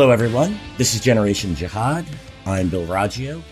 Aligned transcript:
Hello, 0.00 0.12
everyone. 0.12 0.58
This 0.78 0.94
is 0.94 1.02
Generation 1.02 1.54
Jihad. 1.54 2.06
I'm 2.46 2.70
Bill 2.70 2.86
Roggio. 2.86 3.42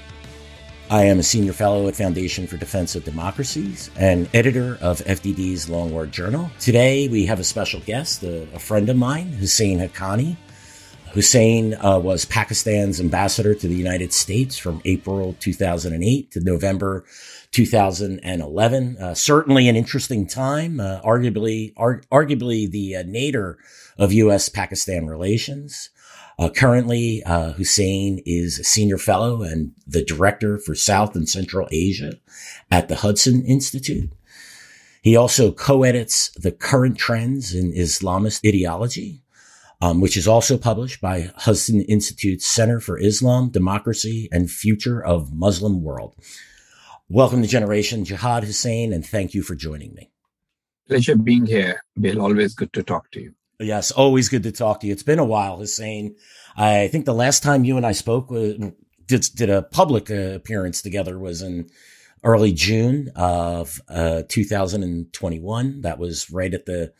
I 0.88 1.04
am 1.04 1.18
a 1.18 1.22
senior 1.22 1.52
fellow 1.52 1.86
at 1.88 1.96
Foundation 1.96 2.46
for 2.46 2.56
Defense 2.56 2.96
of 2.96 3.04
Democracies 3.04 3.90
and 3.96 4.30
editor 4.32 4.78
of 4.80 5.00
FDD's 5.00 5.68
Long 5.68 5.92
War 5.92 6.06
Journal. 6.06 6.50
Today, 6.58 7.06
we 7.06 7.26
have 7.26 7.38
a 7.38 7.44
special 7.44 7.80
guest, 7.80 8.22
a, 8.22 8.44
a 8.54 8.58
friend 8.58 8.88
of 8.88 8.96
mine, 8.96 9.28
Hussein 9.28 9.78
Haqqani. 9.78 10.38
Hussein 11.12 11.74
uh, 11.84 11.98
was 11.98 12.24
Pakistan's 12.24 12.98
ambassador 12.98 13.54
to 13.54 13.68
the 13.68 13.76
United 13.76 14.14
States 14.14 14.56
from 14.56 14.80
April 14.86 15.36
2008 15.40 16.30
to 16.30 16.40
November 16.40 17.04
2011. 17.50 18.96
Uh, 18.96 19.12
certainly 19.12 19.68
an 19.68 19.76
interesting 19.76 20.26
time, 20.26 20.80
uh, 20.80 21.02
arguably, 21.02 21.74
ar- 21.76 22.00
arguably 22.10 22.70
the 22.70 22.96
uh, 22.96 23.02
nadir 23.06 23.58
of 23.98 24.14
U.S. 24.14 24.48
Pakistan 24.48 25.06
relations. 25.06 25.90
Uh, 26.38 26.48
currently, 26.48 27.22
uh, 27.24 27.52
Hussein 27.52 28.22
is 28.24 28.60
a 28.60 28.64
senior 28.64 28.98
fellow 28.98 29.42
and 29.42 29.72
the 29.86 30.04
director 30.04 30.56
for 30.56 30.74
South 30.76 31.16
and 31.16 31.28
Central 31.28 31.66
Asia 31.72 32.12
at 32.70 32.88
the 32.88 32.96
Hudson 32.96 33.44
Institute. 33.44 34.12
He 35.02 35.16
also 35.16 35.50
co-edits 35.50 36.30
the 36.30 36.52
current 36.52 36.96
trends 36.96 37.54
in 37.54 37.72
Islamist 37.72 38.46
ideology, 38.46 39.22
um, 39.80 40.00
which 40.00 40.16
is 40.16 40.28
also 40.28 40.56
published 40.56 41.00
by 41.00 41.30
Hudson 41.36 41.80
Institute's 41.82 42.46
Center 42.46 42.78
for 42.78 43.00
Islam, 43.00 43.48
Democracy, 43.48 44.28
and 44.30 44.48
Future 44.48 45.04
of 45.04 45.32
Muslim 45.32 45.82
World. 45.82 46.14
Welcome 47.08 47.42
to 47.42 47.48
Generation 47.48 48.04
Jihad 48.04 48.44
Hussein, 48.44 48.92
and 48.92 49.04
thank 49.04 49.34
you 49.34 49.42
for 49.42 49.56
joining 49.56 49.94
me. 49.94 50.10
Pleasure 50.86 51.16
being 51.16 51.46
here, 51.46 51.82
Bill. 52.00 52.20
Always 52.20 52.54
good 52.54 52.72
to 52.74 52.82
talk 52.82 53.10
to 53.12 53.20
you. 53.22 53.34
Yes, 53.60 53.90
always 53.90 54.28
good 54.28 54.44
to 54.44 54.52
talk 54.52 54.80
to 54.80 54.86
you. 54.86 54.92
It's 54.92 55.02
been 55.02 55.18
a 55.18 55.24
while, 55.24 55.58
Hussein. 55.58 56.14
I 56.56 56.88
think 56.88 57.06
the 57.06 57.14
last 57.14 57.42
time 57.42 57.64
you 57.64 57.76
and 57.76 57.84
I 57.84 57.92
spoke 57.92 58.30
was, 58.30 58.56
did, 59.06 59.28
did 59.34 59.50
a 59.50 59.62
public 59.62 60.10
uh, 60.10 60.34
appearance 60.34 60.80
together 60.80 61.18
was 61.18 61.42
in 61.42 61.68
early 62.22 62.52
June 62.52 63.10
of 63.16 63.80
uh, 63.88 64.22
2021. 64.28 65.80
That 65.80 65.98
was 65.98 66.30
right 66.30 66.54
at 66.54 66.66
the 66.66 66.92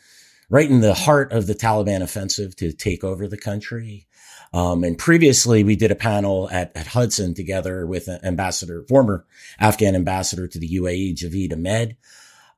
right 0.51 0.69
in 0.69 0.81
the 0.81 0.95
heart 0.95 1.33
of 1.33 1.47
the 1.47 1.55
Taliban 1.55 2.03
offensive 2.03 2.56
to 2.56 2.73
take 2.73 3.05
over 3.05 3.29
the 3.29 3.36
country. 3.36 4.06
Um, 4.55 4.83
and 4.83 4.97
previously 4.97 5.62
we 5.62 5.77
did 5.77 5.91
a 5.91 5.97
panel 5.97 6.48
at, 6.51 6.75
at 6.75 6.86
Hudson 6.89 7.34
together 7.34 7.86
with 7.86 8.09
an 8.09 8.20
ambassador, 8.25 8.83
former 8.89 9.27
Afghan 9.61 9.95
ambassador 9.95 10.48
to 10.48 10.59
the 10.59 10.79
UAE, 10.79 11.17
Javed 11.17 11.53
Ahmed. 11.53 11.97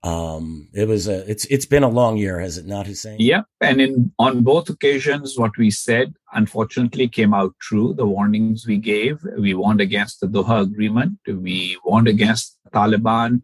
Um, 0.03 0.69
it 0.73 0.89
was 0.89 1.09
a, 1.09 1.31
it's, 1.31 1.45
it's 1.47 1.67
been 1.67 1.83
a 1.83 1.89
long 1.89 2.17
year, 2.17 2.41
has 2.41 2.57
it 2.57 2.67
not, 2.67 2.87
Hussein? 2.87 3.17
Yeah. 3.19 3.43
And 3.61 3.81
in, 3.81 4.13
on 4.19 4.43
both 4.43 4.71
occasions, 4.71 5.39
what 5.39 5.57
we 5.59 5.71
said, 5.71 6.15
unfortunately 6.33 7.07
came 7.09 7.35
out 7.35 7.55
true. 7.61 7.93
The 7.93 8.07
warnings 8.07 8.67
we 8.67 8.79
gave, 8.79 9.19
we 9.39 9.53
warned 9.53 9.83
against 9.83 10.21
the 10.21 10.27
Doha 10.27 10.63
agreement. 10.63 11.19
We 11.27 11.79
warned 11.85 12.09
against 12.09 12.57
Taliban, 12.73 13.43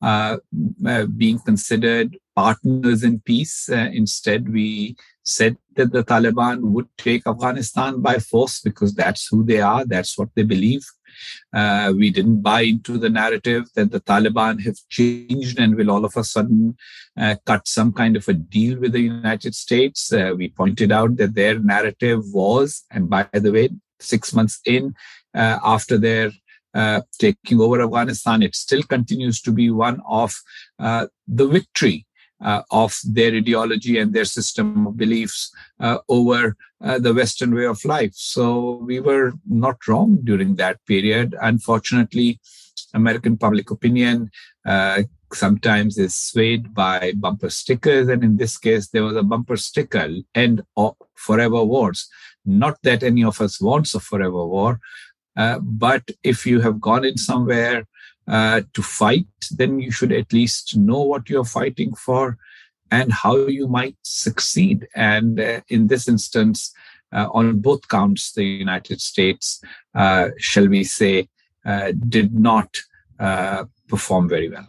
uh, 0.00 0.38
uh, 0.86 1.06
being 1.06 1.40
considered 1.40 2.16
partners 2.34 3.02
in 3.02 3.20
peace. 3.20 3.68
Uh, 3.68 3.90
instead, 3.92 4.50
we 4.50 4.96
said 5.24 5.58
that 5.76 5.92
the 5.92 6.04
Taliban 6.04 6.60
would 6.60 6.88
take 6.96 7.26
Afghanistan 7.26 8.00
by 8.00 8.18
force 8.18 8.60
because 8.60 8.94
that's 8.94 9.26
who 9.28 9.44
they 9.44 9.60
are, 9.60 9.84
that's 9.84 10.16
what 10.16 10.28
they 10.34 10.42
believe. 10.42 10.86
Uh, 11.52 11.92
we 11.96 12.10
didn't 12.10 12.40
buy 12.40 12.62
into 12.62 12.98
the 12.98 13.08
narrative 13.08 13.64
that 13.74 13.90
the 13.90 14.00
Taliban 14.00 14.60
have 14.64 14.76
changed 14.88 15.58
and 15.58 15.76
will 15.76 15.90
all 15.90 16.04
of 16.04 16.16
a 16.16 16.24
sudden 16.24 16.76
uh, 17.16 17.36
cut 17.46 17.66
some 17.66 17.92
kind 17.92 18.16
of 18.16 18.28
a 18.28 18.34
deal 18.34 18.78
with 18.78 18.92
the 18.92 19.00
United 19.00 19.54
States. 19.54 20.12
Uh, 20.12 20.32
we 20.36 20.48
pointed 20.48 20.92
out 20.92 21.16
that 21.16 21.34
their 21.34 21.58
narrative 21.58 22.22
was, 22.32 22.84
and 22.90 23.08
by 23.08 23.26
the 23.32 23.52
way, 23.52 23.70
six 24.00 24.32
months 24.32 24.60
in 24.64 24.94
uh, 25.34 25.58
after 25.62 25.98
their 25.98 26.30
uh, 26.74 27.00
taking 27.18 27.60
over 27.60 27.82
Afghanistan, 27.82 28.42
it 28.42 28.54
still 28.54 28.82
continues 28.82 29.40
to 29.40 29.52
be 29.52 29.70
one 29.70 30.00
of 30.06 30.34
uh, 30.78 31.06
the 31.26 31.46
victory 31.46 32.06
uh, 32.40 32.62
of 32.70 32.96
their 33.04 33.34
ideology 33.34 33.98
and 33.98 34.12
their 34.12 34.24
system 34.24 34.86
of 34.86 34.96
beliefs 34.96 35.50
uh, 35.80 35.98
over 36.08 36.56
uh, 36.82 36.98
the 36.98 37.14
Western 37.14 37.54
way 37.54 37.66
of 37.66 37.84
life. 37.84 38.12
So 38.14 38.80
we 38.84 39.00
were 39.00 39.32
not 39.48 39.86
wrong 39.86 40.18
during 40.24 40.56
that 40.56 40.84
period. 40.86 41.34
Unfortunately, 41.40 42.40
American 42.94 43.36
public 43.36 43.70
opinion 43.70 44.30
uh, 44.66 45.02
sometimes 45.32 45.98
is 45.98 46.14
swayed 46.14 46.74
by 46.74 47.12
bumper 47.16 47.50
stickers. 47.50 48.08
And 48.08 48.22
in 48.24 48.36
this 48.36 48.56
case, 48.56 48.88
there 48.88 49.04
was 49.04 49.16
a 49.16 49.22
bumper 49.22 49.56
sticker, 49.56 50.08
end 50.34 50.62
of 50.76 50.94
forever 51.14 51.64
wars. 51.64 52.08
Not 52.46 52.78
that 52.82 53.02
any 53.02 53.24
of 53.24 53.40
us 53.40 53.60
wants 53.60 53.94
a 53.94 54.00
forever 54.00 54.46
war, 54.46 54.80
uh, 55.36 55.58
but 55.60 56.02
if 56.24 56.46
you 56.46 56.60
have 56.60 56.80
gone 56.80 57.04
in 57.04 57.16
somewhere 57.16 57.84
uh, 58.28 58.62
to 58.74 58.82
fight, 58.82 59.26
then 59.50 59.80
you 59.80 59.90
should 59.90 60.12
at 60.12 60.32
least 60.32 60.76
know 60.76 61.00
what 61.00 61.30
you're 61.30 61.44
fighting 61.44 61.94
for 61.94 62.36
and 62.90 63.12
how 63.12 63.36
you 63.36 63.68
might 63.68 63.96
succeed. 64.02 64.86
And 64.94 65.40
uh, 65.40 65.60
in 65.68 65.86
this 65.86 66.08
instance, 66.08 66.72
uh, 67.12 67.28
on 67.32 67.60
both 67.60 67.88
counts, 67.88 68.32
the 68.32 68.44
United 68.44 69.00
States, 69.00 69.62
uh, 69.94 70.28
shall 70.38 70.68
we 70.68 70.84
say, 70.84 71.28
uh, 71.64 71.92
did 72.08 72.34
not 72.34 72.76
perform 73.88 74.28
very 74.28 74.48
well. 74.48 74.68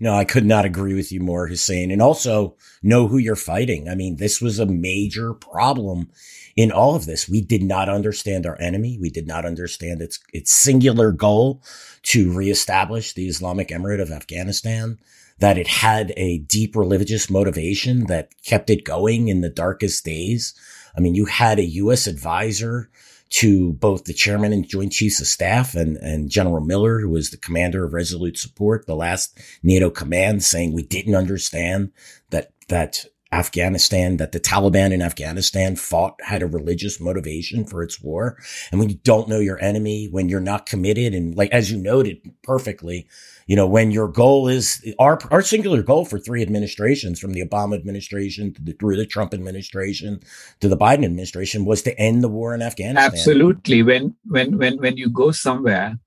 No, 0.00 0.14
I 0.14 0.24
could 0.24 0.44
not 0.44 0.64
agree 0.64 0.94
with 0.94 1.10
you 1.10 1.20
more, 1.20 1.48
Hussein. 1.48 1.90
And 1.90 2.02
also 2.02 2.56
know 2.82 3.08
who 3.08 3.18
you're 3.18 3.34
fighting. 3.34 3.88
I 3.88 3.94
mean, 3.94 4.16
this 4.16 4.40
was 4.40 4.58
a 4.58 4.66
major 4.66 5.34
problem 5.34 6.10
in 6.58 6.72
all 6.72 6.96
of 6.96 7.06
this. 7.06 7.28
We 7.28 7.40
did 7.40 7.62
not 7.62 7.88
understand 7.88 8.44
our 8.44 8.60
enemy. 8.60 8.98
We 9.00 9.10
did 9.10 9.28
not 9.28 9.44
understand 9.44 10.02
its, 10.02 10.18
its 10.32 10.52
singular 10.52 11.12
goal 11.12 11.62
to 12.02 12.32
reestablish 12.32 13.12
the 13.12 13.28
Islamic 13.28 13.68
Emirate 13.68 14.02
of 14.02 14.10
Afghanistan, 14.10 14.98
that 15.38 15.56
it 15.56 15.68
had 15.68 16.12
a 16.16 16.38
deep 16.38 16.74
religious 16.74 17.30
motivation 17.30 18.06
that 18.06 18.32
kept 18.44 18.70
it 18.70 18.84
going 18.84 19.28
in 19.28 19.40
the 19.40 19.48
darkest 19.48 20.04
days. 20.04 20.52
I 20.96 21.00
mean, 21.00 21.14
you 21.14 21.26
had 21.26 21.60
a 21.60 21.64
U.S. 21.64 22.08
advisor 22.08 22.90
to 23.30 23.74
both 23.74 24.06
the 24.06 24.12
chairman 24.12 24.52
and 24.52 24.68
joint 24.68 24.90
chiefs 24.90 25.20
of 25.20 25.28
staff 25.28 25.76
and, 25.76 25.96
and 25.98 26.28
General 26.28 26.64
Miller, 26.64 26.98
who 26.98 27.10
was 27.10 27.30
the 27.30 27.36
commander 27.36 27.84
of 27.84 27.92
Resolute 27.92 28.36
Support, 28.36 28.86
the 28.86 28.96
last 28.96 29.38
NATO 29.62 29.90
command 29.90 30.42
saying 30.42 30.72
we 30.72 30.82
didn't 30.82 31.14
understand 31.14 31.92
that, 32.30 32.50
that 32.66 33.04
Afghanistan, 33.30 34.16
that 34.16 34.32
the 34.32 34.40
Taliban 34.40 34.90
in 34.90 35.02
Afghanistan 35.02 35.76
fought, 35.76 36.14
had 36.22 36.42
a 36.42 36.46
religious 36.46 36.98
motivation 36.98 37.64
for 37.66 37.82
its 37.82 38.00
war. 38.00 38.38
And 38.70 38.80
when 38.80 38.88
you 38.88 38.96
don't 39.04 39.28
know 39.28 39.38
your 39.38 39.62
enemy, 39.62 40.06
when 40.10 40.30
you're 40.30 40.40
not 40.40 40.64
committed, 40.64 41.14
and 41.14 41.36
like, 41.36 41.50
as 41.50 41.70
you 41.70 41.76
noted 41.76 42.18
perfectly, 42.42 43.06
you 43.46 43.54
know, 43.54 43.66
when 43.66 43.90
your 43.90 44.08
goal 44.08 44.48
is 44.48 44.82
our, 44.98 45.18
our 45.30 45.42
singular 45.42 45.82
goal 45.82 46.06
for 46.06 46.18
three 46.18 46.40
administrations 46.40 47.20
from 47.20 47.32
the 47.32 47.44
Obama 47.44 47.76
administration 47.76 48.54
the, 48.60 48.72
through 48.72 48.96
the 48.96 49.06
Trump 49.06 49.34
administration 49.34 50.20
to 50.60 50.68
the 50.68 50.76
Biden 50.76 51.04
administration 51.04 51.66
was 51.66 51.82
to 51.82 51.98
end 51.98 52.22
the 52.22 52.28
war 52.28 52.54
in 52.54 52.62
Afghanistan. 52.62 53.12
Absolutely. 53.12 53.82
When, 53.82 54.16
when, 54.26 54.56
when, 54.56 54.78
when 54.78 54.96
you 54.96 55.10
go 55.10 55.32
somewhere, 55.32 55.98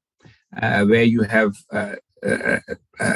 uh, 0.60 0.86
where 0.86 1.04
you 1.04 1.22
have, 1.22 1.56
uh, 1.72 1.96
uh, 2.26 2.58
uh 3.00 3.16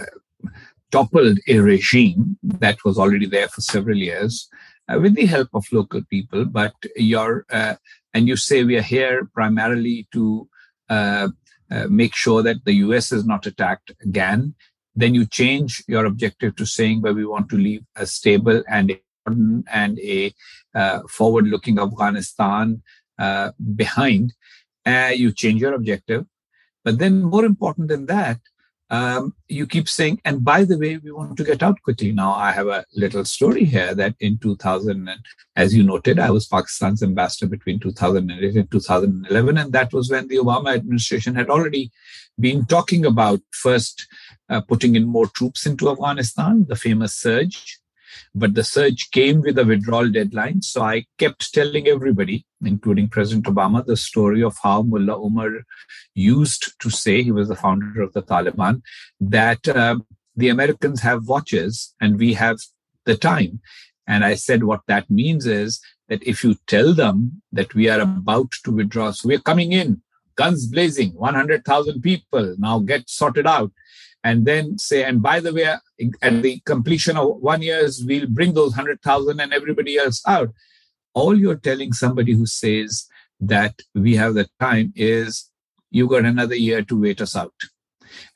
toppled 0.92 1.40
a 1.48 1.60
regime 1.60 2.38
that 2.44 2.84
was 2.86 2.98
already 2.98 3.26
there 3.26 3.48
for 3.48 3.62
several 3.62 3.98
years 3.98 4.50
uh, 4.88 5.00
with 5.00 5.16
the 5.16 5.26
help 5.26 5.50
of 5.54 5.66
local 5.72 6.02
people. 6.10 6.46
But 6.46 6.74
you're, 6.96 7.46
uh, 7.52 7.76
and 8.14 8.28
you 8.28 8.38
say 8.38 8.64
we 8.64 8.78
are 8.78 8.90
here 8.96 9.30
primarily 9.34 10.08
to 10.14 10.48
uh, 10.90 11.30
uh 11.72 11.88
make 11.90 12.14
sure 12.14 12.44
that 12.44 12.64
the 12.64 12.74
US 12.86 13.12
is 13.12 13.26
not 13.26 13.48
attacked 13.48 13.92
again. 14.02 14.54
Then 14.96 15.16
you 15.16 15.26
change 15.26 15.84
your 15.88 16.06
objective 16.06 16.56
to 16.56 16.66
saying 16.66 17.02
where 17.02 17.14
we 17.14 17.26
want 17.26 17.50
to 17.50 17.58
leave 17.58 17.84
a 17.96 18.06
stable 18.06 18.64
and 18.70 18.92
a, 18.92 19.02
and 19.74 20.00
a 20.00 20.34
uh, 20.76 21.00
forward-looking 21.10 21.80
Afghanistan 21.80 22.84
uh, 23.18 23.52
behind. 23.76 24.34
you 25.24 25.32
change 25.32 25.60
your 25.62 25.74
objective. 25.74 26.26
But 26.86 27.00
then, 27.00 27.24
more 27.24 27.46
important 27.46 27.88
than 27.88 28.06
that, 28.06 28.40
um, 28.90 29.34
you 29.48 29.66
keep 29.66 29.90
saying, 29.90 30.22
and 30.26 30.44
by 30.44 30.64
the 30.64 30.78
way, 30.78 30.98
we 30.98 31.12
want 31.12 31.38
to 31.38 31.44
get 31.44 31.64
out 31.64 31.82
quickly. 31.82 32.12
Now, 32.12 32.34
I 32.34 32.52
have 32.52 32.68
a 32.68 32.86
little 32.96 33.26
story 33.26 33.66
here 33.66 33.96
that 33.96 34.16
in 34.20 34.38
2000, 34.38 35.08
and 35.08 35.20
as 35.56 35.74
you 35.74 35.84
noted, 35.84 36.20
I 36.20 36.30
was 36.30 36.48
Pakistan's 36.48 37.02
ambassador 37.02 37.50
between 37.50 37.80
2008 37.80 38.56
and 38.56 38.72
2011. 38.72 39.58
And 39.58 39.74
that 39.74 39.92
was 39.92 40.12
when 40.12 40.28
the 40.28 40.38
Obama 40.38 40.76
administration 40.76 41.34
had 41.34 41.50
already 41.50 41.92
been 42.40 42.66
talking 42.66 43.06
about 43.06 43.42
first 43.52 44.08
uh, 44.50 44.62
putting 44.62 44.96
in 44.96 45.06
more 45.06 45.28
troops 45.28 45.66
into 45.66 45.90
Afghanistan, 45.90 46.66
the 46.68 46.76
famous 46.76 47.16
surge. 47.16 47.80
But 48.34 48.54
the 48.54 48.64
surge 48.64 49.10
came 49.12 49.42
with 49.42 49.58
a 49.58 49.66
withdrawal 49.66 50.10
deadline. 50.10 50.62
So 50.62 50.82
I 50.82 51.06
kept 51.18 51.54
telling 51.54 51.88
everybody, 51.88 52.46
including 52.64 53.10
President 53.10 53.46
Obama, 53.46 53.86
the 53.86 53.98
story 53.98 54.44
of 54.44 54.56
how 54.62 54.82
Mullah 54.84 55.18
Omar 55.18 55.50
used 56.14 56.74
to 56.80 56.90
say, 56.90 57.24
he 57.24 57.32
was 57.32 57.48
the 57.48 57.56
founder 57.56 58.02
of 58.02 58.14
the 58.14 58.24
Taliban, 58.24 58.82
that 59.20 59.68
uh, 59.68 59.98
the 60.36 60.50
Americans 60.50 61.02
have 61.02 61.28
watches 61.28 61.94
and 62.02 62.20
we 62.20 62.34
have 62.34 62.58
the 63.06 63.16
time. 63.16 63.62
And 64.08 64.24
I 64.24 64.36
said, 64.36 64.64
what 64.64 64.82
that 64.88 65.10
means 65.10 65.46
is 65.46 65.82
that 66.10 66.24
if 66.24 66.44
you 66.44 66.56
tell 66.68 66.94
them 66.94 67.42
that 67.52 67.74
we 67.74 67.90
are 67.90 68.00
about 68.00 68.52
to 68.64 68.72
withdraw, 68.72 69.12
so 69.12 69.28
we're 69.28 69.40
coming 69.40 69.72
in, 69.72 70.02
guns 70.36 70.68
blazing, 70.68 71.12
100,000 71.12 72.02
people, 72.02 72.56
now 72.60 72.80
get 72.80 73.10
sorted 73.10 73.48
out. 73.48 73.72
And 74.26 74.44
then 74.46 74.80
say, 74.80 75.04
and 75.04 75.22
by 75.22 75.40
the 75.40 75.54
way, 75.54 75.66
at 76.22 76.42
the 76.42 76.60
completion 76.66 77.16
of 77.16 77.38
one 77.38 77.62
years, 77.62 78.04
we'll 78.04 78.28
bring 78.28 78.56
those 78.56 78.72
100,000 78.72 79.40
and 79.40 79.54
everybody 79.54 79.98
else 79.98 80.24
out. 80.28 80.50
All 81.14 81.38
you're 81.38 81.64
telling 81.70 81.94
somebody 81.94 82.34
who 82.34 82.48
says 82.48 83.08
that 83.40 83.76
we 83.94 84.16
have 84.16 84.34
the 84.34 84.50
time 84.60 84.94
is 84.96 85.52
you 85.92 86.08
got 86.08 86.26
another 86.26 86.56
year 86.56 86.82
to 86.82 87.00
wait 87.00 87.22
us 87.22 87.36
out. 87.36 87.54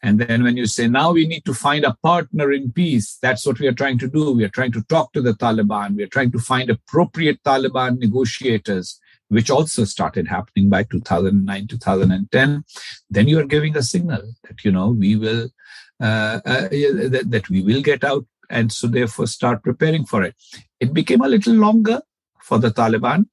And 0.03 0.19
then 0.19 0.43
when 0.43 0.57
you 0.57 0.67
say, 0.67 0.87
now 0.87 1.11
we 1.11 1.25
need 1.25 1.43
to 1.45 1.55
find 1.55 1.83
a 1.83 1.97
partner 2.03 2.51
in 2.51 2.71
peace, 2.71 3.17
that's 3.19 3.45
what 3.45 3.59
we 3.59 3.67
are 3.67 3.79
trying 3.81 3.97
to 3.99 4.07
do. 4.07 4.31
We 4.31 4.43
are 4.43 4.49
trying 4.49 4.73
to 4.73 4.83
talk 4.83 5.13
to 5.13 5.23
the 5.23 5.33
Taliban. 5.33 5.95
We 5.95 6.03
are 6.03 6.13
trying 6.15 6.31
to 6.33 6.39
find 6.39 6.69
appropriate 6.69 7.41
Taliban 7.43 7.97
negotiators, 7.97 8.99
which 9.29 9.49
also 9.49 9.85
started 9.85 10.27
happening 10.27 10.69
by 10.69 10.83
2009, 10.83 11.67
2010. 11.67 12.63
Then 13.09 13.27
you 13.27 13.39
are 13.39 13.45
giving 13.45 13.75
a 13.75 13.81
signal 13.81 14.33
that, 14.43 14.63
you 14.63 14.71
know, 14.71 14.89
we 14.89 15.15
will, 15.15 15.49
that, 15.99 17.25
that 17.27 17.49
we 17.49 17.61
will 17.61 17.81
get 17.81 18.03
out. 18.03 18.25
And 18.49 18.71
so 18.71 18.87
therefore 18.87 19.27
start 19.27 19.63
preparing 19.63 20.05
for 20.05 20.23
it. 20.23 20.35
It 20.79 20.93
became 20.93 21.21
a 21.21 21.27
little 21.27 21.53
longer 21.53 22.01
for 22.41 22.57
the 22.57 22.71
Taliban 22.71 23.27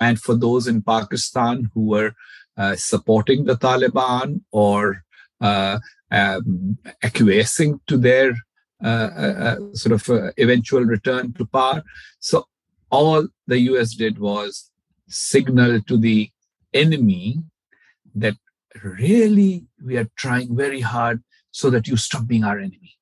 and 0.00 0.20
for 0.20 0.34
those 0.34 0.66
in 0.66 0.82
Pakistan 0.82 1.70
who 1.74 1.86
were 1.86 2.12
uh, 2.56 2.76
supporting 2.76 3.44
the 3.44 3.56
Taliban 3.56 4.42
or 4.50 5.04
uh, 5.40 5.78
um, 6.10 6.78
acquiescing 7.02 7.80
to 7.86 7.96
their 7.96 8.32
uh, 8.84 9.10
uh, 9.16 9.34
uh 9.46 9.74
sort 9.74 9.92
of 9.92 10.08
uh, 10.08 10.30
eventual 10.38 10.84
return 10.84 11.32
to 11.32 11.44
power. 11.46 11.82
So 12.20 12.46
all 12.90 13.26
the 13.46 13.58
US 13.70 13.94
did 13.94 14.18
was 14.18 14.70
signal 15.08 15.80
to 15.82 15.96
the 15.96 16.30
enemy 16.72 17.38
that 18.14 18.34
really 18.82 19.66
we 19.84 19.96
are 19.96 20.08
trying 20.16 20.56
very 20.56 20.80
hard 20.80 21.22
so 21.60 21.70
that 21.70 21.88
you 21.88 21.96
stop 21.96 22.26
being 22.26 22.44
our 22.44 22.58
enemy. 22.58 22.92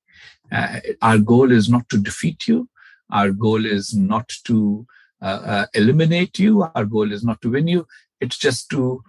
Uh, 0.50 0.80
our 1.02 1.18
goal 1.18 1.50
is 1.52 1.68
not 1.68 1.88
to 1.90 1.98
defeat 1.98 2.48
you. 2.48 2.68
Our 3.10 3.30
goal 3.30 3.66
is 3.66 3.94
not 3.94 4.28
to 4.44 4.86
uh, 5.20 5.40
uh, 5.54 5.66
eliminate 5.74 6.38
you. 6.38 6.52
Our 6.74 6.84
goal 6.84 7.12
is 7.12 7.22
not 7.24 7.40
to 7.42 7.50
win 7.50 7.68
you. 7.68 7.86
It's 8.20 8.38
just 8.38 8.70
to 8.70 9.02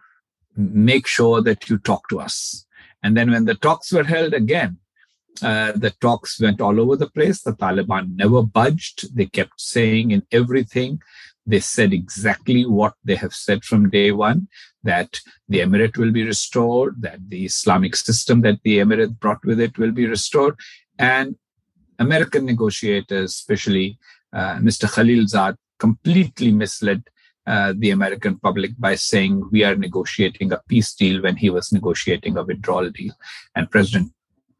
make 0.56 1.08
sure 1.08 1.42
that 1.42 1.70
you 1.70 1.78
talk 1.78 2.10
to 2.10 2.20
us. 2.20 2.66
And 3.04 3.16
then 3.16 3.32
when 3.32 3.46
the 3.46 3.56
talks 3.56 3.92
were 3.92 4.04
held 4.04 4.34
again, 4.34 4.78
uh, 5.42 5.72
the 5.74 5.92
talks 6.02 6.40
went 6.42 6.60
all 6.62 6.80
over 6.82 6.96
the 6.96 7.10
place. 7.10 7.42
The 7.42 7.54
Taliban 7.54 8.16
never 8.16 8.42
budged. 8.44 9.16
They 9.16 9.28
kept 9.28 9.62
saying 9.62 10.12
in 10.12 10.24
everything, 10.32 11.02
they 11.48 11.62
said 11.62 11.94
exactly 11.94 12.66
what 12.66 12.94
they 13.04 13.16
have 13.16 13.34
said 13.34 13.64
from 13.64 13.90
day 13.90 14.12
one 14.12 14.48
that 14.84 15.20
the 15.48 15.60
emirate 15.60 15.98
will 15.98 16.12
be 16.12 16.24
restored, 16.24 17.02
that 17.02 17.20
the 17.30 17.46
Islamic 17.46 17.96
system 17.96 18.42
that 18.42 18.60
the 18.64 18.78
emirate 18.80 19.18
brought 19.20 19.44
with 19.46 19.60
it 19.60 19.78
will 19.78 19.92
be 19.92 20.06
restored. 20.06 20.56
And 21.00 21.36
American 22.00 22.46
negotiators, 22.46 23.32
especially 23.32 23.98
uh, 24.34 24.58
Mr. 24.58 24.88
Khalilzad, 24.88 25.56
completely 25.80 26.52
misled 26.52 27.04
uh, 27.48 27.74
the 27.78 27.92
American 27.92 28.38
public 28.40 28.72
by 28.78 28.94
saying 28.96 29.48
we 29.52 29.64
are 29.64 29.76
negotiating 29.76 30.52
a 30.52 30.62
peace 30.68 30.94
deal 30.94 31.22
when 31.22 31.38
he 31.38 31.50
was 31.50 31.72
negotiating 31.72 32.38
a 32.38 32.44
withdrawal 32.44 32.90
deal. 32.90 33.14
And 33.56 33.72
President 33.72 34.12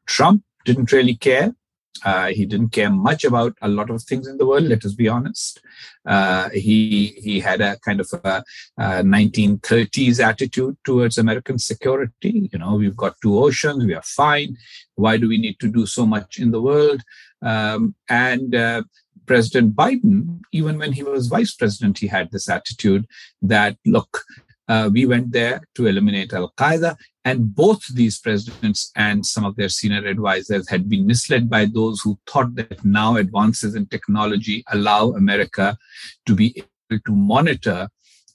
Trump 0.06 0.44
didn't 0.64 0.94
really 0.94 1.16
care. 1.16 1.54
Uh, 2.04 2.28
he 2.28 2.46
didn't 2.46 2.70
care 2.70 2.90
much 2.90 3.24
about 3.24 3.56
a 3.62 3.68
lot 3.68 3.90
of 3.90 4.04
things 4.04 4.28
in 4.28 4.38
the 4.38 4.46
world. 4.46 4.64
Let 4.64 4.86
us 4.86 4.94
be 4.94 5.08
honest. 5.08 5.62
Uh, 6.06 6.50
he 6.50 7.20
he 7.22 7.40
had 7.40 7.62
a 7.62 7.78
kind 7.78 8.00
of 8.00 8.10
a, 8.24 8.44
a, 8.78 9.04
1930s 9.04 10.24
attitude 10.24 10.78
towards 10.84 11.18
American 11.18 11.60
security. 11.60 12.50
You 12.52 12.60
know, 12.60 12.76
we've 12.76 12.96
got 12.96 13.16
two 13.22 13.38
oceans, 13.38 13.86
we 13.86 13.94
are 13.94 14.04
fine. 14.04 14.58
Why 14.96 15.18
do 15.18 15.28
we 15.28 15.38
need 15.38 15.60
to 15.60 15.68
do 15.68 15.86
so 15.86 16.06
much 16.06 16.40
in 16.40 16.52
the 16.52 16.62
world? 16.62 17.02
Um, 17.42 17.96
and 18.10 18.56
uh, 18.56 18.84
President 19.28 19.76
Biden, 19.76 20.40
even 20.52 20.80
when 20.80 20.94
he 20.94 21.04
was 21.04 21.28
vice 21.28 21.54
president, 21.54 22.00
he 22.00 22.08
had 22.08 22.32
this 22.32 22.50
attitude 22.50 23.06
that, 23.42 23.78
look, 23.86 24.24
uh, 24.68 24.90
we 24.92 25.06
went 25.06 25.32
there 25.32 25.62
to 25.76 25.88
eliminate 25.88 26.34
Al 26.34 26.52
Qaeda. 26.58 26.96
And 27.24 27.54
both 27.54 27.86
these 27.94 28.20
presidents 28.20 28.92
and 28.96 29.26
some 29.26 29.44
of 29.44 29.56
their 29.56 29.70
senior 29.70 30.06
advisors 30.06 30.70
had 30.70 30.88
been 30.88 31.06
misled 31.06 31.50
by 31.50 31.66
those 31.66 32.00
who 32.02 32.18
thought 32.26 32.56
that 32.56 32.84
now 32.86 33.18
advances 33.18 33.76
in 33.76 33.86
technology 33.88 34.64
allow 34.72 35.12
America 35.12 35.78
to 36.26 36.36
be 36.36 36.56
able 36.56 37.02
to 37.06 37.16
monitor 37.16 37.90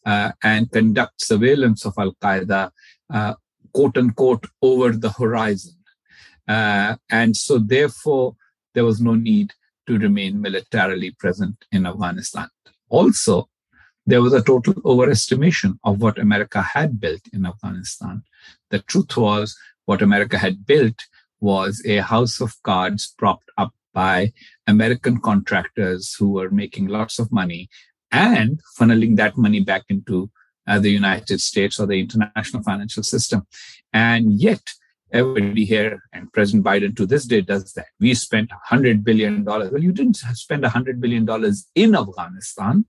uh, 0.05 0.33
and 0.43 0.71
conduct 0.71 1.25
surveillance 1.25 1.85
of 1.87 1.95
Al 1.99 2.15
Qaeda, 2.23 2.71
uh, 3.13 3.35
quote 3.73 3.97
unquote, 3.97 4.47
over 4.61 4.93
the 4.93 5.11
horizon. 5.11 5.77
Uh, 6.49 6.97
and 7.11 7.37
so, 7.37 7.59
therefore, 7.59 8.37
there 8.75 8.85
was 8.85 9.01
no 9.01 9.15
need 9.15 9.53
to 9.87 9.99
remain 9.99 10.41
militarily 10.41 11.13
present 11.19 11.57
in 11.71 11.87
Afghanistan. 11.87 12.49
Also, 12.89 13.49
there 14.07 14.23
was 14.23 14.33
a 14.33 14.43
total 14.43 14.75
overestimation 14.75 15.79
of 15.85 16.01
what 16.01 16.19
America 16.19 16.61
had 16.61 17.01
built 17.01 17.23
in 17.33 17.47
Afghanistan. 17.47 18.23
The 18.71 18.81
truth 18.81 19.17
was, 19.17 19.57
what 19.85 20.03
America 20.03 20.39
had 20.39 20.67
built 20.67 21.05
was 21.41 21.83
a 21.87 21.99
house 21.99 22.41
of 22.41 22.61
cards 22.63 23.15
propped 23.19 23.51
up 23.59 23.73
by 23.93 24.33
American 24.67 25.21
contractors 25.21 26.15
who 26.19 26.31
were 26.31 26.51
making 26.51 26.87
lots 26.87 27.19
of 27.19 27.33
money 27.33 27.69
and 28.11 28.61
funneling 28.79 29.17
that 29.17 29.37
money 29.37 29.61
back 29.61 29.85
into 29.89 30.31
uh, 30.67 30.79
the 30.79 30.91
United 30.91 31.41
States 31.41 31.79
or 31.81 31.87
the 31.87 32.01
international 32.01 32.63
financial 32.63 33.03
system. 33.03 33.47
And 33.93 34.41
yet, 34.41 34.63
Everybody 35.13 35.67
here 35.67 36.03
and 36.15 36.33
President 36.33 36.65
Biden 36.65 36.97
to 36.97 37.05
this 37.05 37.27
day 37.27 37.43
does 37.43 37.73
that. 37.75 37.89
We 38.01 38.15
spent 38.15 38.51
$100 38.71 39.05
billion. 39.05 39.45
Well, 39.45 39.83
you 39.83 39.93
didn't 39.93 40.17
spend 40.17 40.65
$100 40.65 41.01
billion 41.01 41.29
in 41.75 41.95
Afghanistan. 41.95 42.87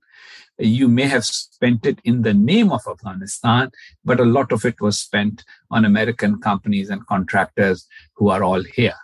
You 0.58 0.88
may 0.88 1.04
have 1.04 1.26
spent 1.26 1.86
it 1.86 2.00
in 2.06 2.22
the 2.22 2.34
name 2.34 2.72
of 2.72 2.82
Afghanistan, 2.90 3.72
but 4.06 4.22
a 4.22 4.26
lot 4.26 4.54
of 4.54 4.64
it 4.64 4.80
was 4.80 5.00
spent 5.00 5.44
on 5.70 5.84
American 5.84 6.40
companies 6.40 6.90
and 6.90 7.06
contractors 7.08 7.88
who 8.16 8.30
are 8.30 8.44
all 8.44 8.64
here. 8.64 8.96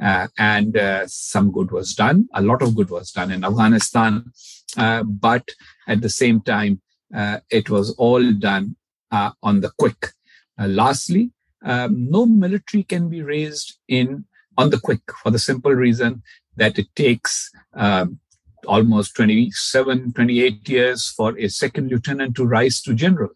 Uh, 0.00 0.28
and 0.38 0.76
uh, 0.76 1.06
some 1.06 1.50
good 1.50 1.72
was 1.72 1.94
done. 1.94 2.28
A 2.34 2.42
lot 2.42 2.62
of 2.62 2.76
good 2.76 2.90
was 2.90 3.10
done 3.10 3.32
in 3.32 3.44
Afghanistan. 3.44 4.30
Uh, 4.76 5.02
but 5.02 5.48
at 5.88 6.00
the 6.00 6.10
same 6.10 6.40
time, 6.42 6.80
uh, 7.14 7.40
it 7.50 7.70
was 7.70 7.90
all 7.96 8.32
done 8.32 8.76
uh, 9.10 9.30
on 9.42 9.60
the 9.62 9.72
quick. 9.78 10.12
Uh, 10.60 10.66
lastly, 10.66 11.32
um, 11.62 12.10
no 12.10 12.26
military 12.26 12.82
can 12.82 13.08
be 13.08 13.22
raised 13.22 13.78
in 13.88 14.24
on 14.56 14.70
the 14.70 14.80
quick 14.80 15.00
for 15.22 15.30
the 15.30 15.38
simple 15.38 15.72
reason 15.72 16.22
that 16.56 16.78
it 16.78 16.86
takes 16.96 17.50
um, 17.74 18.18
almost 18.66 19.14
27 19.16 20.12
28 20.12 20.68
years 20.68 21.08
for 21.08 21.38
a 21.38 21.48
second 21.48 21.90
lieutenant 21.90 22.36
to 22.36 22.44
rise 22.44 22.80
to 22.82 22.94
general. 22.94 23.30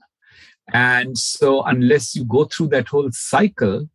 And 0.73 1.19
so 1.19 1.63
unless 1.63 2.15
you 2.15 2.25
go 2.25 2.45
through 2.45 2.69
that 2.69 2.89
whole 2.89 3.11
cycle 3.13 3.89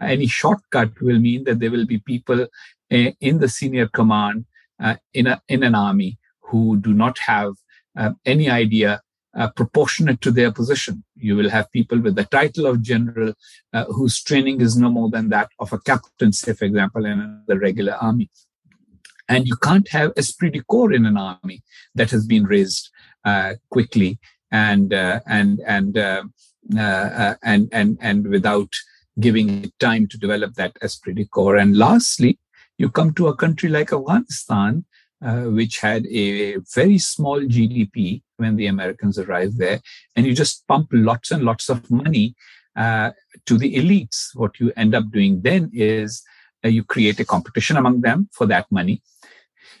any 0.00 0.26
shortcut 0.26 1.00
will 1.00 1.18
mean 1.18 1.44
that 1.44 1.58
there 1.60 1.70
will 1.70 1.86
be 1.86 1.98
people 1.98 2.42
uh, 2.42 3.10
in 3.20 3.38
the 3.38 3.48
senior 3.48 3.86
command 3.88 4.46
uh, 4.82 4.96
in 5.14 5.26
a 5.26 5.40
in 5.48 5.62
an 5.62 5.74
army 5.74 6.18
who 6.40 6.76
do 6.78 6.94
not 6.94 7.18
have 7.18 7.52
uh, 7.96 8.10
any 8.24 8.48
idea 8.48 9.00
uh, 9.36 9.48
proportionate 9.50 10.20
to 10.22 10.30
their 10.30 10.52
position. 10.52 11.04
You 11.16 11.36
will 11.36 11.50
have 11.50 11.70
people 11.70 12.00
with 12.00 12.16
the 12.16 12.24
title 12.24 12.66
of 12.66 12.82
general 12.82 13.34
uh, 13.72 13.84
whose 13.84 14.22
training 14.22 14.60
is 14.60 14.76
no 14.76 14.90
more 14.90 15.10
than 15.10 15.28
that 15.30 15.50
of 15.58 15.72
a 15.72 15.78
captain, 15.78 16.32
say, 16.32 16.52
for 16.52 16.64
example, 16.64 17.06
in 17.06 17.42
the 17.46 17.58
regular 17.58 17.94
army. 17.94 18.30
And 19.28 19.46
you 19.46 19.56
can't 19.56 19.88
have 19.90 20.12
esprit 20.16 20.50
de 20.50 20.62
corps 20.62 20.92
in 20.92 21.06
an 21.06 21.16
army 21.16 21.62
that 21.94 22.10
has 22.10 22.26
been 22.26 22.44
raised 22.44 22.90
uh, 23.24 23.54
quickly 23.70 24.18
and 24.50 24.92
uh, 24.92 25.20
and 25.26 25.60
and 25.66 25.96
uh, 25.96 26.24
uh, 26.76 27.34
and 27.42 27.68
and 27.72 27.96
and 28.00 28.26
without 28.26 28.74
giving 29.20 29.64
it 29.64 29.78
time 29.78 30.08
to 30.08 30.18
develop 30.18 30.54
that 30.54 30.76
esprit 30.82 31.14
de 31.14 31.24
corps. 31.26 31.56
And 31.56 31.76
lastly, 31.76 32.38
you 32.78 32.90
come 32.90 33.14
to 33.14 33.28
a 33.28 33.36
country 33.36 33.68
like 33.68 33.92
Afghanistan, 33.92 34.84
which 35.20 35.78
had 35.78 36.06
a 36.06 36.56
very 36.74 36.98
small 36.98 37.40
GDP 37.40 38.22
when 38.36 38.56
the 38.56 38.66
Americans 38.66 39.18
arrived 39.18 39.58
there, 39.58 39.80
and 40.16 40.26
you 40.26 40.34
just 40.34 40.66
pump 40.66 40.88
lots 40.92 41.30
and 41.30 41.44
lots 41.44 41.68
of 41.68 41.90
money 41.90 42.34
uh, 42.76 43.10
to 43.46 43.58
the 43.58 43.74
elites. 43.74 44.28
What 44.34 44.58
you 44.60 44.72
end 44.76 44.94
up 44.94 45.10
doing 45.12 45.42
then 45.42 45.70
is 45.72 46.22
uh, 46.64 46.68
you 46.68 46.84
create 46.84 47.20
a 47.20 47.24
competition 47.24 47.76
among 47.76 48.00
them 48.00 48.28
for 48.32 48.46
that 48.46 48.66
money, 48.70 49.02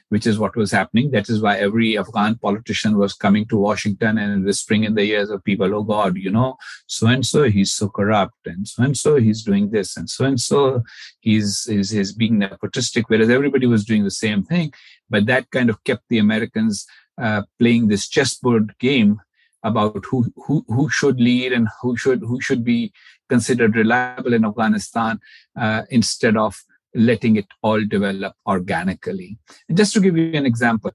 which 0.08 0.26
is 0.26 0.38
what 0.38 0.56
was 0.56 0.72
happening. 0.72 1.10
That 1.10 1.28
is 1.28 1.40
why 1.40 1.58
every 1.58 1.96
Afghan 1.96 2.36
politician 2.36 2.96
was 2.96 3.14
coming 3.14 3.46
to 3.46 3.56
Washington 3.56 4.18
and 4.18 4.44
whispering 4.44 4.84
in 4.84 4.94
the 4.94 5.02
ears 5.02 5.30
of 5.30 5.44
people, 5.44 5.74
oh 5.74 5.82
God, 5.82 6.16
you 6.16 6.30
know, 6.30 6.56
so 6.86 7.06
and 7.06 7.24
so 7.24 7.44
he's 7.44 7.72
so 7.72 7.88
corrupt, 7.88 8.46
and 8.46 8.66
so 8.66 8.82
and 8.82 8.96
so 8.96 9.16
he's 9.16 9.42
doing 9.42 9.70
this, 9.70 9.96
and 9.96 10.08
so 10.08 10.24
and 10.24 10.40
so 10.40 10.82
he's, 11.20 11.64
he's, 11.64 11.90
he's 11.90 12.12
being 12.12 12.40
nepotistic, 12.40 13.04
whereas 13.08 13.30
everybody 13.30 13.66
was 13.66 13.84
doing 13.84 14.04
the 14.04 14.10
same 14.10 14.42
thing. 14.42 14.72
But 15.10 15.26
that 15.26 15.50
kind 15.50 15.68
of 15.68 15.82
kept 15.84 16.04
the 16.08 16.18
Americans 16.18 16.86
uh, 17.20 17.42
playing 17.58 17.88
this 17.88 18.08
chessboard 18.08 18.74
game 18.78 19.20
about 19.62 20.04
who, 20.06 20.32
who 20.46 20.64
who 20.68 20.88
should 20.88 21.20
lead 21.20 21.52
and 21.52 21.68
who 21.82 21.96
should 21.96 22.20
who 22.20 22.40
should 22.40 22.64
be 22.64 22.92
considered 23.28 23.76
reliable 23.76 24.32
in 24.32 24.44
Afghanistan 24.44 25.20
uh, 25.58 25.82
instead 25.90 26.36
of 26.36 26.56
letting 26.94 27.36
it 27.36 27.46
all 27.62 27.84
develop 27.84 28.34
organically. 28.46 29.38
And 29.68 29.76
just 29.76 29.92
to 29.94 30.00
give 30.00 30.16
you 30.16 30.32
an 30.32 30.46
example, 30.46 30.92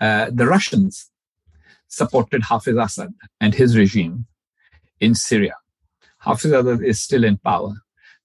uh, 0.00 0.30
the 0.30 0.46
Russians 0.46 1.10
supported 1.88 2.42
Hafiz 2.42 2.76
Assad 2.76 3.14
and 3.40 3.54
his 3.54 3.76
regime 3.76 4.26
in 5.00 5.14
Syria. 5.14 5.54
Hafiz 6.18 6.52
Assad 6.52 6.82
is 6.82 7.00
still 7.00 7.24
in 7.24 7.38
power. 7.38 7.74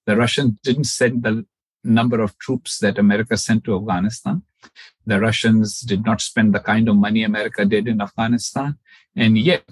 The 0.06 0.16
Russians 0.16 0.58
didn't 0.62 0.84
send 0.84 1.22
the 1.22 1.46
number 1.86 2.20
of 2.20 2.38
troops 2.38 2.78
that 2.78 2.98
America 2.98 3.36
sent 3.36 3.64
to 3.64 3.76
Afghanistan. 3.76 4.42
The 5.06 5.20
Russians 5.20 5.80
did 5.80 6.04
not 6.04 6.20
spend 6.20 6.54
the 6.54 6.60
kind 6.60 6.88
of 6.88 6.96
money 6.96 7.22
America 7.22 7.64
did 7.64 7.88
in 7.88 8.00
Afghanistan. 8.00 8.78
And 9.14 9.38
yet, 9.38 9.64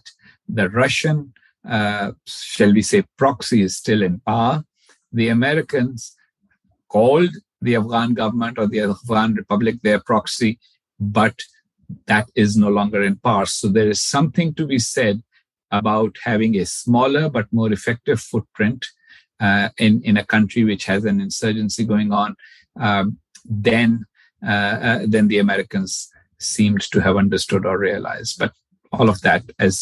the 0.48 0.68
Russian, 0.70 1.32
uh, 1.68 2.12
shall 2.26 2.72
we 2.72 2.82
say, 2.82 3.04
proxy 3.16 3.62
is 3.62 3.76
still 3.76 4.02
in 4.02 4.20
power. 4.20 4.64
The 5.12 5.28
Americans 5.28 6.16
called 6.88 7.30
the 7.60 7.76
Afghan 7.76 8.14
government 8.14 8.58
or 8.58 8.66
the 8.66 8.80
Afghan 8.80 9.34
Republic 9.34 9.76
their 9.82 10.00
proxy, 10.00 10.58
but 11.00 11.36
that 12.06 12.28
is 12.34 12.56
no 12.56 12.68
longer 12.68 13.02
in 13.02 13.16
power. 13.16 13.46
So 13.46 13.68
there 13.68 13.88
is 13.88 14.02
something 14.02 14.54
to 14.54 14.66
be 14.66 14.78
said 14.78 15.22
about 15.70 16.16
having 16.22 16.56
a 16.56 16.66
smaller 16.66 17.28
but 17.28 17.52
more 17.52 17.72
effective 17.72 18.20
footprint 18.20 18.86
uh, 19.44 19.68
in, 19.86 19.92
in 20.08 20.16
a 20.16 20.28
country 20.34 20.62
which 20.70 20.84
has 20.92 21.02
an 21.04 21.18
insurgency 21.26 21.84
going 21.94 22.10
on 22.22 22.30
um, 22.86 23.06
than, 23.68 23.90
uh, 24.52 24.76
uh, 24.88 25.00
than 25.14 25.28
the 25.28 25.40
Americans 25.46 25.90
seemed 26.38 26.82
to 26.92 26.98
have 27.00 27.16
understood 27.24 27.64
or 27.70 27.76
realized. 27.78 28.38
But 28.38 28.52
all 28.96 29.08
of 29.08 29.20
that, 29.26 29.42
as, 29.58 29.74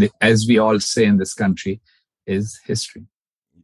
the, 0.00 0.10
as 0.20 0.46
we 0.48 0.56
all 0.64 0.80
say 0.80 1.04
in 1.04 1.18
this 1.18 1.34
country, 1.34 1.80
is 2.26 2.60
history. 2.66 3.04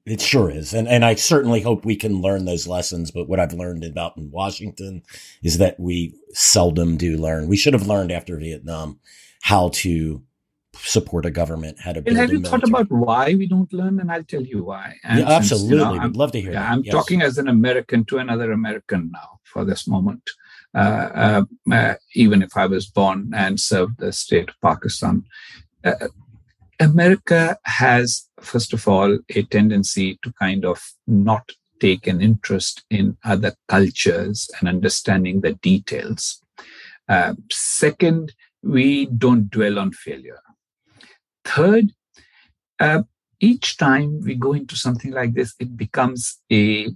It 0.07 0.21
sure 0.21 0.51
is. 0.51 0.75
And 0.75 0.87
and 0.87 1.03
I 1.03 1.15
certainly 1.15 1.63
hope 1.63 1.81
we 1.85 1.97
can 1.97 2.21
learn 2.21 2.45
those 2.45 2.67
lessons. 2.77 3.11
But 3.11 3.27
what 3.29 3.41
I've 3.41 3.55
learned 3.55 3.85
about 3.85 4.19
in 4.19 4.31
Washington 4.31 5.03
is 5.43 5.57
that 5.59 5.81
we 5.81 5.97
seldom 6.33 6.99
do 6.99 7.17
learn. 7.17 7.49
We 7.49 7.57
should 7.57 7.73
have 7.73 7.87
learned 7.87 8.13
after 8.13 8.37
Vietnam 8.37 9.01
how 9.41 9.71
to 9.83 10.23
support 10.87 11.27
a 11.27 11.31
government, 11.31 11.79
how 11.81 11.93
to 11.93 12.03
build. 12.03 12.17
have 12.17 12.33
you 12.33 12.41
thought 12.41 12.67
about 12.69 12.91
why 12.91 13.35
we 13.35 13.47
don't 13.47 13.73
learn? 13.73 14.01
And 14.01 14.11
I'll 14.11 14.25
tell 14.25 14.43
you 14.43 14.65
why. 14.65 14.97
And 15.05 15.21
yeah, 15.21 15.41
since, 15.41 15.53
absolutely. 15.53 15.79
You 15.79 15.97
know, 15.97 16.01
I'd 16.01 16.17
love 16.17 16.33
to 16.33 16.41
hear. 16.41 16.53
Yeah, 16.53 16.71
I'm 16.71 16.83
yes. 16.83 16.93
talking 16.93 17.23
as 17.23 17.39
an 17.39 17.49
American 17.49 18.05
to 18.07 18.19
another 18.19 18.53
American 18.53 19.11
now 19.13 19.41
for 19.45 19.65
this 19.65 19.87
moment. 19.87 20.23
Uh, 20.75 21.45
uh, 21.69 21.73
uh, 21.73 21.95
even 22.15 22.43
if 22.43 22.57
I 22.57 22.67
was 22.67 22.87
born 22.87 23.33
and 23.35 23.61
served 23.61 23.99
the 23.99 24.13
state 24.13 24.49
of 24.49 24.61
Pakistan, 24.61 25.25
uh, 25.85 26.09
America 26.81 27.57
has, 27.65 28.29
first 28.41 28.73
of 28.73 28.89
all, 28.89 29.19
a 29.35 29.43
tendency 29.45 30.19
to 30.23 30.33
kind 30.33 30.65
of 30.65 30.83
not 31.07 31.53
take 31.81 32.07
an 32.07 32.21
interest 32.21 32.85
in 32.91 33.17
other 33.25 33.55
cultures 33.69 34.51
and 34.59 34.69
understanding 34.69 35.41
the 35.41 35.53
details. 35.53 36.43
Uh, 37.09 37.35
second, 37.53 38.33
we 38.63 39.07
don't 39.07 39.51
dwell 39.51 39.79
on 39.79 39.93
failure. 39.93 40.41
Third, 41.45 41.93
uh, 42.81 43.03
each 43.41 43.77
time 43.77 44.21
we 44.23 44.35
go 44.35 44.53
into 44.53 44.77
something 44.77 45.13
like 45.13 45.35
this, 45.35 45.55
it 45.59 45.77
becomes 45.77 46.41
a 46.51 46.89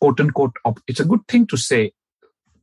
quote 0.00 0.20
unquote. 0.20 0.56
It's 0.86 1.00
a 1.00 1.04
good 1.04 1.26
thing 1.28 1.46
to 1.48 1.56
say 1.56 1.92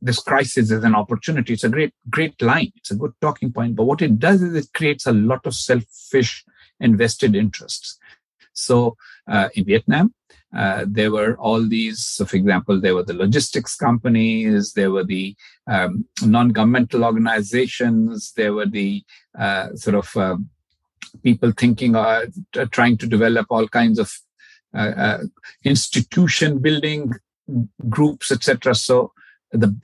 this 0.00 0.20
crisis 0.20 0.70
is 0.70 0.84
an 0.84 0.94
opportunity. 0.94 1.54
It's 1.54 1.64
a 1.64 1.70
great, 1.70 1.94
great 2.10 2.40
line. 2.42 2.72
It's 2.76 2.90
a 2.90 2.96
good 2.96 3.12
talking 3.20 3.52
point. 3.52 3.74
But 3.74 3.84
what 3.84 4.02
it 4.02 4.18
does 4.18 4.42
is 4.42 4.54
it 4.54 4.72
creates 4.74 5.06
a 5.06 5.12
lot 5.12 5.46
of 5.46 5.54
selfish 5.54 6.44
and 6.78 6.98
vested 6.98 7.34
interests. 7.34 7.98
So 8.52 8.96
uh, 9.26 9.48
in 9.54 9.64
Vietnam, 9.64 10.14
uh, 10.54 10.84
there 10.86 11.10
were 11.10 11.36
all 11.38 11.66
these, 11.66 12.04
so 12.04 12.24
for 12.24 12.36
example, 12.36 12.80
there 12.80 12.94
were 12.94 13.02
the 13.02 13.14
logistics 13.14 13.74
companies, 13.74 14.74
there 14.74 14.90
were 14.90 15.02
the 15.04 15.34
um, 15.66 16.06
non 16.22 16.50
governmental 16.50 17.04
organizations, 17.04 18.32
there 18.36 18.52
were 18.52 18.66
the 18.66 19.02
uh, 19.36 19.74
sort 19.74 19.96
of 19.96 20.16
uh, 20.16 20.36
people 21.22 21.52
thinking, 21.52 21.96
uh, 21.96 22.26
trying 22.70 22.96
to 22.98 23.06
develop 23.06 23.46
all 23.50 23.68
kinds 23.68 23.98
of 23.98 24.12
uh, 24.74 25.18
institution 25.64 26.58
building 26.58 27.12
groups, 27.88 28.32
etc. 28.32 28.74
So 28.74 29.12
the 29.52 29.76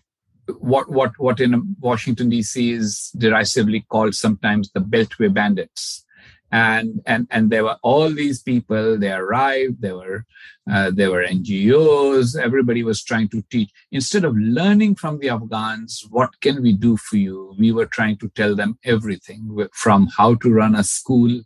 what 0.58 0.90
what 0.90 1.12
what 1.18 1.40
in 1.40 1.76
Washington 1.80 2.28
D.C. 2.28 2.72
is 2.72 3.10
derisively 3.16 3.86
called 3.88 4.14
sometimes 4.14 4.70
the 4.72 4.80
Beltway 4.80 5.32
Bandits, 5.32 6.04
and 6.52 7.00
and 7.06 7.26
and 7.30 7.50
there 7.50 7.64
were 7.64 7.78
all 7.82 8.10
these 8.10 8.42
people. 8.42 8.98
They 8.98 9.12
arrived. 9.12 9.80
There 9.80 9.96
were 9.96 10.26
uh, 10.70 10.90
there 10.90 11.10
were 11.10 11.24
NGOs. 11.24 12.38
Everybody 12.38 12.82
was 12.82 13.02
trying 13.02 13.28
to 13.28 13.42
teach. 13.50 13.70
Instead 13.92 14.24
of 14.24 14.36
learning 14.36 14.96
from 14.96 15.18
the 15.18 15.30
Afghans, 15.30 16.04
what 16.10 16.40
can 16.40 16.62
we 16.62 16.72
do 16.72 16.96
for 16.96 17.16
you? 17.16 17.54
We 17.58 17.72
were 17.72 17.86
trying 17.86 18.18
to 18.18 18.28
tell 18.30 18.54
them 18.56 18.78
everything 18.84 19.68
from 19.72 20.08
how 20.16 20.34
to 20.36 20.50
run 20.50 20.74
a 20.74 20.84
school 20.84 21.40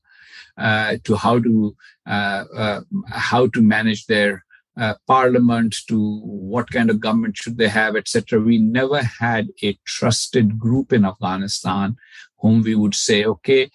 uh, 0.57 0.97
to 1.05 1.17
how 1.17 1.39
to 1.41 1.77
uh, 2.07 2.45
uh 2.57 2.81
how 3.09 3.47
to 3.49 3.63
manage 3.63 4.07
their 4.07 4.45
uh, 4.77 4.95
parliament 5.07 5.77
to 5.89 6.21
what 6.21 6.71
kind 6.71 6.91
of 6.91 7.01
government 7.01 7.37
should 7.37 7.59
they 7.59 7.69
have, 7.69 7.95
etc. 7.97 8.41
We 8.41 8.59
never 8.59 9.03
had 9.03 9.49
a 9.63 9.79
trusted 9.85 10.59
group 10.59 10.93
in 10.93 11.05
Afghanistan 11.05 11.97
whom 12.39 12.63
we 12.63 12.75
would 12.75 12.95
say, 12.95 13.25
okay, 13.25 13.71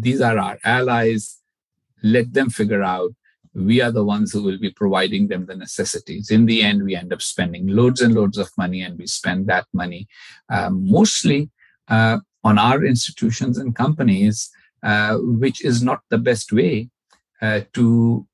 these 0.00 0.20
are 0.20 0.38
our 0.38 0.58
allies. 0.64 1.38
Let 2.02 2.32
them 2.32 2.50
figure 2.50 2.82
out. 2.82 3.12
We 3.54 3.80
are 3.80 3.92
the 3.92 4.04
ones 4.04 4.32
who 4.32 4.42
will 4.42 4.58
be 4.58 4.70
providing 4.70 5.28
them 5.28 5.46
the 5.46 5.54
necessities. 5.54 6.30
In 6.30 6.46
the 6.46 6.62
end, 6.62 6.82
we 6.82 6.96
end 6.96 7.12
up 7.12 7.22
spending 7.22 7.68
loads 7.68 8.00
and 8.00 8.14
loads 8.14 8.36
of 8.36 8.50
money, 8.58 8.82
and 8.82 8.98
we 8.98 9.06
spend 9.06 9.46
that 9.46 9.66
money 9.72 10.08
uh, 10.50 10.70
mostly 10.70 11.50
uh, 11.88 12.18
on 12.42 12.58
our 12.58 12.84
institutions 12.84 13.58
and 13.58 13.76
companies, 13.76 14.50
uh, 14.82 15.16
which 15.18 15.64
is 15.64 15.82
not 15.82 16.00
the 16.10 16.18
best 16.18 16.52
way 16.52 16.90
uh, 17.40 17.60
to 17.74 18.26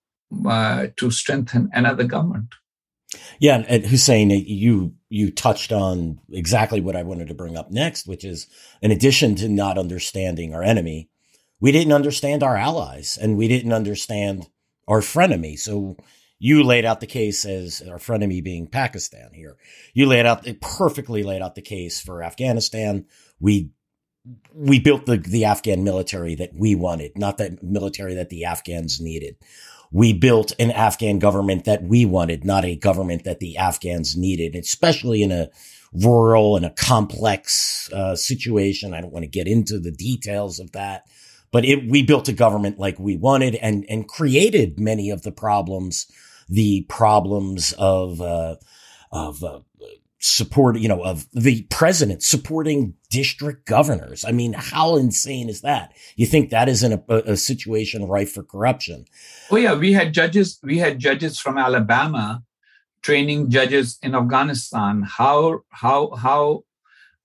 uh, 0.47 0.87
to 0.97 1.11
strengthen 1.11 1.71
another 1.73 2.05
government. 2.05 2.55
Yeah, 3.41 3.65
and 3.69 3.85
Hussein, 3.85 4.31
you 4.31 4.95
you 5.09 5.31
touched 5.31 5.73
on 5.73 6.21
exactly 6.31 6.81
what 6.81 6.97
I 6.97 7.03
wanted 7.03 7.29
to 7.29 7.35
bring 7.35 7.57
up 7.57 7.71
next, 7.71 8.07
which 8.07 8.25
is 8.25 8.47
in 8.81 8.91
addition 8.91 9.35
to 9.37 9.49
not 9.49 9.79
understanding 9.79 10.55
our 10.55 10.63
enemy, 10.63 11.09
we 11.61 11.73
didn't 11.73 11.93
understand 11.93 12.43
our 12.43 12.57
allies 12.57 13.19
and 13.21 13.37
we 13.37 13.49
didn't 13.49 13.73
understand 13.73 14.49
our 14.89 15.01
frenemy. 15.01 15.59
So 15.59 15.97
you 16.39 16.63
laid 16.63 16.85
out 16.85 17.01
the 17.01 17.07
case 17.07 17.45
as 17.45 17.83
our 17.83 17.99
frenemy 17.99 18.43
being 18.43 18.67
Pakistan 18.67 19.31
here. 19.33 19.57
You 19.93 20.07
laid 20.07 20.27
out 20.27 20.47
it 20.47 20.61
perfectly 20.61 21.23
laid 21.23 21.43
out 21.43 21.55
the 21.55 21.63
case 21.63 22.01
for 22.01 22.23
Afghanistan. 22.23 23.07
We 23.39 23.71
we 24.55 24.81
built 24.81 25.07
the 25.07 25.19
the 25.19 25.45
Afghan 25.45 25.85
military 25.85 26.35
that 26.37 26.51
we 26.55 26.75
wanted, 26.75 27.17
not 27.17 27.39
the 27.39 27.59
military 27.63 28.15
that 28.15 28.31
the 28.31 28.45
Afghans 28.45 29.01
needed 29.01 29.37
we 29.93 30.13
built 30.13 30.53
an 30.59 30.71
Afghan 30.71 31.19
government 31.19 31.65
that 31.65 31.83
we 31.83 32.05
wanted, 32.05 32.45
not 32.45 32.65
a 32.65 32.77
government 32.77 33.25
that 33.25 33.41
the 33.41 33.57
Afghans 33.57 34.17
needed, 34.17 34.55
especially 34.55 35.23
in 35.23 35.33
a 35.33 35.51
rural 35.93 36.57
and 36.57 36.65
a 36.65 36.71
complex 36.71 37.91
uh, 37.93 38.15
situation. 38.15 38.95
I 38.95 39.01
don't 39.01 39.13
want 39.13 39.25
to 39.25 39.31
get 39.31 39.49
into 39.49 39.81
the 39.81 39.91
details 39.91 40.61
of 40.61 40.73
that, 40.73 41.09
but 41.53 41.65
it, 41.65 41.89
we 41.89 42.03
built 42.03 42.29
a 42.29 42.33
government 42.33 42.79
like 42.79 42.99
we 42.99 43.17
wanted 43.17 43.55
and, 43.57 43.85
and 43.89 44.09
created 44.09 44.79
many 44.79 45.11
of 45.11 45.23
the 45.23 45.33
problems, 45.33 46.07
the 46.49 46.87
problems 46.89 47.73
of, 47.79 48.21
uh, 48.21 48.57
of 49.13 49.43
uh, 49.43 49.61
support, 50.21 50.79
you 50.79 50.89
know, 50.89 51.03
of 51.03 51.27
the 51.33 51.63
president 51.71 52.23
supporting 52.23 52.95
district 53.09 53.67
governors. 53.67 54.25
I 54.25 54.33
mean, 54.33 54.53
how 54.53 54.97
insane 54.97 55.49
is 55.49 55.63
that? 55.63 55.93
You 56.15 56.27
think 56.27 56.51
that 56.51 56.69
isn't 56.69 57.05
a, 57.09 57.33
a 57.33 57.37
situation 57.37 58.07
rife 58.07 58.33
for 58.33 58.43
corruption? 58.43 59.07
Oh 59.51 59.57
yeah, 59.57 59.75
we 59.75 59.93
had 59.93 60.13
judges. 60.13 60.61
We 60.63 60.79
had 60.79 60.99
judges 60.99 61.41
from 61.41 61.59
Alabama 61.59 62.43
training 63.03 63.51
judges 63.51 63.99
in 64.03 64.15
Afghanistan. 64.15 65.03
How 65.03 65.61
how 65.71 66.11
how? 66.11 66.65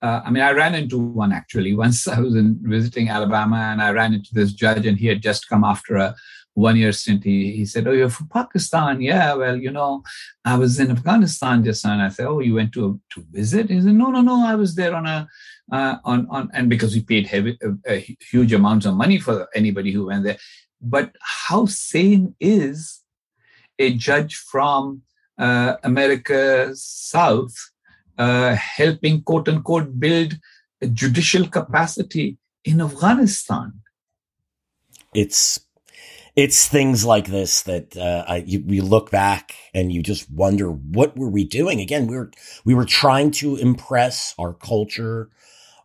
Uh, 0.05 0.21
I 0.23 0.29
mean, 0.29 0.43
I 0.43 0.51
ran 0.51 0.75
into 0.75 0.99
one 0.99 1.31
actually 1.31 1.73
once. 1.73 2.07
I 2.15 2.19
was 2.19 2.35
in, 2.35 2.59
visiting 2.61 3.09
Alabama, 3.09 3.57
and 3.71 3.81
I 3.81 3.89
ran 3.91 4.13
into 4.13 4.31
this 4.33 4.51
judge, 4.53 4.85
and 4.85 4.97
he 4.97 5.07
had 5.07 5.21
just 5.21 5.49
come 5.49 5.63
after 5.63 5.95
a 5.95 6.15
one 6.55 6.77
year 6.77 6.93
stint, 6.93 7.23
he, 7.23 7.51
he 7.51 7.65
said, 7.65 7.85
Oh, 7.87 7.91
you're 7.91 8.09
from 8.09 8.29
Pakistan. 8.29 9.01
Yeah, 9.01 9.33
well, 9.33 9.57
you 9.57 9.71
know, 9.71 10.03
I 10.45 10.57
was 10.57 10.79
in 10.79 10.89
Afghanistan 10.89 11.63
just 11.63 11.83
now. 11.83 11.93
And 11.93 12.01
I 12.01 12.09
said, 12.09 12.27
Oh, 12.27 12.39
you 12.39 12.55
went 12.55 12.71
to, 12.73 12.99
to 13.11 13.25
visit? 13.29 13.69
He 13.69 13.81
said, 13.81 13.93
No, 13.93 14.09
no, 14.09 14.21
no. 14.21 14.45
I 14.45 14.55
was 14.55 14.73
there 14.75 14.95
on 14.95 15.05
a, 15.05 15.27
uh, 15.71 15.95
on, 16.05 16.27
on, 16.29 16.49
and 16.53 16.69
because 16.69 16.95
we 16.95 17.01
paid 17.01 17.27
heavy, 17.27 17.57
uh, 17.61 17.99
huge 18.31 18.53
amounts 18.53 18.85
of 18.85 18.95
money 18.95 19.19
for 19.19 19.49
anybody 19.53 19.91
who 19.91 20.05
went 20.05 20.23
there. 20.23 20.37
But 20.81 21.13
how 21.19 21.65
sane 21.65 22.35
is 22.39 23.01
a 23.77 23.93
judge 23.93 24.35
from 24.35 25.01
uh, 25.37 25.75
America 25.83 26.71
South 26.73 27.53
uh, 28.17 28.55
helping 28.55 29.21
quote 29.21 29.49
unquote 29.49 29.99
build 29.99 30.37
judicial 30.93 31.47
capacity 31.47 32.37
in 32.63 32.81
Afghanistan. 32.81 33.73
It's 35.13 35.59
it's 36.35 36.67
things 36.67 37.05
like 37.05 37.27
this 37.27 37.63
that 37.63 37.95
uh, 37.95 38.25
I, 38.27 38.37
you, 38.37 38.63
we 38.65 38.81
look 38.81 39.09
back 39.09 39.55
and 39.73 39.91
you 39.91 40.03
just 40.03 40.29
wonder 40.29 40.69
what 40.69 41.17
were 41.17 41.29
we 41.29 41.45
doing 41.45 41.79
again 41.79 42.07
we 42.07 42.17
were 42.17 42.31
we 42.65 42.73
were 42.73 42.85
trying 42.85 43.31
to 43.31 43.55
impress 43.55 44.35
our 44.37 44.53
culture 44.53 45.29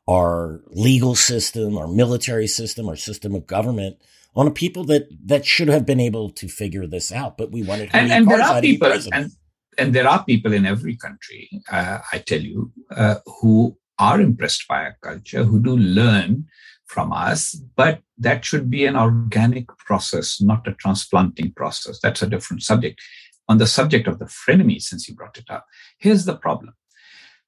our 0.09 0.61
legal 0.69 1.15
system 1.15 1.79
our 1.79 1.87
military 1.87 2.49
system 2.49 2.89
our 2.89 2.97
system 2.97 3.35
of 3.35 3.47
government 3.47 3.97
on 4.35 4.47
a 4.47 4.51
people 4.51 4.85
that 4.85 5.09
that 5.25 5.47
should 5.47 5.69
have 5.69 5.87
been 5.87 6.01
able 6.01 6.31
to 6.31 6.49
figure 6.49 6.87
this 6.87 7.13
out 7.13 7.39
but 7.39 7.53
we 7.53 7.63
wanted 7.63 7.89
and, 7.93 8.11
and 8.11 8.29
there 8.29 8.43
are 8.43 8.61
people 8.61 8.93
and, 9.13 9.31
and 9.79 9.95
there 9.95 10.09
are 10.09 10.25
people 10.25 10.53
in 10.53 10.67
every 10.67 10.97
country 10.97 11.49
uh, 11.71 11.99
i 12.13 12.19
tell 12.19 12.41
you 12.41 12.71
uh, 12.97 13.17
who 13.41 13.77
are 13.99 14.21
impressed 14.21 14.67
by 14.67 14.85
our 14.85 14.97
culture 15.03 15.45
who 15.45 15.61
do 15.61 15.77
learn 15.77 16.47
from 16.91 17.13
us, 17.13 17.55
but 17.77 18.01
that 18.19 18.45
should 18.45 18.69
be 18.69 18.85
an 18.85 18.97
organic 18.97 19.69
process, 19.79 20.41
not 20.41 20.67
a 20.67 20.73
transplanting 20.73 21.53
process. 21.53 22.01
That's 22.03 22.23
a 22.23 22.27
different 22.27 22.63
subject. 22.63 23.01
On 23.49 23.59
the 23.59 23.67
subject 23.67 24.09
of 24.09 24.19
the 24.19 24.25
frenemy, 24.25 24.81
since 24.81 25.09
you 25.09 25.15
brought 25.15 25.39
it 25.39 25.49
up, 25.49 25.67
here's 25.99 26.25
the 26.25 26.37
problem. 26.37 26.75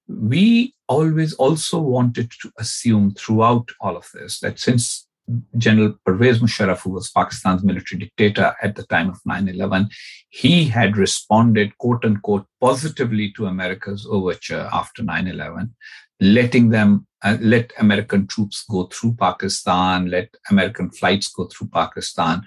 We 0.07 0.75
always 0.89 1.33
also 1.35 1.81
wanted 1.81 2.31
to 2.43 2.53
assume 2.59 3.15
throughout 3.15 3.71
all 3.81 3.97
of 3.97 4.09
this 4.15 4.39
that 4.41 4.61
since 4.61 5.09
General 5.57 5.95
Pervez 6.05 6.41
Musharraf, 6.41 6.81
who 6.81 6.91
was 6.91 7.11
Pakistan's 7.11 7.63
military 7.63 8.01
dictator 8.01 8.55
at 8.63 8.75
the 8.75 8.83
time 8.85 9.09
of 9.09 9.21
9 9.25 9.49
11, 9.49 9.89
he 10.29 10.65
had 10.65 10.97
responded, 10.97 11.77
quote 11.79 12.05
unquote, 12.05 12.47
positively 12.61 13.33
to 13.37 13.47
America's 13.47 14.07
overture 14.11 14.69
after 14.73 15.03
9 15.03 15.29
11, 15.29 15.75
letting 16.21 16.71
them 16.71 17.07
uh, 17.23 17.37
let 17.41 17.73
American 17.79 18.27
troops 18.27 18.65
go 18.69 18.85
through 18.87 19.15
Pakistan, 19.15 20.11
let 20.11 20.29
American 20.51 20.91
flights 20.91 21.29
go 21.29 21.47
through 21.47 21.69
Pakistan. 21.69 22.43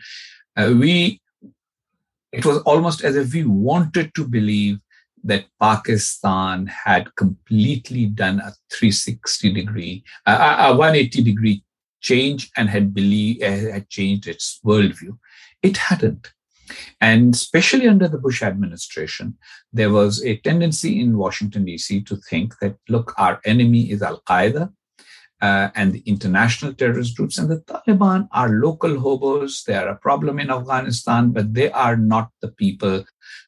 Uh, 0.58 0.74
we, 0.78 1.22
it 2.32 2.46
was 2.46 2.58
almost 2.64 3.04
as 3.04 3.16
if 3.16 3.34
we 3.34 3.46
wanted 3.46 4.14
to 4.16 4.28
believe 4.28 4.80
that 5.24 5.46
Pakistan 5.60 6.68
had 6.68 7.14
completely 7.16 8.06
done 8.06 8.40
a 8.40 8.54
360 8.72 9.54
degree, 9.54 10.04
uh, 10.28 10.56
a 10.60 10.72
180 10.72 11.24
degree 11.24 11.64
change 12.10 12.52
and 12.56 12.70
had 12.70 12.94
believe, 12.94 13.42
uh, 13.42 13.72
had 13.76 13.90
changed 13.90 14.28
its 14.28 14.60
worldview. 14.64 15.18
It 15.62 15.78
hadn't. 15.78 16.32
And 17.02 17.34
especially 17.34 17.88
under 17.88 18.08
the 18.08 18.24
Bush 18.26 18.42
administration, 18.42 19.38
there 19.74 19.92
was 19.92 20.24
a 20.24 20.38
tendency 20.38 21.00
in 21.02 21.18
Washington, 21.18 21.66
D.C. 21.66 22.02
to 22.04 22.16
think 22.30 22.54
that, 22.62 22.76
look, 22.90 23.14
our 23.18 23.40
enemy 23.46 23.92
is 23.92 24.02
Al 24.02 24.22
Qaeda 24.30 24.72
uh, 25.42 25.70
and 25.76 25.94
the 25.94 26.04
international 26.06 26.74
terrorist 26.74 27.16
groups, 27.18 27.38
and 27.38 27.50
the 27.50 27.62
Taliban 27.70 28.28
are 28.32 28.50
local 28.50 29.00
hobos. 29.00 29.64
They 29.64 29.76
are 29.76 29.90
a 29.90 30.02
problem 30.08 30.40
in 30.40 30.50
Afghanistan, 30.50 31.32
but 31.32 31.54
they 31.54 31.70
are 31.72 31.98
not 31.98 32.30
the 32.42 32.52
people 32.64 33.04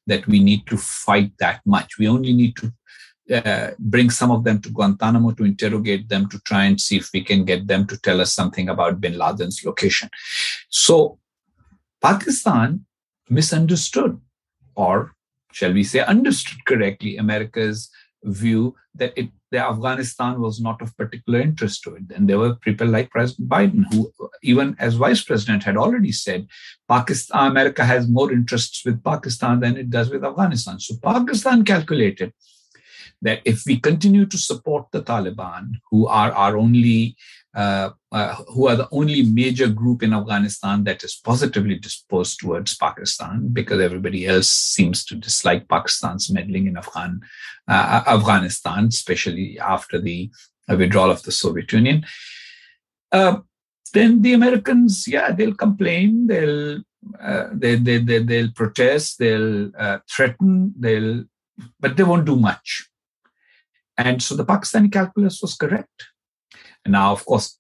that 0.05 0.27
we 0.27 0.39
need 0.39 0.67
to 0.67 0.77
fight 0.77 1.31
that 1.39 1.61
much. 1.65 1.97
We 1.97 2.07
only 2.07 2.33
need 2.33 2.55
to 2.57 2.71
uh, 3.34 3.72
bring 3.79 4.10
some 4.10 4.31
of 4.31 4.43
them 4.43 4.62
to 4.62 4.69
Guantanamo 4.69 5.31
to 5.31 5.43
interrogate 5.43 6.10
them 6.10 6.29
to 6.29 6.39
try 6.39 6.65
and 6.65 6.79
see 6.79 6.98
if 6.98 7.10
we 7.13 7.22
can 7.24 7.46
get 7.46 7.67
them 7.67 7.86
to 7.88 7.98
tell 8.00 8.22
us 8.22 8.34
something 8.34 8.69
about 8.69 9.01
bin 9.01 9.17
Laden's 9.17 9.63
location. 9.65 10.10
So, 10.70 11.20
Pakistan 12.01 12.85
misunderstood, 13.29 14.20
or 14.75 15.13
shall 15.51 15.74
we 15.74 15.83
say, 15.83 16.00
understood 16.01 16.63
correctly, 16.66 17.18
America's 17.18 17.90
view 18.24 18.75
that 18.96 19.13
it, 19.16 19.29
the 19.51 19.59
Afghanistan 19.59 20.42
was 20.42 20.59
not 20.59 20.81
of 20.81 20.96
particular 20.98 21.40
interest 21.40 21.83
to 21.83 21.96
it. 21.96 22.03
And 22.13 22.27
there 22.27 22.40
were 22.40 22.55
people 22.55 22.87
like 22.87 23.09
President 23.09 23.50
Biden, 23.50 23.85
who, 23.92 24.11
even 24.44 24.75
as 24.79 24.96
vice 24.96 25.24
president, 25.24 25.63
had 25.63 25.77
already 25.77 26.11
said, 26.11 26.48
Pakistan, 26.90 27.51
America 27.51 27.85
has 27.85 28.07
more 28.07 28.31
interests 28.31 28.83
with 28.85 29.03
Pakistan 29.03 29.59
than 29.59 29.77
it 29.77 29.90
does 29.90 30.09
with 30.09 30.25
Afghanistan. 30.25 30.79
So 30.79 30.96
Pakistan 31.01 31.63
calculated 31.63 32.33
that 33.22 33.41
if 33.46 33.63
we 33.65 33.79
continue 33.79 34.25
to 34.25 34.37
support 34.37 34.87
the 34.91 35.01
Taliban, 35.01 35.74
who 35.91 36.07
are 36.07 36.31
our 36.31 36.57
only 36.57 37.15
uh, 37.57 37.89
uh, 38.11 38.35
who 38.53 38.67
are 38.67 38.75
the 38.75 38.87
only 38.91 39.24
major 39.24 39.67
group 39.67 40.03
in 40.03 40.13
Afghanistan 40.13 40.83
that 40.83 41.03
is 41.03 41.20
positively 41.24 41.74
disposed 41.74 42.39
towards 42.39 42.77
Pakistan 42.77 43.50
because 43.51 43.81
everybody 43.81 44.27
else 44.27 44.48
seems 44.48 45.03
to 45.03 45.15
dislike 45.15 45.67
Pakistan's 45.67 46.29
meddling 46.29 46.67
in 46.67 46.77
Afghan, 46.77 47.20
uh, 47.67 48.03
Afghanistan, 48.05 48.85
especially 48.85 49.57
after 49.59 50.00
the 50.00 50.29
withdrawal 50.70 51.09
of 51.09 51.24
the 51.24 51.31
Soviet 51.31 51.72
Union. 51.72 52.05
Uh, 53.11 53.37
then 53.91 54.22
the 54.22 54.33
Americans, 54.33 55.05
yeah, 55.07 55.31
they'll 55.31 55.55
complain, 55.55 56.27
they'll 56.27 56.83
uh, 57.20 57.48
they, 57.53 57.75
they, 57.75 57.98
they, 57.98 58.20
they'll 58.20 58.51
protest, 58.51 59.17
they'll 59.17 59.72
threaten, 60.07 60.75
they'll, 60.77 61.24
but 61.79 61.98
they 61.98 62.03
won't 62.03 62.25
do 62.25 62.35
much. 62.35 62.87
And 63.98 64.22
so 64.22 64.36
the 64.36 64.46
Pakistani 64.46 64.92
calculus 64.92 65.42
was 65.42 65.55
correct. 65.55 66.05
And 66.86 66.92
now, 66.92 67.12
of 67.12 67.25
course, 67.25 67.60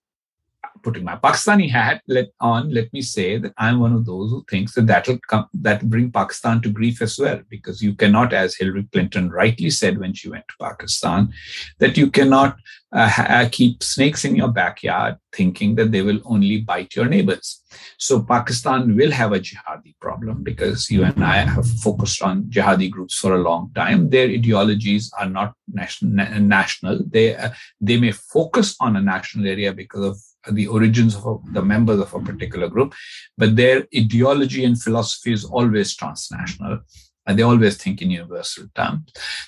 putting 0.83 1.03
my 1.03 1.15
Pakistani 1.15 1.69
hat 1.69 2.01
let, 2.07 2.27
on, 2.39 2.71
let 2.71 2.91
me 2.93 3.01
say 3.01 3.37
that 3.37 3.53
I'm 3.57 3.79
one 3.79 3.93
of 3.93 4.05
those 4.05 4.29
who 4.29 4.45
thinks 4.49 4.73
that 4.75 4.87
that'll 4.87 5.17
come, 5.27 5.47
that 5.55 5.89
bring 5.89 6.11
Pakistan 6.11 6.61
to 6.61 6.69
grief 6.69 7.01
as 7.01 7.17
well, 7.17 7.41
because 7.49 7.81
you 7.81 7.95
cannot, 7.95 8.31
as 8.33 8.55
Hillary 8.55 8.87
Clinton 8.91 9.29
rightly 9.31 9.69
said 9.69 9.97
when 9.97 10.13
she 10.13 10.29
went 10.29 10.45
to 10.47 10.55
Pakistan, 10.61 11.33
that 11.79 11.97
you 11.97 12.11
cannot 12.11 12.57
uh, 12.93 13.47
keep 13.51 13.83
snakes 13.83 14.23
in 14.23 14.35
your 14.35 14.47
backyard 14.47 15.17
thinking 15.33 15.75
that 15.75 15.91
they 15.91 16.01
will 16.01 16.21
only 16.25 16.61
bite 16.61 16.95
your 16.95 17.05
neighbors. 17.05 17.61
So 17.97 18.23
Pakistan 18.23 18.95
will 18.95 19.11
have 19.11 19.33
a 19.33 19.39
jihadi 19.39 19.95
problem 19.99 20.43
because 20.43 20.89
you 20.89 21.03
and 21.03 21.23
I 21.23 21.37
have 21.37 21.67
focused 21.67 22.21
on 22.21 22.43
jihadi 22.43 22.89
groups 22.89 23.15
for 23.17 23.35
a 23.35 23.43
long 23.49 23.71
time. 23.75 24.09
Their 24.09 24.29
ideologies 24.29 25.11
are 25.19 25.29
not 25.29 25.53
national. 25.71 26.11
national. 26.39 27.01
They 27.05 27.35
uh, 27.35 27.49
they 27.81 27.97
may 27.97 28.13
focus 28.13 28.75
on 28.79 28.95
a 28.95 29.01
national 29.01 29.47
area 29.47 29.73
because 29.73 30.05
of 30.05 30.55
the 30.55 30.67
origins 30.67 31.15
of 31.15 31.25
a, 31.25 31.51
the 31.51 31.61
members 31.61 31.99
of 31.99 32.13
a 32.13 32.19
particular 32.19 32.69
group, 32.69 32.93
but 33.37 33.55
their 33.55 33.85
ideology 33.95 34.63
and 34.63 34.81
philosophy 34.81 35.33
is 35.33 35.43
always 35.43 35.95
transnational. 35.95 36.79
And 37.25 37.37
they 37.37 37.43
always 37.43 37.75
think 37.75 38.01
in 38.01 38.09
universal 38.09 38.67
terms. 38.73 39.01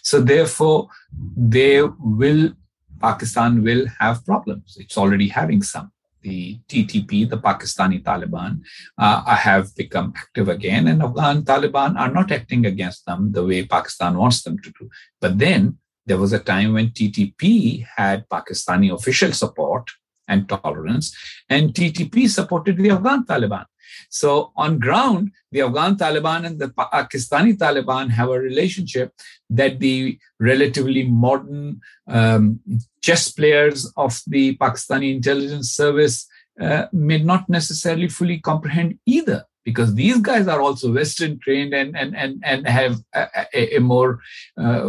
So 0.03 0.19
therefore, 0.19 0.89
they 1.37 1.81
will, 1.81 2.51
Pakistan 2.99 3.63
will 3.63 3.87
have 3.99 4.25
problems. 4.25 4.77
It's 4.79 4.97
already 4.97 5.27
having 5.27 5.61
some. 5.61 5.91
The 6.21 6.59
TTP, 6.67 7.29
the 7.29 7.37
Pakistani 7.37 8.03
Taliban, 8.03 8.61
uh, 8.97 9.23
have 9.35 9.73
become 9.75 10.13
active 10.17 10.49
again, 10.49 10.87
and 10.87 11.01
Afghan 11.01 11.43
Taliban 11.43 11.97
are 11.97 12.11
not 12.11 12.29
acting 12.31 12.65
against 12.65 13.05
them 13.05 13.31
the 13.31 13.45
way 13.45 13.65
Pakistan 13.65 14.17
wants 14.17 14.43
them 14.43 14.59
to 14.59 14.69
do. 14.77 14.89
But 15.21 15.39
then 15.39 15.77
there 16.05 16.17
was 16.17 16.33
a 16.33 16.39
time 16.39 16.73
when 16.73 16.89
TTP 16.89 17.85
had 17.95 18.27
Pakistani 18.27 18.93
official 18.93 19.31
support 19.31 19.89
and 20.29 20.47
tolerance. 20.47 21.15
And 21.49 21.73
TTP 21.73 22.29
supported 22.29 22.77
the 22.77 22.91
Afghan 22.91 23.25
Taliban. 23.25 23.65
So 24.09 24.51
on 24.55 24.79
ground, 24.79 25.31
the 25.51 25.61
Afghan 25.61 25.95
Taliban 25.95 26.45
and 26.45 26.59
the 26.59 26.69
Pakistani 26.69 27.57
Taliban 27.57 28.09
have 28.09 28.29
a 28.29 28.39
relationship 28.39 29.13
that 29.49 29.79
the 29.79 30.17
relatively 30.39 31.03
modern 31.03 31.81
um, 32.07 32.59
chess 33.01 33.31
players 33.31 33.91
of 33.97 34.21
the 34.27 34.55
Pakistani 34.57 35.15
intelligence 35.15 35.71
service 35.71 36.27
uh, 36.61 36.85
may 36.91 37.17
not 37.17 37.47
necessarily 37.49 38.09
fully 38.09 38.39
comprehend 38.39 38.99
either 39.05 39.45
because 39.63 39.93
these 39.95 40.19
guys 40.19 40.47
are 40.47 40.61
also 40.61 40.93
Western 40.93 41.39
trained 41.39 41.73
and 41.73 41.95
and 41.95 42.15
and, 42.15 42.41
and 42.43 42.67
have 42.67 42.95
a, 43.13 43.77
a 43.77 43.79
more 43.79 44.19
uh, 44.57 44.81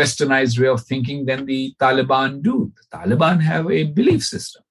westernized 0.00 0.58
way 0.58 0.68
of 0.68 0.82
thinking 0.82 1.26
than 1.26 1.46
the 1.46 1.74
Taliban 1.80 2.42
do. 2.42 2.72
The 2.76 2.98
Taliban 2.98 3.40
have 3.40 3.70
a 3.70 3.84
belief 3.84 4.24
system 4.24 4.63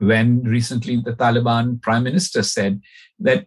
when 0.00 0.42
recently 0.42 0.96
the 0.96 1.12
Taliban 1.12 1.80
prime 1.80 2.04
minister 2.04 2.42
said 2.42 2.80
that 3.18 3.46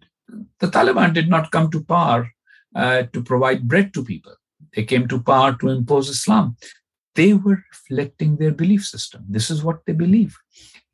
the 0.60 0.68
Taliban 0.68 1.14
did 1.14 1.28
not 1.30 1.52
come 1.52 1.70
to 1.72 1.84
power 1.84 2.32
uh, 2.76 3.04
to 3.14 3.24
provide 3.24 3.68
bread 3.68 3.94
to 3.94 4.04
people. 4.04 4.34
They 4.76 4.84
came 4.84 5.08
to 5.08 5.22
power 5.22 5.56
to 5.60 5.70
impose 5.70 6.10
Islam. 6.10 6.56
They 7.16 7.34
were 7.34 7.64
reflecting 7.72 8.38
their 8.38 8.52
belief 8.52 8.86
system. 8.86 9.26
This 9.28 9.52
is 9.52 9.64
what 9.64 9.86
they 9.86 9.94
believe. 9.94 10.36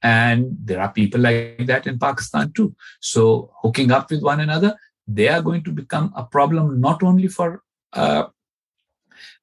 And 0.02 0.58
there 0.64 0.82
are 0.82 0.92
people 0.92 1.22
like 1.22 1.66
that 1.68 1.88
in 1.88 2.00
Pakistan 2.00 2.52
too. 2.54 2.76
So, 3.02 3.52
hooking 3.62 3.92
up 3.92 4.10
with 4.10 4.22
one 4.22 4.40
another, 4.40 4.76
they 5.08 5.28
are 5.28 5.42
going 5.42 5.64
to 5.64 5.72
become 5.72 6.14
a 6.16 6.24
problem 6.24 6.80
not 6.80 7.04
only 7.04 7.28
for 7.28 7.64
uh, 7.94 8.26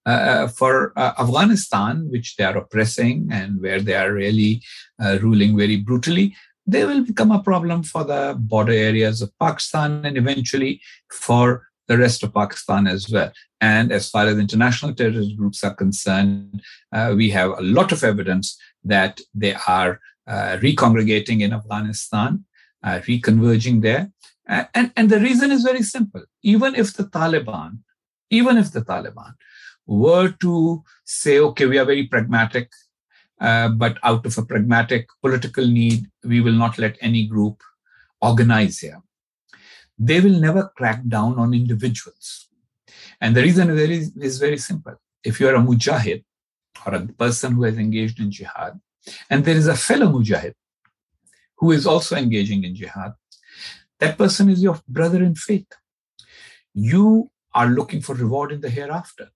uh, 0.07 0.47
for 0.47 0.93
uh, 0.97 1.13
Afghanistan, 1.19 2.09
which 2.11 2.37
they 2.37 2.45
are 2.45 2.57
oppressing 2.57 3.29
and 3.31 3.61
where 3.61 3.81
they 3.81 3.95
are 3.95 4.13
really 4.13 4.63
uh, 5.03 5.19
ruling 5.21 5.57
very 5.57 5.77
brutally, 5.77 6.35
they 6.67 6.85
will 6.85 7.05
become 7.05 7.33
a 7.33 7.43
problem 7.43 7.83
for 7.83 8.05
the 8.05 8.37
border 8.39 8.73
areas 8.73 9.21
of 9.21 9.37
Pakistan 9.39 10.05
and 10.05 10.17
eventually 10.17 10.81
for 11.13 11.69
the 11.89 11.99
rest 11.99 12.23
of 12.23 12.35
Pakistan 12.35 12.87
as 12.87 13.09
well. 13.11 13.33
And 13.61 13.93
as 13.93 14.11
far 14.11 14.27
as 14.27 14.39
international 14.39 14.95
terrorist 14.95 15.37
groups 15.37 15.63
are 15.65 15.75
concerned, 15.75 16.63
uh, 16.93 17.15
we 17.17 17.31
have 17.31 17.51
a 17.51 17.63
lot 17.63 17.93
of 17.93 18.03
evidence 18.03 18.59
that 18.85 19.21
they 19.35 19.55
are 19.67 20.01
uh, 20.27 20.59
recongregating 20.61 21.41
in 21.41 21.53
Afghanistan, 21.53 22.45
uh, 22.83 23.01
reconverging 23.07 23.83
there. 23.83 24.11
And, 24.49 24.93
and 24.97 25.11
the 25.11 25.21
reason 25.21 25.51
is 25.51 25.63
very 25.63 25.83
simple. 25.83 26.23
Even 26.43 26.75
if 26.75 26.95
the 26.95 27.05
Taliban, 27.05 27.79
even 28.31 28.57
if 28.57 28.73
the 28.73 28.83
Taliban 28.83 29.35
were 29.87 30.31
to 30.41 30.83
say, 31.05 31.39
okay, 31.39 31.67
we 31.67 31.79
are 31.79 31.85
very 31.85 32.07
pragmatic, 32.07 32.71
uh, 33.41 33.69
but 33.69 33.99
out 34.03 34.27
of 34.27 34.37
a 34.39 34.45
pragmatic 34.45 35.09
political 35.21 35.67
need, 35.67 36.11
we 36.25 36.41
will 36.41 36.53
not 36.53 36.79
let 36.79 36.97
any 37.01 37.27
group 37.27 37.63
organize 38.21 38.79
here. 38.79 39.01
They 39.99 40.21
will 40.21 40.39
never 40.41 40.71
crack 40.77 41.03
down 41.07 41.39
on 41.39 41.55
individuals. 41.55 42.49
And 43.21 43.35
the 43.35 43.43
reason 43.43 43.71
is 43.71 44.15
is 44.17 44.39
very 44.39 44.59
simple. 44.59 44.95
If 45.25 45.41
you 45.41 45.49
are 45.49 45.55
a 45.55 45.61
mujahid 45.61 46.25
or 46.85 46.95
a 46.95 47.07
person 47.07 47.55
who 47.55 47.63
has 47.65 47.79
engaged 47.79 48.21
in 48.21 48.31
jihad, 48.31 48.79
and 49.31 49.45
there 49.45 49.57
is 49.57 49.69
a 49.69 49.77
fellow 49.77 50.07
mujahid 50.07 50.55
who 51.59 51.73
is 51.73 51.87
also 51.87 52.17
engaging 52.17 52.65
in 52.65 52.75
jihad, 52.75 53.15
that 54.01 54.19
person 54.19 54.51
is 54.51 54.63
your 54.63 54.79
brother 54.87 55.23
in 55.23 55.35
faith. 55.35 55.73
You 56.75 57.31
are 57.55 57.69
looking 57.69 58.03
for 58.03 58.15
reward 58.15 58.53
in 58.53 58.61
the 58.61 58.69
hereafter. 58.69 59.31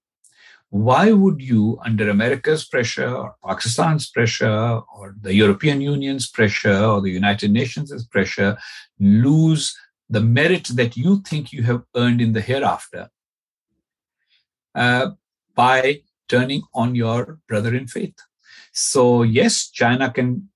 Why 0.71 1.11
would 1.11 1.43
you, 1.43 1.81
under 1.85 2.09
America's 2.09 2.65
pressure 2.65 3.13
or 3.13 3.35
Pakistan's 3.45 4.09
pressure 4.09 4.81
or 4.97 5.17
the 5.21 5.35
European 5.35 5.81
Union's 5.81 6.31
pressure 6.31 6.85
or 6.85 7.01
the 7.01 7.11
United 7.11 7.51
Nations' 7.51 8.07
pressure, 8.07 8.57
lose 9.01 9.77
the 10.09 10.21
merit 10.21 10.69
that 10.75 10.97
you 10.97 11.23
think 11.23 11.53
you 11.53 11.65
have 11.65 11.83
earned 11.97 12.21
in 12.21 12.33
the 12.33 12.41
hereafter 12.41 13.11
uh, 14.77 15.11
by 15.57 16.03
turning 16.29 16.63
on 16.73 16.95
your 16.95 17.41
brother 17.49 17.75
in 17.75 17.89
faith? 17.89 18.15
So, 18.73 19.25
yes, 19.25 19.69
China 19.71 20.13
can 20.13 20.51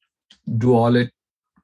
do 0.59 0.75
all 0.75 0.95
it 0.95 1.11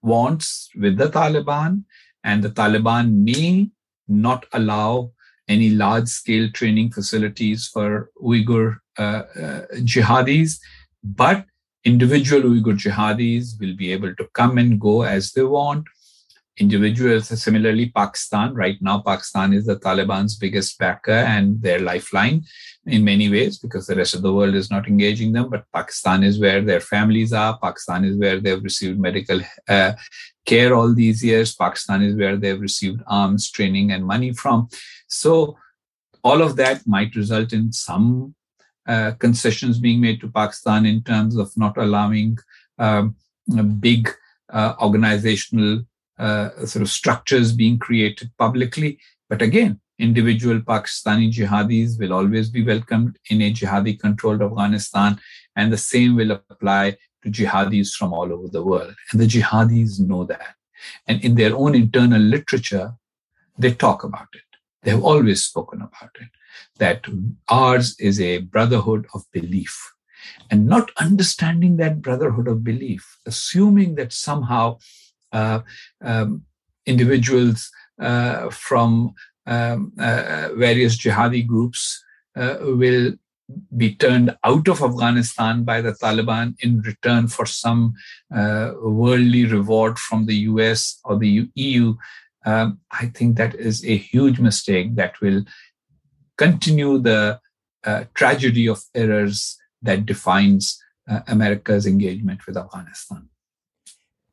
wants 0.02 0.70
with 0.74 0.96
the 0.96 1.08
Taliban, 1.08 1.84
and 2.24 2.42
the 2.42 2.50
Taliban 2.50 3.22
may 3.22 3.70
not 4.08 4.46
allow 4.52 5.12
any 5.50 5.70
large 5.70 6.08
scale 6.08 6.48
training 6.58 6.90
facilities 6.92 7.66
for 7.66 8.10
Uyghur 8.22 8.78
uh, 8.98 9.22
uh, 9.44 9.62
jihadis, 9.92 10.58
but 11.02 11.44
individual 11.84 12.42
Uyghur 12.42 12.76
jihadis 12.84 13.58
will 13.60 13.76
be 13.76 13.92
able 13.92 14.14
to 14.14 14.28
come 14.34 14.58
and 14.58 14.80
go 14.80 15.02
as 15.02 15.32
they 15.32 15.42
want 15.42 15.86
individuals. 16.60 17.28
Similarly, 17.42 17.90
Pakistan, 17.90 18.54
right 18.54 18.80
now, 18.80 19.00
Pakistan 19.00 19.52
is 19.52 19.66
the 19.66 19.76
Taliban's 19.76 20.36
biggest 20.36 20.78
backer 20.78 21.20
and 21.34 21.60
their 21.62 21.80
lifeline 21.80 22.44
in 22.86 23.04
many 23.04 23.30
ways 23.30 23.58
because 23.58 23.86
the 23.86 23.96
rest 23.96 24.14
of 24.14 24.22
the 24.22 24.32
world 24.32 24.54
is 24.54 24.70
not 24.70 24.86
engaging 24.86 25.32
them. 25.32 25.48
But 25.48 25.64
Pakistan 25.74 26.22
is 26.22 26.38
where 26.38 26.60
their 26.60 26.80
families 26.80 27.32
are. 27.32 27.58
Pakistan 27.58 28.04
is 28.04 28.16
where 28.16 28.38
they've 28.40 28.62
received 28.62 29.00
medical 29.00 29.40
uh, 29.68 29.92
care 30.44 30.74
all 30.74 30.94
these 30.94 31.24
years. 31.24 31.54
Pakistan 31.54 32.02
is 32.02 32.14
where 32.14 32.36
they've 32.36 32.60
received 32.60 33.00
arms 33.06 33.50
training 33.50 33.92
and 33.92 34.04
money 34.04 34.32
from. 34.32 34.68
So, 35.10 35.56
all 36.22 36.40
of 36.40 36.56
that 36.56 36.86
might 36.86 37.16
result 37.16 37.52
in 37.52 37.72
some 37.72 38.34
uh, 38.86 39.12
concessions 39.18 39.78
being 39.78 40.00
made 40.00 40.20
to 40.20 40.28
Pakistan 40.28 40.86
in 40.86 41.02
terms 41.02 41.36
of 41.36 41.50
not 41.56 41.76
allowing 41.76 42.38
um, 42.78 43.16
big 43.80 44.08
uh, 44.52 44.74
organizational 44.80 45.82
uh, 46.18 46.50
sort 46.64 46.82
of 46.82 46.90
structures 46.90 47.52
being 47.52 47.78
created 47.78 48.30
publicly. 48.38 48.98
But 49.28 49.42
again, 49.42 49.80
individual 49.98 50.60
Pakistani 50.60 51.32
jihadis 51.32 51.98
will 51.98 52.12
always 52.12 52.48
be 52.48 52.62
welcomed 52.62 53.18
in 53.30 53.42
a 53.42 53.52
jihadi 53.52 53.98
controlled 53.98 54.42
Afghanistan, 54.42 55.18
and 55.56 55.72
the 55.72 55.78
same 55.78 56.14
will 56.14 56.32
apply 56.32 56.96
to 57.22 57.30
jihadis 57.30 57.94
from 57.94 58.12
all 58.12 58.32
over 58.32 58.48
the 58.48 58.62
world. 58.62 58.94
And 59.10 59.20
the 59.20 59.26
jihadis 59.26 59.98
know 60.00 60.24
that. 60.24 60.54
And 61.06 61.22
in 61.24 61.34
their 61.34 61.54
own 61.56 61.74
internal 61.74 62.22
literature, 62.22 62.94
they 63.58 63.74
talk 63.74 64.04
about 64.04 64.28
it. 64.34 64.49
They 64.82 64.90
have 64.90 65.04
always 65.04 65.44
spoken 65.44 65.82
about 65.82 66.10
it 66.20 66.28
that 66.78 67.04
ours 67.48 67.96
is 67.98 68.20
a 68.20 68.38
brotherhood 68.38 69.06
of 69.14 69.24
belief. 69.32 69.92
And 70.50 70.66
not 70.66 70.90
understanding 70.98 71.76
that 71.76 72.02
brotherhood 72.02 72.48
of 72.48 72.64
belief, 72.64 73.18
assuming 73.26 73.94
that 73.94 74.12
somehow 74.12 74.78
uh, 75.32 75.60
um, 76.02 76.42
individuals 76.86 77.70
uh, 78.00 78.50
from 78.50 79.14
um, 79.46 79.92
uh, 79.98 80.48
various 80.54 80.96
jihadi 80.96 81.46
groups 81.46 82.02
will 82.36 83.12
be 83.76 83.94
turned 83.94 84.36
out 84.44 84.68
of 84.68 84.82
Afghanistan 84.82 85.64
by 85.64 85.80
the 85.80 85.92
Taliban 85.92 86.54
in 86.60 86.80
return 86.82 87.28
for 87.28 87.46
some 87.46 87.94
uh, 88.34 88.72
worldly 88.80 89.44
reward 89.44 89.98
from 89.98 90.26
the 90.26 90.36
US 90.50 91.00
or 91.04 91.18
the 91.18 91.48
EU, 91.54 91.94
um, 92.44 92.81
I 92.90 93.07
think 93.07 93.37
that 93.37 93.55
is 93.55 93.85
a 93.85 93.96
huge 93.96 94.38
mistake 94.38 94.94
that 94.96 95.20
will 95.20 95.44
continue 96.37 96.98
the 96.98 97.40
uh, 97.85 98.05
tragedy 98.14 98.68
of 98.68 98.83
errors 98.94 99.59
that 99.83 100.07
defines 100.07 100.83
uh, 101.09 101.20
America's 101.29 101.87
engagement 101.87 102.46
with 102.46 102.57
Afghanistan. 102.57 103.29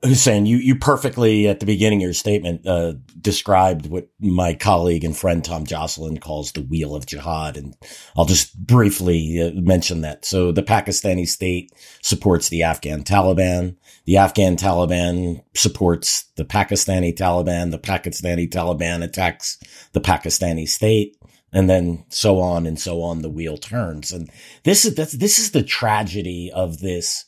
Hussein, 0.03 0.45
you, 0.45 0.57
you 0.57 0.75
perfectly 0.75 1.47
at 1.47 1.59
the 1.59 1.65
beginning 1.65 1.99
of 1.99 2.03
your 2.03 2.13
statement 2.13 2.67
uh, 2.67 2.93
described 3.19 3.87
what 3.87 4.07
my 4.19 4.53
colleague 4.53 5.03
and 5.03 5.17
friend 5.17 5.43
Tom 5.43 5.65
Joscelyn 5.65 6.21
calls 6.21 6.51
the 6.51 6.61
wheel 6.61 6.95
of 6.95 7.07
jihad, 7.07 7.57
and 7.57 7.75
I'll 8.15 8.25
just 8.25 8.55
briefly 8.57 9.41
uh, 9.41 9.59
mention 9.59 10.01
that. 10.01 10.23
So 10.23 10.51
the 10.51 10.61
Pakistani 10.61 11.27
state 11.27 11.71
supports 12.03 12.49
the 12.49 12.61
Afghan 12.61 13.03
Taliban. 13.03 13.75
The 14.05 14.17
Afghan 14.17 14.55
Taliban 14.55 15.43
supports 15.55 16.25
the 16.35 16.45
Pakistani 16.45 17.15
Taliban. 17.15 17.71
The 17.71 17.79
Pakistani 17.79 18.47
Taliban 18.47 19.03
attacks 19.03 19.57
the 19.93 20.01
Pakistani 20.01 20.67
state, 20.67 21.17
and 21.51 21.67
then 21.67 22.05
so 22.09 22.39
on 22.39 22.67
and 22.67 22.79
so 22.79 23.01
on. 23.01 23.23
The 23.23 23.29
wheel 23.29 23.57
turns, 23.57 24.11
and 24.11 24.29
this 24.63 24.85
is 24.85 24.93
this 24.95 25.39
is 25.39 25.51
the 25.51 25.63
tragedy 25.63 26.51
of 26.53 26.81
this. 26.81 27.25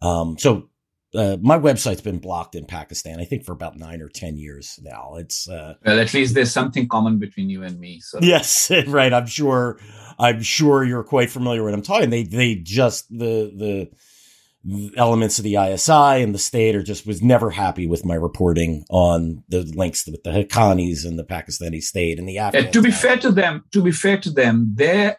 Um, 0.00 0.36
so 0.38 0.68
uh, 1.14 1.36
my 1.40 1.58
website's 1.58 2.00
been 2.00 2.18
blocked 2.18 2.54
in 2.54 2.64
Pakistan, 2.64 3.20
I 3.20 3.24
think 3.24 3.44
for 3.44 3.52
about 3.52 3.76
nine 3.76 4.00
or 4.00 4.08
10 4.08 4.36
years 4.36 4.78
now. 4.82 5.16
It's, 5.16 5.48
uh, 5.48 5.74
well, 5.84 6.00
at 6.00 6.14
least 6.14 6.34
there's 6.34 6.52
something 6.52 6.88
common 6.88 7.18
between 7.18 7.50
you 7.50 7.62
and 7.62 7.78
me. 7.78 8.00
So 8.00 8.18
yes, 8.22 8.70
right. 8.86 9.12
I'm 9.12 9.26
sure, 9.26 9.78
I'm 10.18 10.42
sure 10.42 10.84
you're 10.84 11.04
quite 11.04 11.30
familiar 11.30 11.62
with 11.62 11.72
what 11.72 11.78
I'm 11.78 11.82
talking. 11.82 12.10
They, 12.10 12.22
they 12.22 12.54
just, 12.54 13.08
the, 13.10 13.52
the, 13.54 13.90
elements 14.96 15.38
of 15.38 15.42
the 15.42 15.56
ISI 15.56 16.22
and 16.22 16.32
the 16.32 16.38
state 16.38 16.76
are 16.76 16.84
just 16.84 17.04
was 17.04 17.20
never 17.20 17.50
happy 17.50 17.86
with 17.86 18.04
my 18.04 18.14
reporting 18.14 18.84
on 18.90 19.42
the 19.48 19.62
links 19.74 20.06
with 20.06 20.22
the 20.22 20.30
Haqqanis 20.30 21.04
and 21.04 21.18
the 21.18 21.24
Pakistani 21.24 21.82
state 21.82 22.18
and 22.18 22.28
the 22.28 22.38
Afghan. 22.38 22.68
Uh, 22.68 22.70
to 22.70 22.80
be 22.80 22.92
fair 22.92 23.16
to 23.16 23.32
them, 23.32 23.64
to 23.72 23.82
be 23.82 23.90
fair 23.90 24.18
to 24.18 24.30
them, 24.30 24.72
they 24.76 25.16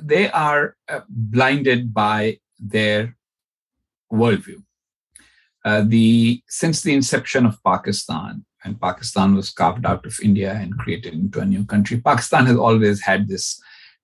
they 0.00 0.30
are 0.30 0.76
uh, 0.88 1.00
blinded 1.08 1.92
by 1.92 2.38
their 2.60 3.16
worldview. 4.12 4.62
Uh, 5.64 5.82
the 5.86 6.42
since 6.48 6.82
the 6.82 6.94
inception 6.94 7.46
of 7.46 7.62
Pakistan, 7.64 8.44
and 8.64 8.80
Pakistan 8.80 9.34
was 9.34 9.50
carved 9.50 9.86
out 9.86 10.04
of 10.06 10.18
India 10.22 10.52
and 10.52 10.78
created 10.78 11.14
into 11.14 11.40
a 11.40 11.46
new 11.46 11.64
country, 11.64 12.00
Pakistan 12.00 12.46
has 12.46 12.56
always 12.56 13.00
had 13.02 13.28
this 13.28 13.60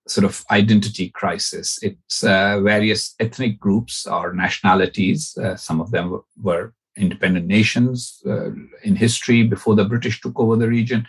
sort 0.08 0.24
of 0.24 0.44
identity 0.50 1.10
crisis. 1.10 1.78
It's 1.82 2.24
uh, 2.24 2.60
various 2.60 3.14
ethnic 3.20 3.60
groups 3.60 4.06
or 4.06 4.32
nationalities. 4.32 5.36
Uh, 5.36 5.56
some 5.56 5.80
of 5.80 5.90
them 5.90 6.20
were, 6.40 6.72
independent 6.96 7.46
nations 7.46 8.20
uh, 8.26 8.50
in 8.82 8.96
history 8.96 9.44
before 9.44 9.74
the 9.74 9.84
British 9.84 10.20
took 10.20 10.38
over 10.38 10.56
the 10.56 10.68
region. 10.68 11.06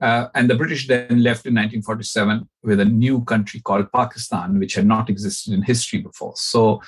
Uh, 0.00 0.28
and 0.34 0.48
the 0.48 0.54
British 0.54 0.88
then 0.88 1.22
left 1.22 1.44
in 1.44 1.54
1947 1.54 2.48
with 2.62 2.80
a 2.80 2.84
new 2.84 3.22
country 3.24 3.60
called 3.60 3.92
Pakistan, 3.92 4.58
which 4.58 4.74
had 4.74 4.86
not 4.86 5.10
existed 5.10 5.52
in 5.52 5.62
history 5.62 6.00
before. 6.00 6.32
So 6.36 6.80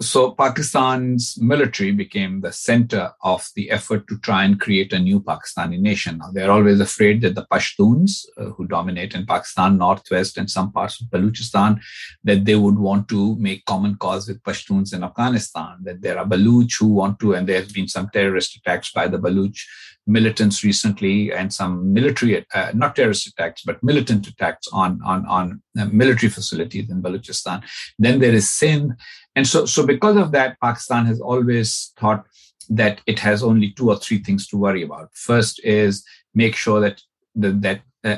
so 0.00 0.32
Pakistan's 0.32 1.38
military 1.40 1.90
became 1.90 2.42
the 2.42 2.52
center 2.52 3.12
of 3.22 3.48
the 3.56 3.70
effort 3.70 4.06
to 4.08 4.18
try 4.18 4.44
and 4.44 4.60
create 4.60 4.92
a 4.92 4.98
new 4.98 5.20
Pakistani 5.20 5.80
nation. 5.80 6.18
Now, 6.18 6.30
they're 6.32 6.50
always 6.50 6.80
afraid 6.80 7.22
that 7.22 7.34
the 7.34 7.46
Pashtuns, 7.50 8.26
uh, 8.36 8.50
who 8.50 8.66
dominate 8.66 9.14
in 9.14 9.24
Pakistan, 9.24 9.78
Northwest, 9.78 10.36
and 10.36 10.50
some 10.50 10.70
parts 10.70 11.00
of 11.00 11.06
Baluchistan, 11.08 11.80
that 12.24 12.44
they 12.44 12.56
would 12.56 12.78
want 12.78 13.08
to 13.08 13.36
make 13.36 13.64
common 13.64 13.96
cause 13.96 14.28
with 14.28 14.42
Pashtuns 14.42 14.92
in 14.92 15.02
Afghanistan, 15.02 15.78
that 15.82 16.02
there 16.02 16.18
are 16.18 16.26
Baluch 16.26 16.78
who 16.78 16.88
want 16.88 17.18
to, 17.20 17.34
and 17.34 17.48
there 17.48 17.60
have 17.60 17.72
been 17.72 17.88
some 17.88 18.10
terrorist 18.12 18.54
attacks 18.56 18.92
by 18.92 19.08
the 19.08 19.18
Baluch 19.18 19.58
militants 20.06 20.62
recently 20.62 21.32
and 21.32 21.52
some 21.52 21.92
military, 21.92 22.44
uh, 22.54 22.70
not 22.74 22.94
terrorist 22.94 23.26
attacks, 23.26 23.62
but 23.62 23.82
militant 23.82 24.26
attacks 24.26 24.68
on, 24.72 25.00
on, 25.04 25.26
on 25.26 25.62
uh, 25.78 25.86
military 25.86 26.30
facilities 26.30 26.88
in 26.90 27.02
Balochistan. 27.02 27.62
Then 27.98 28.20
there 28.20 28.34
is 28.34 28.48
Sindh. 28.48 28.92
And 29.36 29.46
so, 29.46 29.66
so 29.66 29.86
because 29.86 30.16
of 30.16 30.32
that, 30.32 30.58
Pakistan 30.60 31.06
has 31.06 31.20
always 31.20 31.92
thought 31.98 32.26
that 32.70 33.00
it 33.06 33.18
has 33.20 33.42
only 33.42 33.70
two 33.70 33.90
or 33.90 33.96
three 33.96 34.18
things 34.18 34.48
to 34.48 34.56
worry 34.56 34.82
about. 34.82 35.10
First 35.12 35.60
is 35.62 36.04
make 36.34 36.56
sure 36.56 36.80
that 36.80 37.00
the, 37.34 37.52
that 37.52 37.80
uh, 38.02 38.16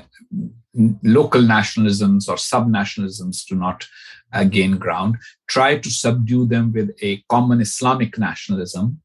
local 1.03 1.43
nationalisms 1.43 2.29
or 2.29 2.39
sub-nationalisms 2.39 3.45
to 3.47 3.55
not 3.55 3.87
uh, 4.33 4.45
gain 4.45 4.79
ground, 4.79 5.17
try 5.49 5.77
to 5.77 5.91
subdue 5.91 6.47
them 6.47 6.73
with 6.73 6.97
a 7.03 7.23
common 7.29 7.61
Islamic 7.61 8.19
nationalism. 8.19 9.01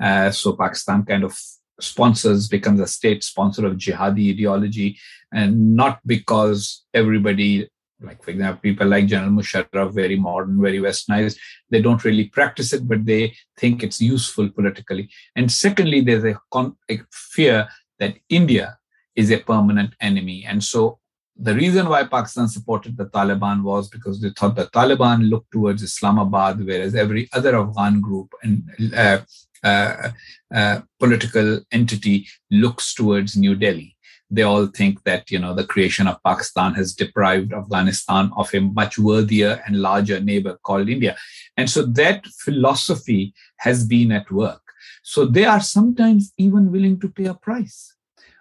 Uh, 0.00 0.30
so 0.30 0.54
Pakistan 0.54 1.04
kind 1.04 1.24
of 1.24 1.38
sponsors, 1.80 2.48
becomes 2.48 2.80
a 2.80 2.86
state 2.86 3.24
sponsor 3.24 3.66
of 3.66 3.76
jihadi 3.76 4.30
ideology, 4.30 4.98
and 5.32 5.74
not 5.74 5.98
because 6.06 6.84
everybody, 6.94 7.68
like 8.00 8.22
for 8.22 8.30
example, 8.30 8.60
people 8.60 8.86
like 8.86 9.06
General 9.06 9.30
Musharraf, 9.30 9.92
very 9.92 10.16
modern, 10.16 10.60
very 10.60 10.78
westernized, 10.78 11.38
they 11.70 11.80
don't 11.80 12.04
really 12.04 12.26
practice 12.28 12.72
it, 12.72 12.86
but 12.86 13.04
they 13.04 13.34
think 13.56 13.82
it's 13.82 14.00
useful 14.00 14.48
politically. 14.50 15.08
And 15.36 15.50
secondly, 15.50 16.00
there's 16.00 16.24
a, 16.24 16.38
con- 16.52 16.76
a 16.90 17.00
fear 17.10 17.68
that 17.98 18.16
India 18.28 18.78
is 19.14 19.30
a 19.30 19.38
permanent 19.38 19.94
enemy. 20.00 20.44
And 20.46 20.62
so 20.62 20.98
the 21.36 21.54
reason 21.54 21.88
why 21.88 22.04
Pakistan 22.04 22.48
supported 22.48 22.96
the 22.96 23.06
Taliban 23.06 23.62
was 23.62 23.88
because 23.88 24.20
they 24.20 24.30
thought 24.30 24.56
the 24.56 24.66
Taliban 24.66 25.28
looked 25.28 25.52
towards 25.52 25.82
Islamabad, 25.82 26.64
whereas 26.64 26.94
every 26.94 27.28
other 27.32 27.56
Afghan 27.56 28.00
group 28.00 28.32
and 28.42 28.70
uh, 28.94 29.18
uh, 29.64 30.10
uh, 30.54 30.80
political 31.00 31.60
entity 31.72 32.26
looks 32.50 32.94
towards 32.94 33.36
New 33.36 33.54
Delhi. 33.56 33.93
They 34.30 34.42
all 34.42 34.66
think 34.66 35.02
that 35.04 35.30
you 35.30 35.38
know 35.38 35.54
the 35.54 35.66
creation 35.66 36.06
of 36.06 36.22
Pakistan 36.24 36.74
has 36.74 36.94
deprived 36.94 37.52
Afghanistan 37.52 38.30
of 38.36 38.52
a 38.54 38.60
much 38.60 38.98
worthier 38.98 39.62
and 39.66 39.80
larger 39.80 40.20
neighbor 40.20 40.58
called 40.62 40.88
India, 40.88 41.16
and 41.56 41.68
so 41.68 41.82
that 41.82 42.26
philosophy 42.26 43.34
has 43.58 43.86
been 43.86 44.12
at 44.12 44.30
work. 44.30 44.62
So 45.02 45.26
they 45.26 45.44
are 45.44 45.60
sometimes 45.60 46.32
even 46.38 46.72
willing 46.72 46.98
to 47.00 47.08
pay 47.08 47.26
a 47.26 47.34
price. 47.34 47.94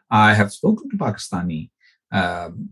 I 0.09 0.33
have 0.33 0.53
spoken 0.53 0.89
to 0.91 0.97
Pakistani 0.97 1.69
um, 2.11 2.69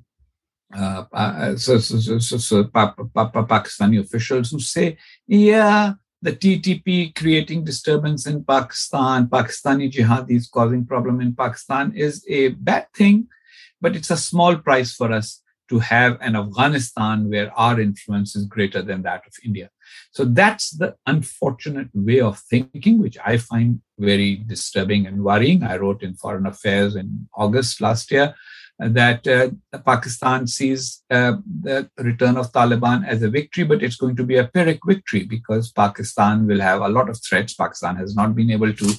uh, 0.73 1.03
uh, 1.11 1.55
so, 1.57 1.79
so, 1.79 2.19
so, 2.19 2.37
so, 2.37 2.63
pa- 2.65 2.93
pa- 2.93 3.29
pa- 3.29 3.45
Pakistani 3.45 3.99
officials 3.99 4.51
who 4.51 4.59
say, 4.59 4.97
yeah, 5.27 5.93
the 6.21 6.33
TTP 6.33 7.15
creating 7.15 7.63
disturbance 7.63 8.27
in 8.27 8.43
Pakistan, 8.43 9.27
Pakistani 9.27 9.91
jihadis 9.91 10.49
causing 10.51 10.85
problem 10.85 11.19
in 11.19 11.35
Pakistan 11.35 11.93
is 11.95 12.23
a 12.29 12.49
bad 12.49 12.87
thing, 12.95 13.27
but 13.79 13.95
it's 13.95 14.11
a 14.11 14.17
small 14.17 14.55
price 14.55 14.93
for 14.93 15.11
us 15.11 15.41
to 15.69 15.79
have 15.79 16.17
an 16.21 16.35
Afghanistan 16.35 17.29
where 17.29 17.51
our 17.57 17.79
influence 17.79 18.35
is 18.35 18.45
greater 18.45 18.81
than 18.81 19.01
that 19.03 19.25
of 19.25 19.33
India. 19.43 19.69
So 20.11 20.25
that's 20.25 20.71
the 20.71 20.95
unfortunate 21.07 21.87
way 21.93 22.19
of 22.19 22.37
thinking, 22.39 22.99
which 22.99 23.17
I 23.25 23.37
find 23.37 23.81
very 23.97 24.35
disturbing 24.35 25.07
and 25.07 25.23
worrying. 25.23 25.63
I 25.63 25.77
wrote 25.77 26.03
in 26.03 26.15
Foreign 26.15 26.45
Affairs 26.45 26.95
in 26.95 27.27
August 27.33 27.81
last 27.81 28.11
year 28.11 28.35
that 28.89 29.27
uh, 29.27 29.49
Pakistan 29.85 30.47
sees 30.47 31.03
uh, 31.11 31.33
the 31.61 31.89
return 31.99 32.35
of 32.35 32.51
Taliban 32.51 33.07
as 33.07 33.21
a 33.21 33.29
victory, 33.29 33.63
but 33.63 33.83
it's 33.83 33.95
going 33.95 34.15
to 34.15 34.23
be 34.23 34.37
a 34.37 34.47
Pyrrhic 34.47 34.79
victory 34.85 35.23
because 35.23 35.71
Pakistan 35.71 36.47
will 36.47 36.59
have 36.59 36.81
a 36.81 36.89
lot 36.89 37.09
of 37.09 37.19
threats. 37.21 37.53
Pakistan 37.53 37.95
has 37.95 38.15
not 38.15 38.35
been 38.35 38.49
able 38.49 38.73
to 38.73 38.93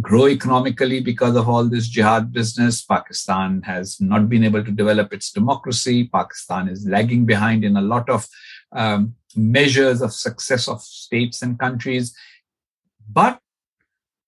grow 0.00 0.26
economically 0.26 1.00
because 1.00 1.36
of 1.36 1.48
all 1.48 1.64
this 1.64 1.88
jihad 1.88 2.32
business. 2.32 2.84
Pakistan 2.84 3.62
has 3.62 4.00
not 4.00 4.28
been 4.28 4.42
able 4.42 4.64
to 4.64 4.72
develop 4.72 5.12
its 5.12 5.30
democracy. 5.30 6.08
Pakistan 6.12 6.68
is 6.68 6.86
lagging 6.86 7.24
behind 7.24 7.64
in 7.64 7.76
a 7.76 7.82
lot 7.82 8.08
of 8.10 8.26
um, 8.72 9.14
measures 9.36 10.02
of 10.02 10.12
success 10.12 10.66
of 10.66 10.80
states 10.82 11.42
and 11.42 11.58
countries. 11.58 12.14
But 13.12 13.40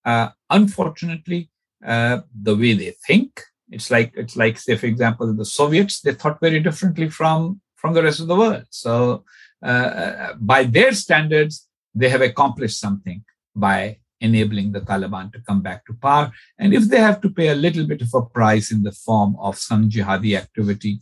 uh, 0.05 0.29
unfortunately, 0.49 1.49
uh, 1.85 2.21
the 2.41 2.55
way 2.55 2.73
they 2.73 2.93
think, 3.05 3.41
it's 3.75 3.89
like 3.95 4.11
it's 4.15 4.35
like 4.35 4.57
say 4.57 4.75
for 4.75 4.87
example 4.93 5.25
the 5.33 5.45
Soviets 5.59 6.01
they 6.01 6.13
thought 6.13 6.39
very 6.39 6.59
differently 6.67 7.09
from 7.09 7.59
from 7.75 7.93
the 7.93 8.03
rest 8.03 8.19
of 8.21 8.27
the 8.27 8.35
world. 8.35 8.65
So 8.69 9.25
uh, 9.63 9.91
uh, 10.03 10.33
by 10.39 10.63
their 10.63 10.93
standards, 10.93 11.67
they 11.93 12.09
have 12.09 12.21
accomplished 12.21 12.79
something 12.79 13.23
by 13.55 13.97
enabling 14.19 14.71
the 14.71 14.81
Taliban 14.81 15.31
to 15.33 15.39
come 15.41 15.61
back 15.61 15.85
to 15.85 15.93
power. 15.93 16.31
And 16.57 16.73
if 16.73 16.83
they 16.85 16.99
have 16.99 17.19
to 17.21 17.29
pay 17.29 17.49
a 17.49 17.55
little 17.55 17.85
bit 17.85 18.01
of 18.01 18.13
a 18.13 18.21
price 18.21 18.71
in 18.71 18.83
the 18.83 18.91
form 18.91 19.35
of 19.39 19.57
some 19.57 19.89
jihadi 19.89 20.37
activity 20.37 20.99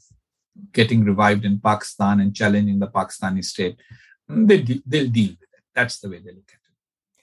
getting 0.74 1.04
revived 1.04 1.46
in 1.46 1.60
Pakistan 1.60 2.20
and 2.20 2.36
challenging 2.36 2.80
the 2.80 2.88
Pakistani 2.88 3.44
state, 3.44 3.78
they, 4.28 4.62
they'll 4.86 5.10
deal 5.10 5.32
with 5.40 5.50
it. 5.58 5.64
That's 5.76 6.00
the 6.00 6.10
way 6.10 6.20
they 6.20 6.32
look 6.32 6.50
at 6.50 6.56
it. 6.56 6.61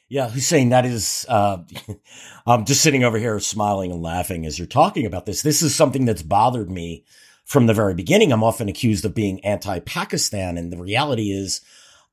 Yeah, 0.08 0.30
Hussein, 0.30 0.70
that 0.70 0.86
is, 0.86 1.26
uh, 1.28 1.58
I'm 2.46 2.64
just 2.64 2.80
sitting 2.80 3.04
over 3.04 3.18
here 3.18 3.38
smiling 3.40 3.92
and 3.92 4.02
laughing 4.02 4.46
as 4.46 4.58
you're 4.58 4.66
talking 4.66 5.04
about 5.04 5.26
this. 5.26 5.42
This 5.42 5.60
is 5.60 5.74
something 5.74 6.06
that's 6.06 6.22
bothered 6.22 6.70
me 6.70 7.04
from 7.44 7.66
the 7.66 7.74
very 7.74 7.94
beginning. 7.94 8.32
I'm 8.32 8.44
often 8.44 8.68
accused 8.68 9.04
of 9.04 9.14
being 9.14 9.44
anti 9.44 9.80
Pakistan. 9.80 10.56
And 10.56 10.72
the 10.72 10.78
reality 10.78 11.30
is, 11.30 11.60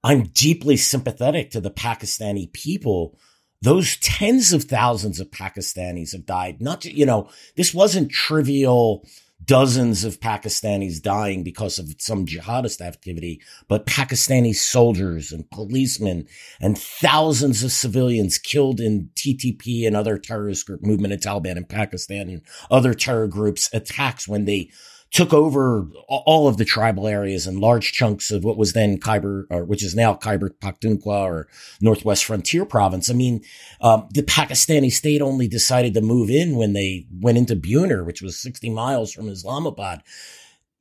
I'm 0.04 0.24
deeply 0.24 0.78
sympathetic 0.78 1.52
to 1.52 1.62
the 1.62 1.72
Pakistani 1.72 2.52
people. 2.52 3.18
Those 3.62 3.98
tens 3.98 4.52
of 4.54 4.66
thousands 4.66 5.20
of 5.20 5.32
Pakistanis 5.32 6.12
have 6.12 6.26
died. 6.26 6.62
Not, 6.62 6.86
you 6.86 7.06
know, 7.06 7.30
this 7.56 7.74
wasn't 7.74 8.12
trivial 8.12 9.08
dozens 9.44 10.04
of 10.04 10.20
Pakistanis 10.20 11.02
dying 11.02 11.44
because 11.44 11.78
of 11.78 11.94
some 12.00 12.26
jihadist 12.26 12.82
activity, 12.82 13.42
but 13.68 13.86
Pakistani 13.86 14.56
soldiers 14.56 15.32
and 15.32 15.50
policemen 15.52 16.28
and 16.60 16.78
thousands 16.78 17.64
of 17.64 17.72
civilians 17.72 18.38
killed 18.38 18.80
in 18.80 19.10
TTP 19.16 19.86
and 19.86 19.96
other 19.96 20.18
terrorist 20.18 20.66
group 20.66 20.82
movement 20.82 21.14
in 21.14 21.20
Taliban 21.20 21.58
in 21.58 21.66
Pakistan 21.66 22.30
and 22.30 22.42
other 22.72 22.94
terror 22.94 23.28
groups 23.28 23.70
attacks 23.74 24.28
when 24.28 24.46
they 24.46 24.72
took 25.12 25.34
over 25.34 25.88
all 26.08 26.48
of 26.48 26.58
the 26.58 26.66
tribal 26.66 27.08
areas 27.08 27.48
and 27.48 27.60
large 27.60 27.94
chunks 27.94 28.32
of 28.32 28.44
what 28.44 28.58
was 28.58 28.74
then 28.74 29.00
Khyber, 29.00 29.46
or 29.50 29.64
which 29.64 29.84
is 29.84 29.96
now 29.96 30.14
Khyber 30.14 30.50
Pakhtunkhwa 30.50 31.22
or 31.22 31.48
Northwest 31.80 32.26
Frontier 32.26 32.66
Province. 32.66 33.10
I 33.10 33.14
mean, 33.14 33.42
um, 33.82 34.10
the 34.12 34.24
Pakistani 34.24 34.92
state 34.92 35.22
only 35.22 35.48
decided 35.48 35.94
to 35.94 36.02
move 36.02 36.30
in 36.30 36.58
when 36.58 36.74
they 36.74 37.08
went 37.22 37.38
into 37.38 37.56
Buner, 37.56 38.04
which 38.04 38.22
was 38.22 38.38
60 38.40 38.70
miles 38.72 39.14
from 39.14 39.30
Islamabad. 39.30 40.02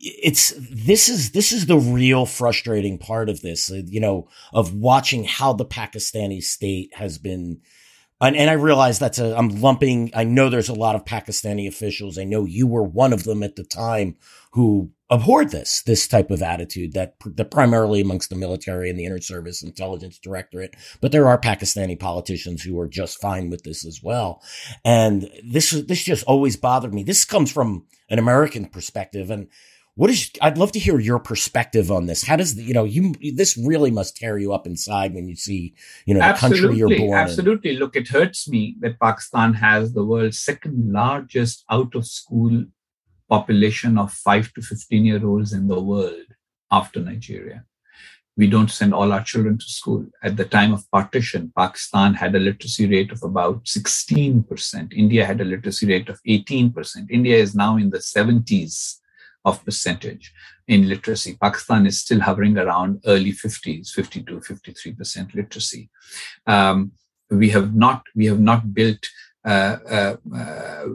It's 0.01 0.53
this 0.59 1.09
is 1.09 1.31
this 1.31 1.53
is 1.53 1.67
the 1.67 1.79
real 1.79 2.27
frustrating 2.27 2.99
part 2.99 3.29
of 3.29 3.41
this, 3.41 3.71
uh, 3.71 3.83
you 3.87 4.01
know, 4.01 4.29
of 4.53 4.75
watching 4.75 5.25
how 5.25 5.53
the 5.53 5.65
Pakistani 5.65 6.43
state 6.43 6.93
has 6.95 7.19
been 7.19 7.61
and, 8.21 8.37
and 8.37 8.49
I 8.49 8.55
realize 8.55 8.99
that's 8.99 9.19
a, 9.19 9.37
I'm 9.37 9.61
lumping, 9.61 10.11
I 10.15 10.25
know 10.25 10.49
there's 10.49 10.69
a 10.69 10.75
lot 10.75 10.95
of 10.95 11.05
Pakistani 11.05 11.67
officials. 11.67 12.19
I 12.19 12.25
know 12.25 12.45
you 12.45 12.67
were 12.67 12.83
one 12.83 13.13
of 13.13 13.25
them 13.25 13.43
at 13.43 13.57
the 13.57 13.65
time 13.65 14.17
who 14.53 14.93
abhorred 15.11 15.51
this, 15.51 15.83
this 15.83 16.09
type 16.09 16.31
of 16.31 16.43
attitude 16.43 16.93
that, 16.95 17.17
that 17.25 17.51
primarily 17.51 18.01
amongst 18.01 18.31
the 18.31 18.37
military 18.37 18.89
and 18.89 18.99
the 18.99 19.05
inter 19.05 19.19
service 19.19 19.63
intelligence 19.63 20.19
directorate. 20.19 20.75
But 21.01 21.13
there 21.13 21.29
are 21.29 21.39
Pakistani 21.39 21.99
politicians 21.99 22.63
who 22.63 22.79
are 22.79 22.89
just 22.89 23.21
fine 23.21 23.51
with 23.51 23.65
this 23.65 23.85
as 23.85 24.01
well. 24.03 24.43
And 24.85 25.29
this, 25.45 25.71
this 25.71 26.03
just 26.03 26.25
always 26.25 26.57
bothered 26.57 26.95
me. 26.95 27.03
This 27.03 27.25
comes 27.25 27.53
from 27.53 27.87
an 28.09 28.19
American 28.19 28.67
perspective. 28.67 29.31
And 29.31 29.49
what 29.97 30.11
is, 30.11 30.31
I'd 30.43 30.59
love 30.59 30.73
to 30.73 30.81
hear 30.81 30.99
your 30.99 31.21
perspective 31.21 31.91
on 31.93 32.07
this. 32.07 32.25
How 32.25 32.35
does, 32.35 32.57
the, 32.57 32.65
you 32.65 32.75
know, 32.75 32.85
you, 32.85 33.15
this 33.35 33.57
really 33.57 33.93
must 33.93 34.17
tear 34.17 34.39
you 34.39 34.53
up 34.53 34.67
inside 34.67 35.15
when 35.15 35.29
you 35.29 35.37
see, 35.37 35.75
you 36.05 36.15
know, 36.15 36.21
the 36.21 36.27
absolutely, 36.27 36.61
country 36.61 36.79
you're 36.79 36.99
born 36.99 37.19
absolutely. 37.19 37.71
in. 37.71 37.79
Look, 37.79 37.95
it 37.95 38.09
hurts 38.09 38.49
me 38.49 38.77
that 38.81 38.99
Pakistan 38.99 39.55
has 39.55 39.93
the 39.93 40.05
world's 40.05 40.41
second 40.41 40.93
largest 40.93 41.65
out 41.71 41.95
of 41.95 42.07
school 42.07 42.65
population 43.29 43.97
of 43.97 44.13
5 44.13 44.53
to 44.55 44.63
15 44.63 45.05
year 45.05 45.25
olds 45.25 45.53
in 45.53 45.69
the 45.69 45.81
world 45.81 46.27
after 46.73 46.99
Nigeria. 46.99 47.65
We 48.37 48.49
don't 48.49 48.73
send 48.73 48.93
all 48.93 49.13
our 49.13 49.23
children 49.23 49.59
to 49.59 49.65
school. 49.65 50.05
At 50.25 50.37
the 50.37 50.45
time 50.45 50.75
of 50.75 50.91
partition, 50.91 51.53
Pakistan 51.57 52.15
had 52.15 52.35
a 52.35 52.41
literacy 52.41 52.89
rate 52.89 53.13
of 53.13 53.23
about 53.23 53.65
16%. 53.65 54.93
India 54.93 55.25
had 55.25 55.41
a 55.41 55.45
literacy 55.45 55.87
rate 55.87 56.09
of 56.09 56.19
18%. 56.27 57.09
India 57.11 57.37
is 57.37 57.55
now 57.55 57.77
in 57.77 57.91
the 57.91 57.99
70s 57.99 58.97
of 59.45 59.65
percentage 59.65 60.33
in 60.67 60.89
literacy. 60.89 61.37
Pakistan 61.41 61.87
is 61.87 62.01
still 62.01 62.21
hovering 62.21 62.57
around 62.57 63.01
early 63.07 63.33
50s, 63.33 63.91
52, 63.91 64.41
53% 64.41 65.35
literacy. 65.35 65.91
Um, 66.47 66.93
we 67.31 67.51
have 67.51 67.75
not 67.75 68.03
we 68.15 68.27
have 68.27 68.41
not 68.41 68.75
built. 68.75 69.05
Uh, 69.45 69.77
uh, 69.91 70.17
uh, 70.35 70.87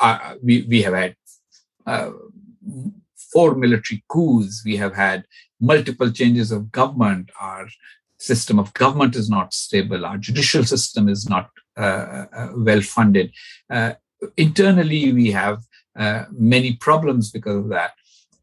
uh 0.00 0.34
we 0.42 0.66
we 0.68 0.82
have 0.82 0.94
had 0.94 1.16
uh, 1.86 2.10
four 3.32 3.54
military 3.54 4.04
coups. 4.08 4.62
We 4.64 4.76
have 4.76 4.94
had 4.94 5.24
multiple 5.60 6.10
changes 6.10 6.52
of 6.52 6.70
government. 6.70 7.30
Our 7.40 7.68
system 8.18 8.58
of 8.58 8.72
government 8.74 9.16
is 9.16 9.28
not 9.28 9.54
stable. 9.54 10.04
Our 10.04 10.18
judicial 10.18 10.64
system 10.64 11.08
is 11.08 11.28
not 11.28 11.50
uh, 11.76 12.26
well 12.56 12.80
funded. 12.80 13.32
internally, 14.36 15.12
we 15.12 15.30
have 15.30 15.58
uh, 15.98 16.24
many 16.30 16.76
problems 16.76 17.30
because 17.30 17.56
of 17.56 17.68
that. 17.68 17.92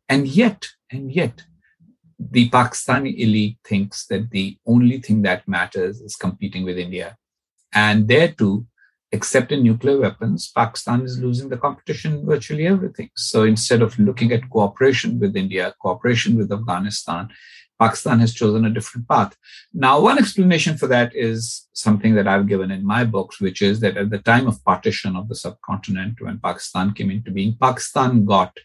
And 0.10 0.28
yet, 0.28 0.68
and 0.92 1.12
yet, 1.12 1.44
the 2.20 2.50
Pakistani 2.50 3.18
elite 3.18 3.58
thinks 3.64 4.06
that 4.08 4.30
the 4.32 4.58
only 4.66 5.00
thing 5.00 5.22
that 5.24 5.48
matters 5.48 6.02
is 6.02 6.16
competing 6.16 6.64
with 6.64 6.78
India. 6.78 7.18
And 7.74 8.08
there 8.08 8.32
too, 8.32 8.68
except 9.12 9.52
in 9.52 9.64
nuclear 9.64 10.00
weapons, 10.00 10.52
Pakistan 10.56 11.02
is 11.04 11.20
losing 11.20 11.50
the 11.50 11.58
competition 11.58 12.14
in 12.14 12.26
virtually 12.26 12.68
everything. 12.68 13.10
So 13.16 13.44
instead 13.44 13.82
of 13.82 13.98
looking 14.00 14.32
at 14.32 14.50
cooperation 14.50 15.20
with 15.20 15.36
India, 15.36 15.74
cooperation 15.82 16.38
with 16.38 16.52
Afghanistan, 16.52 17.30
Pakistan 17.80 18.20
has 18.20 18.34
chosen 18.34 18.66
a 18.66 18.70
different 18.70 19.08
path. 19.08 19.36
Now, 19.74 20.00
one 20.00 20.18
explanation 20.18 20.78
for 20.78 20.88
that 20.88 21.16
is 21.16 21.68
something 21.74 22.16
that 22.16 22.28
I've 22.28 22.48
given 22.48 22.72
in 22.72 22.86
my 22.86 23.04
books, 23.04 23.42
which 23.42 23.62
is 23.62 23.80
that 23.82 23.98
at 23.98 24.10
the 24.10 24.20
time 24.20 24.48
of 24.48 24.64
partition 24.64 25.16
of 25.16 25.28
the 25.28 25.36
subcontinent, 25.36 26.22
when 26.22 26.40
Pakistan 26.40 26.94
came 26.94 27.12
into 27.12 27.32
being, 27.32 27.58
Pakistan 27.60 28.26
got 28.26 28.58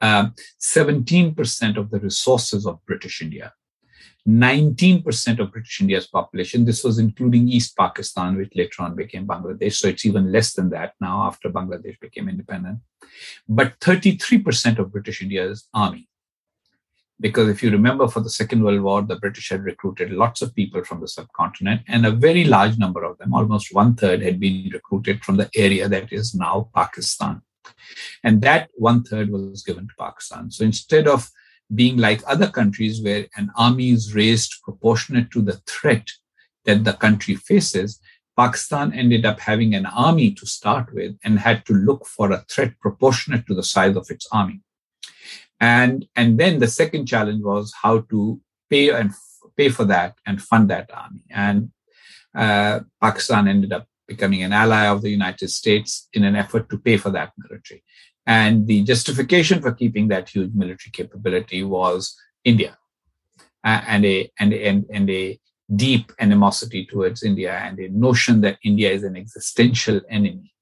uh, 0.00 0.26
17% 0.60 1.76
of 1.76 1.90
the 1.90 2.00
resources 2.00 2.66
of 2.66 2.84
British 2.86 3.22
India. 3.22 3.52
19% 4.28 5.40
of 5.40 5.50
British 5.50 5.80
India's 5.80 6.06
population. 6.06 6.64
This 6.64 6.84
was 6.84 6.98
including 6.98 7.48
East 7.48 7.76
Pakistan, 7.76 8.36
which 8.36 8.52
later 8.54 8.82
on 8.82 8.94
became 8.94 9.26
Bangladesh. 9.26 9.74
So 9.74 9.88
it's 9.88 10.06
even 10.06 10.30
less 10.30 10.52
than 10.52 10.70
that 10.70 10.94
now 11.00 11.24
after 11.24 11.50
Bangladesh 11.50 11.98
became 12.00 12.28
independent. 12.28 12.78
But 13.48 13.78
33% 13.80 14.78
of 14.78 14.92
British 14.92 15.22
India's 15.22 15.68
army. 15.74 16.08
Because 17.22 17.48
if 17.48 17.62
you 17.62 17.70
remember, 17.70 18.08
for 18.08 18.18
the 18.18 18.28
Second 18.28 18.64
World 18.64 18.80
War, 18.80 19.00
the 19.00 19.14
British 19.14 19.50
had 19.50 19.62
recruited 19.62 20.10
lots 20.10 20.42
of 20.42 20.56
people 20.56 20.82
from 20.82 21.00
the 21.00 21.06
subcontinent, 21.06 21.82
and 21.86 22.04
a 22.04 22.10
very 22.10 22.42
large 22.42 22.78
number 22.78 23.04
of 23.04 23.16
them, 23.18 23.32
almost 23.32 23.72
one 23.72 23.94
third, 23.94 24.20
had 24.22 24.40
been 24.40 24.68
recruited 24.72 25.24
from 25.24 25.36
the 25.36 25.48
area 25.54 25.88
that 25.88 26.12
is 26.12 26.34
now 26.34 26.68
Pakistan. 26.74 27.40
And 28.24 28.42
that 28.42 28.70
one 28.74 29.04
third 29.04 29.30
was 29.30 29.62
given 29.62 29.86
to 29.86 29.94
Pakistan. 29.96 30.50
So 30.50 30.64
instead 30.64 31.06
of 31.06 31.30
being 31.72 31.96
like 31.96 32.22
other 32.26 32.48
countries 32.48 33.00
where 33.00 33.26
an 33.36 33.52
army 33.56 33.90
is 33.90 34.16
raised 34.16 34.56
proportionate 34.64 35.30
to 35.30 35.42
the 35.42 35.60
threat 35.64 36.08
that 36.64 36.82
the 36.82 36.94
country 36.94 37.36
faces, 37.36 38.00
Pakistan 38.36 38.92
ended 38.92 39.24
up 39.24 39.38
having 39.38 39.76
an 39.76 39.86
army 39.86 40.32
to 40.32 40.44
start 40.44 40.92
with 40.92 41.16
and 41.22 41.38
had 41.38 41.64
to 41.66 41.72
look 41.72 42.04
for 42.04 42.32
a 42.32 42.44
threat 42.50 42.72
proportionate 42.80 43.46
to 43.46 43.54
the 43.54 43.62
size 43.62 43.94
of 43.94 44.10
its 44.10 44.26
army. 44.32 44.60
And, 45.62 46.06
and 46.16 46.38
then 46.38 46.58
the 46.58 46.66
second 46.66 47.06
challenge 47.06 47.42
was 47.44 47.72
how 47.80 48.00
to 48.10 48.40
pay 48.68 48.90
and 48.90 49.12
pay 49.56 49.68
for 49.68 49.84
that 49.84 50.16
and 50.26 50.42
fund 50.42 50.68
that 50.70 50.90
army. 50.92 51.24
And 51.30 51.70
uh, 52.34 52.80
Pakistan 53.00 53.46
ended 53.46 53.72
up 53.72 53.86
becoming 54.08 54.42
an 54.42 54.52
ally 54.52 54.86
of 54.86 55.02
the 55.02 55.10
United 55.10 55.50
States 55.50 56.08
in 56.12 56.24
an 56.24 56.34
effort 56.34 56.68
to 56.70 56.78
pay 56.78 56.96
for 56.96 57.10
that 57.10 57.32
military. 57.38 57.84
And 58.26 58.66
the 58.66 58.82
justification 58.82 59.62
for 59.62 59.72
keeping 59.72 60.08
that 60.08 60.28
huge 60.28 60.50
military 60.52 60.90
capability 60.92 61.62
was 61.62 62.16
India 62.44 62.76
uh, 63.62 63.82
and, 63.86 64.04
a, 64.04 64.30
and, 64.40 64.52
and, 64.52 64.84
and 64.92 65.08
a 65.10 65.38
deep 65.76 66.10
animosity 66.18 66.86
towards 66.86 67.22
India 67.22 67.52
and 67.52 67.78
a 67.78 67.88
notion 67.88 68.40
that 68.40 68.58
India 68.64 68.90
is 68.90 69.04
an 69.04 69.16
existential 69.16 70.00
enemy. 70.10 70.52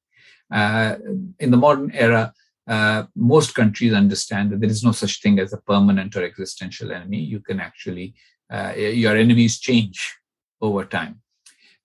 Uh, 0.52 0.96
in 1.38 1.50
the 1.50 1.56
modern 1.56 1.90
era, 1.92 2.34
uh, 2.70 3.02
most 3.16 3.54
countries 3.54 3.92
understand 3.92 4.50
that 4.50 4.60
there 4.60 4.70
is 4.70 4.84
no 4.84 4.92
such 4.92 5.20
thing 5.20 5.40
as 5.40 5.52
a 5.52 5.62
permanent 5.72 6.14
or 6.14 6.22
existential 6.24 6.92
enemy. 6.92 7.18
You 7.18 7.40
can 7.40 7.58
actually, 7.58 8.14
uh, 8.52 8.72
your 8.76 9.16
enemies 9.16 9.58
change 9.58 10.16
over 10.60 10.84
time. 10.84 11.20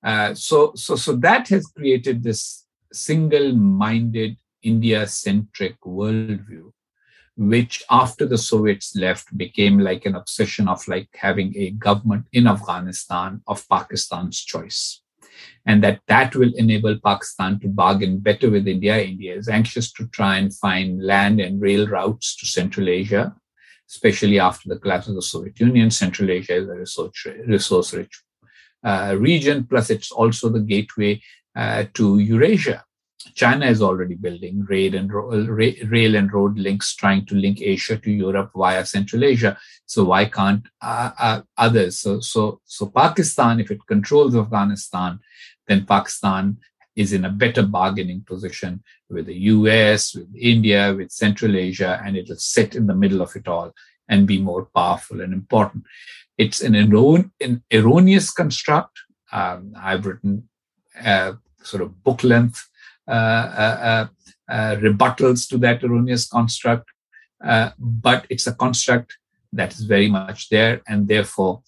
Uh, 0.04 0.36
so, 0.36 0.74
so, 0.76 0.96
so 0.96 1.16
that 1.16 1.48
has 1.48 1.66
created 1.66 2.22
this 2.22 2.68
single-minded 2.94 4.38
India 4.62 5.08
centric 5.08 5.80
worldview, 5.82 6.72
which 7.36 7.84
after 7.90 8.28
the 8.28 8.38
Soviets 8.38 8.96
left 8.96 9.36
became 9.36 9.80
like 9.80 10.06
an 10.06 10.16
obsession 10.16 10.68
of 10.68 10.88
like 10.88 11.10
having 11.16 11.52
a 11.58 11.72
government 11.72 12.26
in 12.32 12.46
Afghanistan 12.46 13.42
of 13.48 13.68
Pakistan's 13.68 14.40
choice. 14.40 15.02
And 15.66 15.84
that 15.84 16.02
that 16.08 16.36
will 16.36 16.52
enable 16.56 16.98
Pakistan 17.04 17.60
to 17.60 17.68
bargain 17.68 18.20
better 18.20 18.50
with 18.50 18.68
India. 18.68 19.02
India 19.02 19.36
is 19.36 19.50
anxious 19.50 19.92
to 19.94 20.08
try 20.08 20.38
and 20.38 20.56
find 20.56 21.04
land 21.04 21.40
and 21.40 21.62
rail 21.62 21.88
routes 21.88 22.36
to 22.38 22.46
Central 22.46 22.88
Asia, 22.90 23.36
especially 23.90 24.40
after 24.40 24.70
the 24.70 24.80
collapse 24.80 25.08
of 25.08 25.16
the 25.16 25.22
Soviet 25.22 25.60
Union. 25.60 25.90
Central 25.90 26.30
Asia 26.30 26.56
is 26.56 26.70
a 26.70 26.76
resource, 26.76 27.28
resource 27.48 27.94
rich 27.94 28.22
uh, 28.84 29.16
region, 29.18 29.66
plus 29.66 29.90
it's 29.90 30.12
also 30.12 30.50
the 30.50 30.60
gateway 30.60 31.22
uh, 31.56 31.86
to 31.94 32.20
Eurasia. 32.20 32.84
China 33.34 33.66
is 33.66 33.82
already 33.82 34.16
building 34.16 34.66
rail 34.66 34.96
and, 34.96 35.12
rail 35.12 36.16
and 36.16 36.32
road 36.32 36.58
links, 36.58 36.96
trying 36.96 37.26
to 37.26 37.36
link 37.36 37.62
Asia 37.62 37.98
to 37.98 38.12
Europe 38.12 38.52
via 38.56 38.86
Central 38.86 39.24
Asia. 39.24 39.58
So 39.86 40.06
why 40.06 40.26
can't 40.26 40.66
uh, 40.82 41.12
uh, 41.18 41.42
others? 41.58 42.00
So, 42.00 42.20
so, 42.20 42.62
so 42.66 42.88
Pakistan, 42.88 43.60
if 43.60 43.72
it 43.72 43.86
controls 43.88 44.36
Afghanistan, 44.36 45.20
then 45.68 45.86
Pakistan 45.86 46.58
is 46.96 47.12
in 47.12 47.26
a 47.26 47.30
better 47.30 47.64
bargaining 47.64 48.22
position 48.22 48.82
with 49.10 49.26
the 49.26 49.36
US, 49.36 50.16
with 50.16 50.34
India, 50.36 50.94
with 50.94 51.12
Central 51.12 51.56
Asia, 51.56 52.02
and 52.04 52.16
it'll 52.16 52.38
sit 52.38 52.76
in 52.76 52.88
the 52.88 52.96
middle 52.96 53.22
of 53.22 53.36
it 53.36 53.48
all 53.48 53.74
and 54.08 54.28
be 54.28 54.40
more 54.40 54.66
powerful 54.76 55.22
and 55.22 55.34
important. 55.34 55.84
It's 56.38 56.62
an, 56.62 56.76
an 56.76 57.64
erroneous 57.74 58.32
construct. 58.32 58.98
Um, 59.32 59.74
I've 59.78 60.06
written 60.06 60.48
uh, 61.04 61.34
sort 61.62 61.82
of 61.84 62.04
book 62.04 62.24
length 62.24 62.70
Uh, 63.08 63.12
uh, 63.12 64.08
uh, 64.50 64.76
rebuttals 64.78 65.48
to 65.50 65.58
that 65.60 65.84
erroneous 65.84 66.28
construct, 66.28 66.90
but 67.80 68.26
it's 68.30 68.48
a 68.48 68.54
construct 68.54 69.18
that 69.54 69.74
is 69.74 69.82
very 69.82 70.10
much 70.10 70.50
there, 70.50 70.82
and 70.88 71.08
therefore 71.08 71.62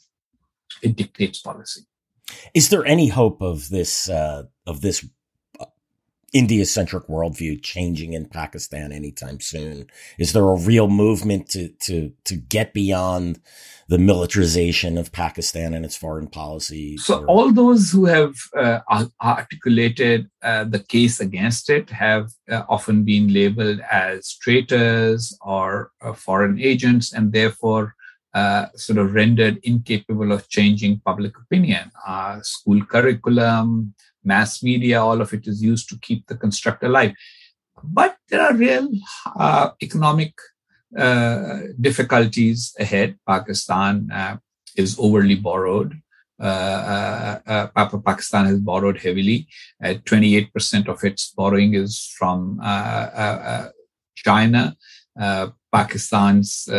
it 0.81 0.95
dictates 0.95 1.39
policy. 1.39 1.81
Is 2.53 2.69
there 2.69 2.85
any 2.85 3.07
hope 3.07 3.41
of 3.41 3.69
this 3.69 4.09
of 4.09 4.81
this 4.81 5.07
India 6.33 6.65
centric 6.65 7.07
worldview 7.07 7.61
changing 7.63 8.13
in 8.13 8.25
Pakistan 8.25 8.91
anytime 8.91 9.39
soon? 9.39 9.87
Is 10.19 10.33
there 10.33 10.43
a 10.43 10.59
real 10.59 10.89
movement 10.89 11.49
to, 11.49 11.69
to, 11.83 12.11
to 12.25 12.35
get 12.35 12.73
beyond 12.73 13.39
the 13.87 13.97
militarization 13.97 14.97
of 14.97 15.13
Pakistan 15.13 15.73
and 15.73 15.85
its 15.85 15.95
foreign 15.95 16.27
policy? 16.27 16.97
So, 16.97 17.19
or? 17.19 17.25
all 17.27 17.51
those 17.53 17.91
who 17.91 18.05
have 18.05 18.35
uh, 18.57 18.79
articulated 19.21 20.29
uh, 20.43 20.65
the 20.65 20.79
case 20.79 21.21
against 21.21 21.69
it 21.69 21.89
have 21.89 22.31
uh, 22.51 22.63
often 22.67 23.05
been 23.05 23.33
labeled 23.33 23.79
as 23.89 24.33
traitors 24.41 25.37
or 25.41 25.91
uh, 26.01 26.11
foreign 26.11 26.59
agents, 26.59 27.13
and 27.13 27.31
therefore 27.31 27.95
uh, 28.33 28.67
sort 28.75 28.99
of 28.99 29.13
rendered 29.13 29.57
incapable 29.63 30.33
of 30.33 30.49
changing 30.49 31.01
public 31.05 31.37
opinion. 31.39 31.89
Uh, 32.05 32.41
school 32.41 32.83
curriculum, 32.85 33.93
mass 34.27 34.61
media, 34.61 35.01
all 35.01 35.21
of 35.21 35.33
it 35.33 35.47
is 35.47 35.63
used 35.63 35.89
to 35.89 35.99
keep 35.99 36.27
the 36.27 36.37
construct 36.37 36.83
alive. 36.83 37.13
But 37.83 38.17
there 38.29 38.41
are 38.41 38.53
real 38.53 38.89
uh, 39.35 39.69
economic 39.81 40.33
uh, 40.97 41.59
difficulties 41.79 42.73
ahead. 42.79 43.17
Pakistan 43.27 44.09
uh, 44.11 44.37
is 44.75 44.97
overly 44.99 45.35
borrowed. 45.35 45.99
Uh, 46.39 47.39
uh, 47.47 47.67
uh, 47.75 47.97
Pakistan 47.99 48.45
has 48.45 48.59
borrowed 48.59 48.97
heavily. 48.97 49.47
28% 49.83 50.87
of 50.87 51.03
its 51.03 51.33
borrowing 51.35 51.73
is 51.73 52.13
from 52.17 52.59
China. 54.15 54.75
Pakistan's 55.71 56.69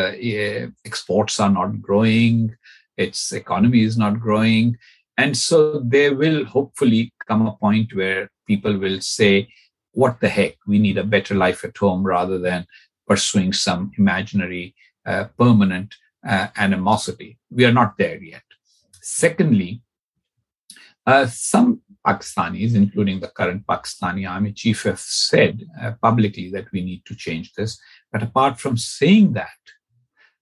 exports 0.84 1.40
are 1.40 1.50
not 1.50 1.82
growing. 1.82 2.56
Its 2.96 3.32
economy 3.32 3.82
is 3.82 3.98
not 3.98 4.20
growing. 4.20 4.76
And 5.16 5.36
so 5.36 5.80
they 5.80 6.10
will 6.10 6.44
hopefully 6.44 7.12
come 7.28 7.46
a 7.46 7.52
point 7.52 7.94
where 7.94 8.30
people 8.46 8.74
will 8.78 9.00
say, 9.00 9.48
what 9.92 10.20
the 10.20 10.28
heck, 10.28 10.54
we 10.66 10.78
need 10.78 10.98
a 10.98 11.04
better 11.14 11.34
life 11.34 11.64
at 11.64 11.76
home 11.76 12.02
rather 12.02 12.38
than 12.38 12.66
pursuing 13.06 13.52
some 13.52 13.92
imaginary, 13.98 14.74
uh, 15.06 15.24
permanent 15.38 15.94
uh, 16.26 16.48
animosity. 16.56 17.38
We 17.50 17.64
are 17.64 17.72
not 17.80 17.96
there 17.98 18.22
yet. 18.22 18.42
Secondly, 19.00 19.82
uh, 21.06 21.26
some 21.26 21.80
Pakistanis, 22.06 22.74
including 22.74 23.20
the 23.20 23.28
current 23.28 23.66
Pakistani 23.66 24.28
army 24.28 24.52
chief, 24.52 24.82
have 24.84 25.00
said 25.00 25.54
uh, 25.80 25.92
publicly 26.02 26.50
that 26.50 26.70
we 26.72 26.80
need 26.82 27.02
to 27.06 27.14
change 27.14 27.52
this. 27.54 27.78
But 28.12 28.22
apart 28.22 28.60
from 28.60 28.76
saying 28.76 29.32
that, 29.34 29.60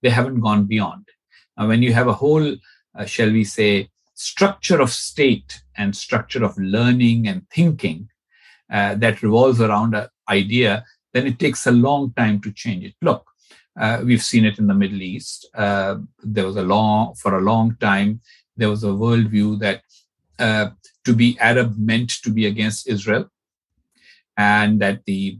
they 0.02 0.10
haven't 0.10 0.40
gone 0.40 0.64
beyond. 0.66 1.04
Now, 1.56 1.68
when 1.68 1.82
you 1.82 1.92
have 1.92 2.08
a 2.08 2.12
whole, 2.22 2.56
uh, 2.98 3.04
shall 3.04 3.30
we 3.30 3.44
say, 3.44 3.90
structure 4.16 4.80
of 4.80 4.90
state 4.90 5.62
and 5.76 5.94
structure 5.94 6.42
of 6.42 6.58
learning 6.58 7.28
and 7.28 7.48
thinking 7.50 8.08
uh, 8.72 8.94
that 8.96 9.22
revolves 9.22 9.60
around 9.60 9.94
an 9.94 10.08
idea, 10.28 10.84
then 11.12 11.26
it 11.26 11.38
takes 11.38 11.66
a 11.66 11.70
long 11.70 12.12
time 12.14 12.40
to 12.40 12.50
change 12.50 12.84
it. 12.84 12.94
Look, 13.02 13.24
uh, 13.78 14.00
we've 14.02 14.22
seen 14.22 14.44
it 14.46 14.58
in 14.58 14.66
the 14.66 14.74
Middle 14.74 15.02
East. 15.02 15.48
Uh, 15.54 15.98
there 16.22 16.46
was 16.46 16.56
a 16.56 16.62
long, 16.62 17.14
for 17.14 17.36
a 17.36 17.42
long 17.42 17.76
time, 17.78 18.20
there 18.56 18.70
was 18.70 18.84
a 18.84 18.88
worldview 18.88 19.58
that 19.60 19.82
uh, 20.38 20.70
to 21.04 21.14
be 21.14 21.38
Arab 21.38 21.76
meant 21.78 22.10
to 22.22 22.30
be 22.30 22.46
against 22.46 22.88
Israel, 22.88 23.30
and 24.36 24.80
that 24.80 25.04
the 25.04 25.38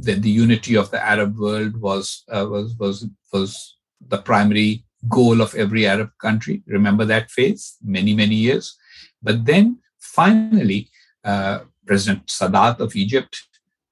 that 0.00 0.20
the 0.20 0.30
unity 0.30 0.76
of 0.76 0.90
the 0.90 1.02
Arab 1.02 1.38
world 1.38 1.76
was 1.78 2.24
uh, 2.30 2.46
was 2.48 2.74
was 2.78 3.06
was 3.32 3.78
the 4.06 4.18
primary 4.18 4.84
goal 5.06 5.40
of 5.40 5.54
every 5.54 5.86
Arab 5.86 6.10
country. 6.20 6.62
Remember 6.66 7.04
that 7.04 7.30
phase, 7.30 7.76
many, 7.84 8.14
many 8.14 8.34
years. 8.34 8.76
But 9.22 9.44
then 9.44 9.78
finally, 10.00 10.90
uh, 11.24 11.60
President 11.86 12.26
Sadat 12.26 12.80
of 12.80 12.96
Egypt 12.96 13.36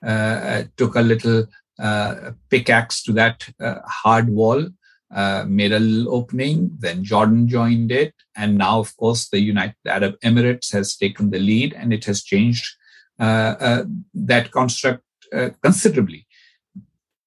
uh, 0.05 0.65
took 0.77 0.97
a 0.97 1.01
little 1.01 1.47
uh, 1.79 2.33
pickaxe 2.51 3.03
to 3.03 3.13
that 3.13 3.49
uh, 3.61 3.77
hard 3.87 4.29
wall, 4.29 4.69
made 5.47 5.73
a 5.73 5.79
little 5.79 6.15
opening. 6.15 6.71
Then 6.79 7.05
Jordan 7.05 7.49
joined 7.49 7.93
it, 7.93 8.15
and 8.37 8.59
now, 8.59 8.81
of 8.81 8.97
course, 8.97 9.29
the 9.29 9.41
United 9.41 9.77
Arab 9.87 10.15
Emirates 10.25 10.73
has 10.73 10.97
taken 10.97 11.31
the 11.31 11.39
lead, 11.39 11.73
and 11.75 11.93
it 11.93 12.05
has 12.05 12.23
changed 12.23 12.67
that 13.19 14.51
construct 14.53 15.03
considerably. 15.63 16.26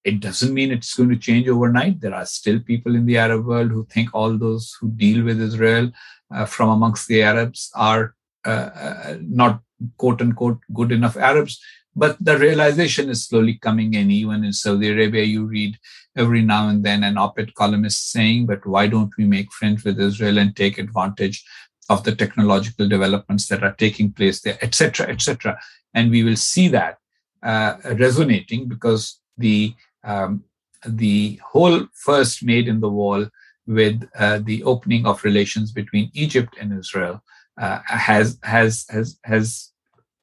It 0.03 0.19
doesn't 0.21 0.53
mean 0.53 0.71
it's 0.71 0.95
going 0.95 1.09
to 1.09 1.17
change 1.17 1.47
overnight. 1.47 1.99
There 1.99 2.13
are 2.13 2.25
still 2.25 2.59
people 2.59 2.95
in 2.95 3.05
the 3.05 3.17
Arab 3.17 3.45
world 3.45 3.71
who 3.71 3.85
think 3.85 4.09
all 4.13 4.37
those 4.37 4.75
who 4.79 4.89
deal 4.89 5.23
with 5.23 5.41
Israel 5.41 5.91
uh, 6.33 6.45
from 6.45 6.69
amongst 6.69 7.07
the 7.07 7.21
Arabs 7.21 7.69
are 7.75 8.15
uh, 8.45 8.49
uh, 8.49 9.17
not 9.21 9.61
quote 9.97 10.21
unquote 10.21 10.59
good 10.73 10.91
enough 10.91 11.17
Arabs. 11.17 11.59
But 11.95 12.17
the 12.23 12.37
realization 12.37 13.09
is 13.09 13.25
slowly 13.25 13.55
coming 13.55 13.93
in. 13.93 14.09
Even 14.09 14.43
in 14.45 14.53
Saudi 14.53 14.89
Arabia, 14.89 15.23
you 15.23 15.45
read 15.45 15.77
every 16.15 16.41
now 16.41 16.69
and 16.69 16.83
then 16.83 17.03
an 17.03 17.17
op 17.17 17.37
ed 17.39 17.53
columnist 17.55 18.11
saying, 18.11 18.45
But 18.45 18.65
why 18.65 18.87
don't 18.87 19.11
we 19.17 19.25
make 19.25 19.51
friends 19.51 19.83
with 19.83 19.99
Israel 19.99 20.37
and 20.37 20.55
take 20.55 20.77
advantage 20.77 21.43
of 21.89 22.03
the 22.03 22.15
technological 22.15 22.87
developments 22.87 23.47
that 23.47 23.63
are 23.63 23.73
taking 23.73 24.13
place 24.13 24.41
there, 24.41 24.57
etc., 24.61 25.07
etc. 25.07 25.59
And 25.93 26.11
we 26.11 26.23
will 26.23 26.35
see 26.35 26.67
that 26.69 26.99
uh, 27.41 27.77
resonating 27.97 28.67
because 28.67 29.19
the 29.37 29.73
um, 30.03 30.43
the 30.85 31.39
hole 31.43 31.87
first 31.93 32.43
made 32.43 32.67
in 32.67 32.79
the 32.79 32.89
wall 32.89 33.27
with 33.67 34.09
uh, 34.17 34.39
the 34.43 34.63
opening 34.63 35.05
of 35.05 35.23
relations 35.23 35.71
between 35.71 36.09
Egypt 36.13 36.55
and 36.59 36.77
Israel 36.77 37.21
uh, 37.59 37.79
has 37.85 38.39
has 38.43 38.85
has 38.89 39.19
has 39.23 39.71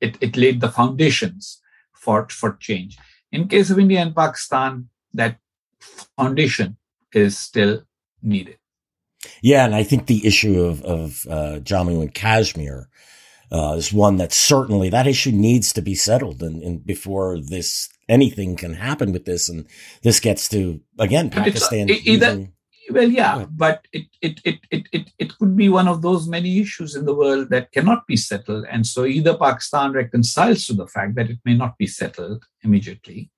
it, 0.00 0.16
it 0.20 0.36
laid 0.36 0.60
the 0.60 0.70
foundations 0.70 1.60
for 1.92 2.28
for 2.28 2.56
change. 2.60 2.98
In 3.30 3.48
case 3.48 3.70
of 3.70 3.78
India 3.78 4.00
and 4.00 4.14
Pakistan, 4.14 4.88
that 5.14 5.38
foundation 6.16 6.76
is 7.12 7.38
still 7.38 7.82
needed. 8.22 8.58
Yeah, 9.42 9.64
and 9.64 9.74
I 9.74 9.82
think 9.82 10.06
the 10.06 10.26
issue 10.26 10.62
of 10.62 10.82
of 10.82 11.26
uh, 11.28 11.60
Jammu 11.60 12.00
and 12.00 12.14
Kashmir 12.14 12.88
uh, 13.52 13.74
is 13.76 13.92
one 13.92 14.16
that 14.16 14.32
certainly 14.32 14.88
that 14.90 15.06
issue 15.06 15.32
needs 15.32 15.72
to 15.74 15.82
be 15.82 15.94
settled, 15.94 16.42
and, 16.42 16.62
and 16.62 16.84
before 16.84 17.38
this 17.38 17.88
anything 18.08 18.56
can 18.56 18.74
happen 18.74 19.12
with 19.12 19.24
this, 19.24 19.48
and 19.48 19.66
this 20.02 20.20
gets 20.20 20.48
to 20.50 20.80
again 20.98 21.30
Pakistan. 21.30 21.88
It's, 21.88 22.06
either, 22.06 22.30
using, 22.30 22.52
well, 22.90 23.10
yeah, 23.10 23.46
but 23.50 23.86
it, 23.92 24.06
it, 24.22 24.40
it, 24.44 24.60
it, 24.70 24.86
it, 24.92 25.10
it 25.18 25.38
could 25.38 25.56
be 25.56 25.68
one 25.68 25.88
of 25.88 26.02
those 26.02 26.28
many 26.28 26.60
issues 26.60 26.94
in 26.94 27.04
the 27.04 27.14
world 27.14 27.50
that 27.50 27.72
cannot 27.72 28.06
be 28.06 28.16
settled. 28.16 28.64
And 28.70 28.86
so 28.86 29.04
either 29.04 29.36
Pakistan 29.36 29.92
reconciles 29.92 30.66
to 30.66 30.74
the 30.74 30.86
fact 30.86 31.16
that 31.16 31.30
it 31.30 31.38
may 31.44 31.54
not 31.54 31.76
be 31.78 31.86
settled 31.86 32.44
immediately 32.62 33.30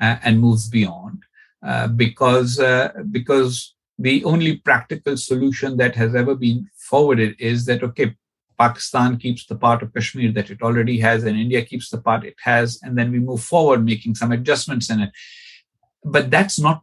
uh, 0.00 0.18
and 0.22 0.40
moves 0.40 0.68
beyond, 0.68 1.24
uh, 1.66 1.88
because, 1.88 2.60
uh, 2.60 2.92
because 3.10 3.74
the 3.98 4.24
only 4.24 4.58
practical 4.58 5.16
solution 5.16 5.76
that 5.78 5.94
has 5.96 6.14
ever 6.14 6.34
been 6.34 6.68
forwarded 6.76 7.34
is 7.38 7.66
that, 7.66 7.82
okay, 7.82 8.14
Pakistan 8.62 9.16
keeps 9.24 9.42
the 9.46 9.58
part 9.64 9.82
of 9.82 9.92
Kashmir 9.94 10.30
that 10.32 10.50
it 10.54 10.62
already 10.62 10.98
has, 11.06 11.24
and 11.24 11.36
India 11.44 11.62
keeps 11.70 11.88
the 11.90 12.00
part 12.06 12.24
it 12.24 12.38
has, 12.50 12.68
and 12.82 12.96
then 12.96 13.10
we 13.14 13.28
move 13.28 13.42
forward 13.52 13.84
making 13.84 14.14
some 14.14 14.32
adjustments 14.32 14.88
in 14.92 15.00
it. 15.00 15.12
But 16.04 16.30
that's 16.34 16.58
not 16.66 16.78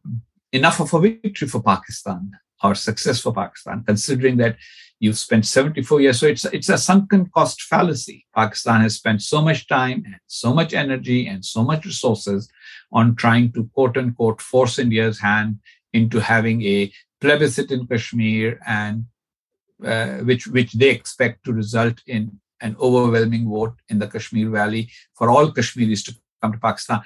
enough 0.51 0.79
of 0.81 0.93
a 0.93 0.99
victory 0.99 1.47
for 1.47 1.61
Pakistan 1.63 2.31
or 2.63 2.75
success 2.75 3.21
for 3.21 3.33
Pakistan, 3.33 3.83
considering 3.91 4.35
that 4.37 4.57
you've 4.99 5.17
spent 5.17 5.45
74 5.45 6.01
years. 6.01 6.19
So 6.19 6.27
it's 6.27 6.45
it's 6.57 6.69
a 6.69 6.77
sunken 6.77 7.21
cost 7.37 7.61
fallacy. 7.71 8.17
Pakistan 8.35 8.81
has 8.81 8.95
spent 9.01 9.21
so 9.21 9.41
much 9.41 9.61
time 9.67 10.03
and 10.05 10.19
so 10.27 10.53
much 10.59 10.73
energy 10.85 11.19
and 11.27 11.45
so 11.53 11.63
much 11.63 11.85
resources 11.85 12.49
on 12.91 13.15
trying 13.23 13.53
to 13.53 13.69
quote 13.75 13.97
unquote 14.01 14.41
force 14.41 14.75
India's 14.85 15.19
hand 15.19 15.59
into 15.99 16.19
having 16.19 16.59
a 16.75 16.91
plebiscite 17.21 17.71
in 17.71 17.87
Kashmir 17.87 18.59
and 18.81 19.05
uh, 19.85 20.17
which 20.19 20.47
which 20.47 20.73
they 20.73 20.89
expect 20.89 21.43
to 21.45 21.53
result 21.53 22.01
in 22.07 22.39
an 22.61 22.75
overwhelming 22.79 23.49
vote 23.49 23.75
in 23.89 23.99
the 23.99 24.07
Kashmir 24.07 24.49
Valley 24.49 24.89
for 25.13 25.29
all 25.29 25.51
Kashmiris 25.51 26.03
to 26.03 26.15
come 26.41 26.51
to 26.51 26.59
Pakistan. 26.59 27.01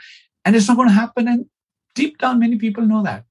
And 0.45 0.55
it's 0.55 0.67
not 0.67 0.77
going 0.77 0.89
to 0.89 0.93
happen. 0.93 1.27
And 1.27 1.45
deep 1.95 2.17
down, 2.17 2.39
many 2.39 2.57
people 2.57 2.85
know 2.85 3.03
that. 3.03 3.23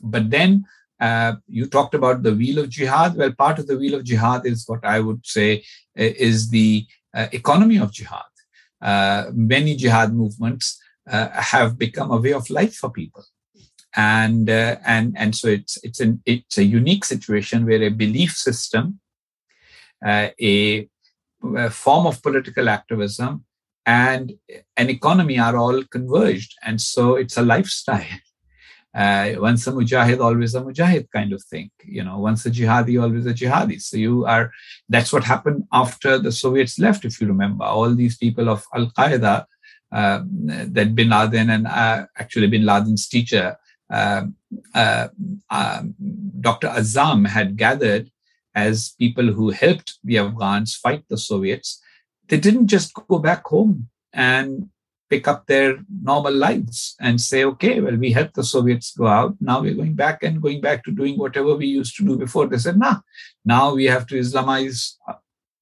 But 0.00 0.30
then 0.30 0.64
uh, 1.00 1.34
you 1.48 1.66
talked 1.66 1.94
about 1.94 2.22
the 2.22 2.34
wheel 2.34 2.58
of 2.58 2.68
jihad. 2.68 3.16
Well, 3.16 3.32
part 3.32 3.58
of 3.58 3.66
the 3.66 3.76
wheel 3.76 3.94
of 3.94 4.04
jihad 4.04 4.46
is 4.46 4.64
what 4.66 4.84
I 4.84 5.00
would 5.00 5.26
say 5.26 5.64
uh, 5.98 6.12
is 6.28 6.50
the 6.50 6.86
uh, 7.14 7.28
economy 7.32 7.78
of 7.78 7.92
jihad. 7.92 8.24
Uh, 8.80 9.30
many 9.32 9.76
jihad 9.76 10.14
movements 10.14 10.80
uh, 11.10 11.28
have 11.30 11.78
become 11.78 12.10
a 12.10 12.16
way 12.18 12.32
of 12.32 12.48
life 12.50 12.74
for 12.74 12.90
people, 12.90 13.24
and 13.96 14.48
uh, 14.48 14.76
and 14.86 15.14
and 15.16 15.34
so 15.34 15.48
it's 15.48 15.78
it's 15.82 16.00
an 16.00 16.22
it's 16.26 16.58
a 16.58 16.64
unique 16.64 17.04
situation 17.04 17.66
where 17.66 17.82
a 17.82 17.90
belief 17.90 18.32
system, 18.36 19.00
a, 20.06 20.32
a 20.40 21.70
form 21.70 22.06
of 22.06 22.22
political 22.22 22.68
activism, 22.68 23.44
and 23.86 24.32
an 24.76 24.90
economy 24.90 25.38
are 25.38 25.56
all 25.56 25.82
converged, 25.84 26.56
and 26.62 26.80
so 26.80 27.16
it's 27.16 27.36
a 27.36 27.42
lifestyle 27.42 28.04
uh, 28.94 29.32
once 29.36 29.66
a 29.66 29.72
mujahid, 29.72 30.20
always 30.20 30.54
a 30.54 30.60
mujahid 30.60 31.08
kind 31.10 31.32
of 31.32 31.42
thing. 31.44 31.70
You 31.84 32.04
know, 32.04 32.18
once 32.18 32.46
a 32.46 32.50
jihadi, 32.50 33.00
always 33.00 33.26
a 33.26 33.34
jihadi. 33.34 33.80
So 33.80 33.96
you 33.96 34.26
are, 34.26 34.50
that's 34.88 35.12
what 35.12 35.24
happened 35.24 35.64
after 35.72 36.18
the 36.18 36.32
Soviets 36.32 36.78
left, 36.78 37.04
if 37.04 37.20
you 37.20 37.26
remember. 37.26 37.64
All 37.64 37.94
these 37.94 38.16
people 38.16 38.48
of 38.48 38.64
Al 38.74 38.90
Qaeda, 38.90 39.46
uh, 39.92 40.22
that 40.24 40.94
bin 40.94 41.10
Laden 41.10 41.50
and 41.50 41.66
uh, 41.66 42.06
actually 42.16 42.46
bin 42.46 42.64
Laden's 42.64 43.08
teacher, 43.08 43.56
uh, 43.56 43.69
Uh, 43.90 44.26
uh, 44.74 45.08
um, 45.50 45.94
Dr. 46.40 46.68
Azzam 46.68 47.26
had 47.26 47.56
gathered 47.56 48.10
as 48.54 48.94
people 48.98 49.26
who 49.32 49.50
helped 49.50 49.98
the 50.04 50.18
Afghans 50.18 50.76
fight 50.76 51.04
the 51.08 51.18
Soviets. 51.18 51.82
They 52.28 52.38
didn't 52.38 52.68
just 52.68 52.94
go 52.94 53.18
back 53.18 53.46
home 53.46 53.88
and 54.12 54.68
pick 55.08 55.26
up 55.26 55.46
their 55.46 55.78
normal 56.02 56.32
lives 56.32 56.94
and 57.00 57.20
say, 57.20 57.44
okay, 57.44 57.80
well, 57.80 57.96
we 57.96 58.12
helped 58.12 58.34
the 58.34 58.44
Soviets 58.44 58.94
go 58.96 59.08
out. 59.08 59.34
Now 59.40 59.60
we're 59.60 59.74
going 59.74 59.94
back 59.94 60.22
and 60.22 60.40
going 60.40 60.60
back 60.60 60.84
to 60.84 60.92
doing 60.92 61.18
whatever 61.18 61.56
we 61.56 61.66
used 61.66 61.96
to 61.96 62.04
do 62.04 62.16
before. 62.16 62.46
They 62.46 62.58
said, 62.58 62.78
nah, 62.78 63.00
now 63.44 63.74
we 63.74 63.86
have 63.86 64.06
to 64.08 64.14
Islamize 64.14 64.94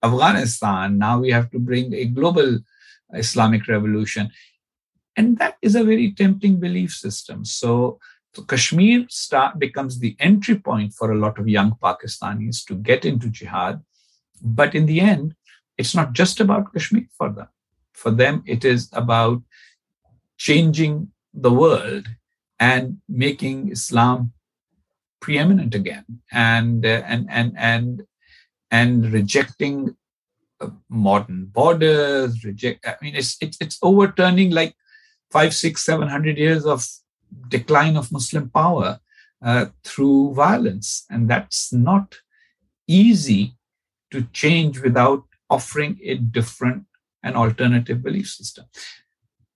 Afghanistan. 0.03 0.99
Now 0.99 1.19
we 1.19 1.31
have 1.31 1.51
to 1.51 1.59
bring 1.59 1.95
a 1.95 2.05
global 2.05 2.59
Islamic 3.15 3.67
revolution. 3.69 4.31
And 5.17 5.39
that 5.39 5.57
is 5.63 5.75
a 5.75 5.83
very 5.83 6.13
tempting 6.13 6.61
belief 6.61 6.93
system. 6.93 7.45
So, 7.45 7.99
so 8.39 8.45
Kashmir 8.45 9.07
start, 9.09 9.59
becomes 9.59 9.99
the 9.99 10.17
entry 10.19 10.57
point 10.57 10.95
for 10.95 11.13
a 11.13 11.19
lot 11.19 11.39
of 11.39 11.49
young 11.49 11.73
Pakistanis 11.83 12.65
to 12.67 12.75
get 12.75 13.05
into 13.05 13.29
jihad. 13.29 13.83
But 14.43 14.75
in 14.75 14.87
the 14.87 15.01
end, 15.01 15.35
it's 15.77 15.95
not 15.95 16.13
just 16.13 16.41
about 16.41 16.73
Kashmir 16.73 17.07
for 17.17 17.31
them 17.31 17.49
for 17.99 18.11
them, 18.11 18.43
it 18.47 18.65
is 18.65 18.89
about 18.93 19.43
changing 20.37 21.11
the 21.35 21.53
world 21.53 22.07
and 22.59 22.99
making 23.09 23.71
Islam 23.71 24.33
preeminent 25.21 25.75
again, 25.75 26.05
and 26.33 26.87
uh, 26.87 27.03
and 27.13 27.27
and 27.29 27.53
and 27.57 28.03
and 28.71 29.13
rejecting 29.13 29.97
uh, 30.61 30.71
modern 30.89 31.47
borders. 31.47 32.45
Reject. 32.45 32.87
I 32.87 32.97
mean, 33.03 33.17
it's 33.17 33.37
it's 33.41 33.59
it's 33.61 33.79
overturning 33.83 34.51
like 34.51 34.75
five, 35.31 35.53
six, 35.55 35.85
seven 35.85 36.09
hundred 36.09 36.39
years 36.39 36.65
of 36.65 36.87
decline 37.49 37.97
of 37.97 38.13
Muslim 38.13 38.51
power 38.51 39.01
uh, 39.43 39.67
through 39.85 40.35
violence, 40.35 41.05
and 41.11 41.29
that's 41.29 41.73
not 41.73 42.17
easy 42.87 43.55
to 44.11 44.23
change 44.33 44.81
without 44.81 45.25
offering 45.51 45.99
a 46.03 46.15
different 46.17 46.85
and 47.23 47.37
alternative 47.37 48.03
belief 48.03 48.29
system. 48.29 48.65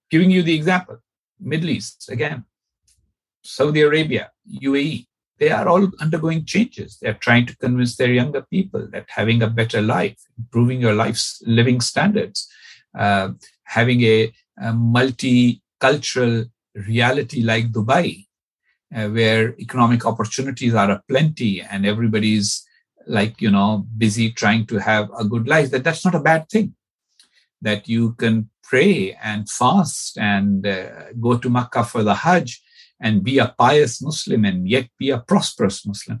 Giving 0.09 0.31
you 0.31 0.43
the 0.43 0.55
example, 0.55 0.99
Middle 1.39 1.69
East, 1.69 2.09
again, 2.09 2.45
Saudi 3.43 3.81
Arabia, 3.81 4.31
UAE, 4.61 5.07
they 5.39 5.51
are 5.51 5.67
all 5.67 5.91
undergoing 5.99 6.45
changes. 6.45 6.97
They're 7.01 7.15
trying 7.15 7.45
to 7.47 7.57
convince 7.57 7.95
their 7.95 8.13
younger 8.13 8.43
people 8.43 8.87
that 8.91 9.05
having 9.09 9.41
a 9.41 9.49
better 9.49 9.81
life, 9.81 10.17
improving 10.37 10.79
your 10.79 10.93
life's 10.93 11.41
living 11.45 11.81
standards, 11.81 12.47
uh, 12.97 13.31
having 13.63 14.01
a, 14.03 14.31
a 14.59 14.71
multicultural 14.71 16.49
reality 16.75 17.41
like 17.41 17.71
Dubai, 17.71 18.25
uh, 18.95 19.09
where 19.09 19.55
economic 19.59 20.05
opportunities 20.05 20.73
are 20.73 20.91
aplenty 20.91 21.61
and 21.61 21.85
everybody's 21.85 22.65
like 23.07 23.41
you 23.41 23.51
know 23.51 23.85
busy 23.97 24.31
trying 24.31 24.65
to 24.65 24.77
have 24.77 25.09
a 25.17 25.25
good 25.25 25.47
life 25.47 25.71
that 25.71 25.83
that's 25.83 26.05
not 26.05 26.15
a 26.15 26.19
bad 26.19 26.47
thing 26.49 26.73
that 27.61 27.87
you 27.87 28.13
can 28.13 28.49
pray 28.63 29.17
and 29.23 29.49
fast 29.49 30.17
and 30.17 30.67
uh, 30.67 31.11
go 31.19 31.37
to 31.37 31.49
Makkah 31.49 31.83
for 31.83 32.03
the 32.03 32.13
Hajj 32.13 32.61
and 32.99 33.23
be 33.23 33.37
a 33.39 33.53
pious 33.57 34.01
Muslim 34.01 34.45
and 34.45 34.67
yet 34.67 34.87
be 34.97 35.09
a 35.09 35.19
prosperous 35.19 35.85
Muslim. 35.85 36.19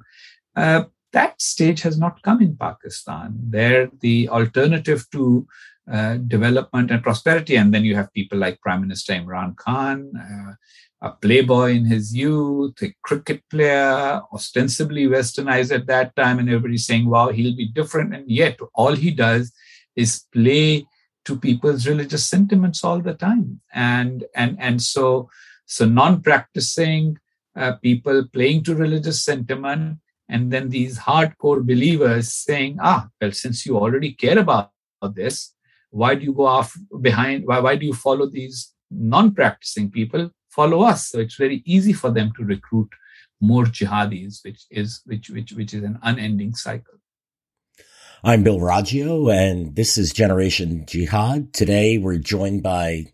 Uh, 0.55 0.83
that 1.11 1.41
stage 1.41 1.81
has 1.81 1.97
not 1.97 2.21
come 2.23 2.41
in 2.41 2.57
Pakistan. 2.57 3.35
There, 3.37 3.89
the 4.01 4.29
alternative 4.29 5.05
to 5.11 5.47
uh, 5.91 6.15
development 6.15 6.91
and 6.91 7.03
prosperity. 7.03 7.55
And 7.55 7.73
then 7.73 7.83
you 7.83 7.95
have 7.95 8.13
people 8.13 8.37
like 8.37 8.61
Prime 8.61 8.81
Minister 8.81 9.13
Imran 9.13 9.55
Khan, 9.57 10.11
uh, 10.17 10.53
a 11.01 11.11
playboy 11.11 11.71
in 11.71 11.85
his 11.85 12.15
youth, 12.15 12.81
a 12.81 12.93
cricket 13.03 13.43
player, 13.49 14.21
ostensibly 14.31 15.07
westernized 15.07 15.75
at 15.75 15.87
that 15.87 16.15
time, 16.15 16.39
and 16.39 16.47
everybody's 16.47 16.85
saying, 16.85 17.09
wow, 17.09 17.29
he'll 17.29 17.55
be 17.55 17.67
different. 17.67 18.15
And 18.15 18.29
yet, 18.31 18.57
all 18.73 18.95
he 18.95 19.11
does 19.11 19.51
is 19.97 20.23
play 20.31 20.85
to 21.25 21.37
people's 21.37 21.85
religious 21.85 22.25
sentiments 22.25 22.83
all 22.83 22.99
the 22.99 23.13
time. 23.13 23.59
And, 23.73 24.23
and, 24.33 24.55
and 24.59 24.81
so, 24.81 25.29
so 25.65 25.85
non 25.85 26.21
practicing 26.21 27.17
uh, 27.55 27.73
people 27.73 28.25
playing 28.31 28.63
to 28.63 28.75
religious 28.75 29.23
sentiment, 29.23 29.99
and 30.29 30.51
then 30.51 30.69
these 30.69 30.97
hardcore 30.97 31.65
believers 31.65 32.31
saying, 32.31 32.77
ah, 32.81 33.09
well, 33.19 33.31
since 33.33 33.65
you 33.65 33.77
already 33.77 34.13
care 34.13 34.39
about 34.39 34.71
this, 35.13 35.52
why 35.93 36.15
do 36.15 36.23
you 36.23 36.33
go 36.33 36.45
off 36.45 36.69
behind? 37.01 37.45
Why, 37.45 37.59
why 37.59 37.75
do 37.75 37.85
you 37.85 37.93
follow 37.93 38.25
these 38.27 38.73
non 38.91 39.33
practicing 39.33 39.89
people? 39.89 40.31
follow 40.53 40.83
us. 40.83 41.09
So 41.09 41.19
it's 41.19 41.35
very 41.35 41.63
easy 41.65 41.93
for 41.93 42.11
them 42.11 42.31
to 42.37 42.43
recruit 42.45 42.89
more 43.41 43.65
jihadis, 43.65 44.43
which 44.45 44.63
is 44.69 45.01
which 45.05 45.29
which 45.29 45.51
which 45.53 45.73
is 45.73 45.83
an 45.83 45.99
unending 46.03 46.53
cycle. 46.53 46.93
I'm 48.23 48.43
Bill 48.43 48.59
Roggio, 48.59 49.33
and 49.33 49.75
this 49.75 49.97
is 49.97 50.13
Generation 50.13 50.85
Jihad. 50.85 51.53
Today 51.53 51.97
we're 51.97 52.19
joined 52.19 52.63
by 52.63 53.07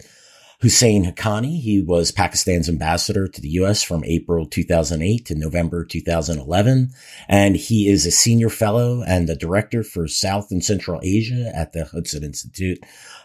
Husain 0.62 1.05
Haqqani. 1.05 1.62
He 1.62 1.82
was 1.82 2.12
Pakistan's 2.12 2.68
ambassador 2.68 3.30
to 3.30 3.41
the 3.41 3.47
U.S. 3.51 3.82
from 3.82 4.03
April 4.03 4.45
2008 4.45 5.26
to 5.28 5.36
November 5.36 5.86
2011. 5.86 6.91
And 7.30 7.55
he 7.55 7.88
is 7.88 8.05
a 8.05 8.12
senior 8.12 8.49
fellow 8.49 9.01
and 9.01 9.30
the 9.30 9.38
director 9.38 9.84
for 9.84 10.10
South 10.10 10.51
and 10.51 10.64
Central 10.64 10.99
Asia 11.01 11.49
at 11.55 11.72
the 11.72 11.86
Hudson 11.86 12.26
Institute. 12.26 12.80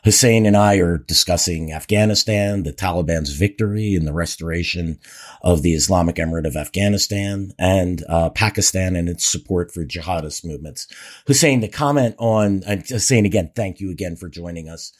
Husain 0.05 0.47
and 0.47 0.57
I 0.57 0.76
are 0.76 0.99
discussing 0.99 1.72
Afghanistan, 1.72 2.62
the 2.62 2.72
Taliban's 2.72 3.30
victory 3.30 3.97
and 3.97 4.07
the 4.07 4.12
restoration 4.12 5.01
of 5.43 5.62
the 5.62 5.74
Islamic 5.74 6.16
Emirate 6.16 6.47
of 6.47 6.57
Afghanistan 6.57 7.53
and 7.59 8.05
uh, 8.09 8.30
Pakistan 8.30 8.95
and 8.95 9.09
its 9.09 9.24
support 9.24 9.72
for 9.72 9.85
jihadist 9.85 10.45
movements. 10.45 10.87
Husain, 11.26 11.62
to 11.62 11.68
comment 11.68 12.14
on, 12.18 12.62
Husain, 12.87 13.26
again, 13.26 13.51
thank 13.57 13.80
you 13.80 13.91
again 13.91 14.14
for 14.14 14.28
joining 14.28 14.68
us. 14.68 14.93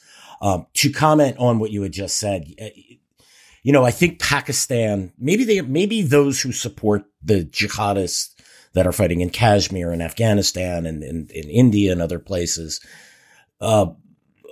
Um, 0.45 0.67
to 0.75 0.91
comment 0.91 1.37
on 1.39 1.57
what 1.57 1.71
you 1.71 1.81
had 1.81 1.91
just 1.91 2.17
said, 2.17 2.53
uh, 2.61 2.67
you 3.63 3.71
know, 3.71 3.83
I 3.83 3.89
think 3.89 4.19
Pakistan, 4.19 5.11
maybe 5.17 5.43
they, 5.43 5.59
maybe 5.61 6.03
those 6.03 6.39
who 6.39 6.51
support 6.51 7.05
the 7.23 7.45
jihadists 7.45 8.29
that 8.73 8.85
are 8.85 8.91
fighting 8.91 9.21
in 9.21 9.31
Kashmir 9.31 9.91
and 9.91 10.03
Afghanistan 10.03 10.85
and 10.85 11.03
in, 11.03 11.27
in 11.33 11.49
India 11.49 11.91
and 11.91 11.99
other 11.99 12.19
places, 12.19 12.79
uh, 13.59 13.87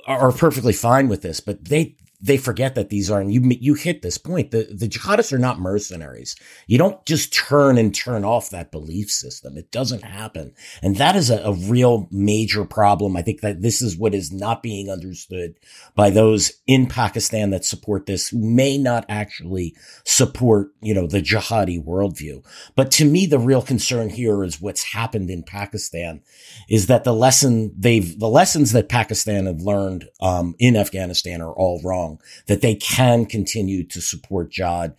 are 0.08 0.32
perfectly 0.32 0.74
fine 0.74 1.10
with 1.10 1.22
this, 1.22 1.40
but 1.40 1.64
they 1.66 1.96
they 2.24 2.38
forget 2.38 2.74
that 2.76 2.88
these 2.88 3.12
are, 3.12 3.20
and 3.20 3.34
you 3.34 3.42
you 3.60 3.74
hit 3.74 4.02
this 4.02 4.18
point 4.18 4.52
the 4.52 4.70
the 4.74 4.88
jihadists 4.88 5.34
are 5.34 5.38
not 5.38 5.60
mercenaries. 5.60 6.38
You 6.68 6.78
don't 6.78 7.06
just 7.06 7.34
turn 7.34 7.78
and 7.78 7.94
turn 7.94 8.24
off 8.24 8.50
that 8.50 8.72
belief 8.72 9.10
system. 9.10 9.58
It 9.58 9.72
doesn't 9.72 10.06
happen. 10.06 10.54
And 10.82 10.96
that 10.96 11.18
is 11.18 11.30
a, 11.30 11.40
a, 11.40 11.54
real 11.54 12.08
major 12.12 12.64
problem. 12.64 13.18
I 13.18 13.22
think 13.22 13.42
that 13.42 13.62
this 13.62 13.82
is 13.82 13.98
what 13.98 14.16
is 14.16 14.32
not 14.32 14.64
being 14.64 14.90
understood 14.90 15.56
by 15.96 16.10
those 16.10 16.54
in 16.66 16.88
pakistan 16.88 17.50
that 17.50 17.66
support 17.66 18.06
this 18.06 18.30
who 18.30 18.40
may 18.40 18.78
not 18.78 19.06
actually 19.10 19.76
support 20.06 20.70
you 20.82 20.94
know 20.94 21.08
the 21.08 21.22
jihadi 21.22 21.84
worldview. 21.84 22.42
But 22.76 22.90
to 22.92 23.06
me 23.06 23.26
the 23.26 23.40
real 23.40 23.62
concern 23.62 24.10
here 24.10 24.46
is 24.46 24.62
what's 24.62 24.94
happened 24.94 25.30
in 25.30 25.44
pakistan 25.44 26.22
is 26.70 26.88
that 26.88 27.04
the 27.04 27.14
lesson 27.14 27.74
they've 27.78 28.18
the 28.18 28.30
lessons 28.30 28.72
that 28.72 28.88
pakistan 28.88 29.46
have 29.46 29.60
learned 29.60 30.08
um, 30.22 30.56
in 30.58 30.78
afghanistan 30.78 31.42
are 31.42 31.54
all 31.54 31.82
wrong 31.84 32.13
that 32.48 32.62
they 32.62 32.76
can 32.76 33.26
continue 33.26 33.84
to 33.84 34.02
support 34.02 34.50
jihad 34.50 34.96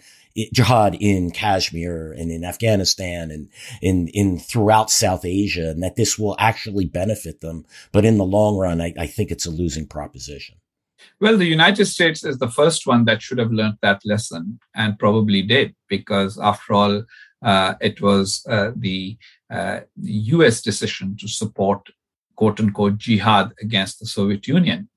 jihad 0.52 0.96
in 0.96 1.30
Kashmir 1.30 2.12
and 2.12 2.30
in 2.30 2.44
Afghanistan 2.44 3.30
and 3.30 3.48
in, 3.80 4.08
in 4.08 4.38
throughout 4.38 4.90
South 4.90 5.24
Asia 5.24 5.70
and 5.70 5.82
that 5.82 5.96
this 5.96 6.18
will 6.18 6.36
actually 6.38 6.86
benefit 6.86 7.40
them. 7.40 7.64
But 7.92 8.04
in 8.04 8.18
the 8.18 8.24
long 8.24 8.56
run, 8.58 8.80
I, 8.80 8.92
I 8.98 9.06
think 9.06 9.30
it's 9.30 9.46
a 9.46 9.50
losing 9.50 9.86
proposition. 9.86 10.56
Well, 11.20 11.36
the 11.36 11.44
United 11.44 11.86
States 11.86 12.24
is 12.24 12.38
the 12.38 12.50
first 12.50 12.86
one 12.86 13.04
that 13.04 13.22
should 13.22 13.38
have 13.38 13.52
learned 13.52 13.78
that 13.82 14.00
lesson 14.04 14.58
and 14.74 14.98
probably 14.98 15.42
did, 15.42 15.74
because 15.88 16.38
after 16.38 16.72
all, 16.72 17.04
uh, 17.42 17.74
it 17.80 18.00
was 18.00 18.44
uh, 18.48 18.72
the 18.74 19.16
uh, 19.50 19.80
US 20.02 20.62
decision 20.62 21.16
to 21.20 21.28
support 21.28 21.86
quote 22.36 22.58
unquote 22.58 22.98
jihad 22.98 23.52
against 23.60 24.00
the 24.00 24.06
Soviet 24.06 24.48
Union 24.48 24.88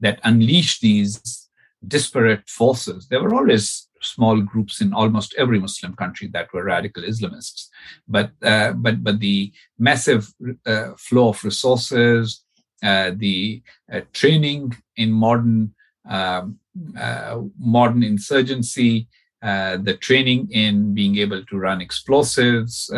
that 0.00 0.20
unleashed 0.24 0.80
these 0.80 1.48
disparate 1.86 2.48
forces. 2.48 3.08
There 3.08 3.22
were 3.22 3.34
always 3.34 3.88
small 4.00 4.40
groups 4.40 4.80
in 4.80 4.92
almost 4.92 5.34
every 5.36 5.58
Muslim 5.58 5.94
country 5.94 6.28
that 6.28 6.52
were 6.52 6.64
radical 6.64 7.02
Islamists, 7.02 7.68
but 8.06 8.30
uh, 8.42 8.72
but 8.72 9.02
but 9.02 9.20
the 9.20 9.52
massive 9.78 10.32
uh, 10.66 10.90
flow 10.96 11.30
of 11.30 11.42
resources, 11.44 12.44
uh, 12.82 13.12
the 13.16 13.62
uh, 13.92 14.00
training 14.12 14.76
in 14.96 15.10
modern 15.12 15.74
um, 16.08 16.58
uh, 16.98 17.40
modern 17.58 18.02
insurgency. 18.02 19.08
Uh, 19.40 19.76
the 19.76 19.94
training 19.94 20.48
in 20.50 20.92
being 20.92 21.16
able 21.16 21.44
to 21.44 21.56
run 21.56 21.80
explosives, 21.80 22.90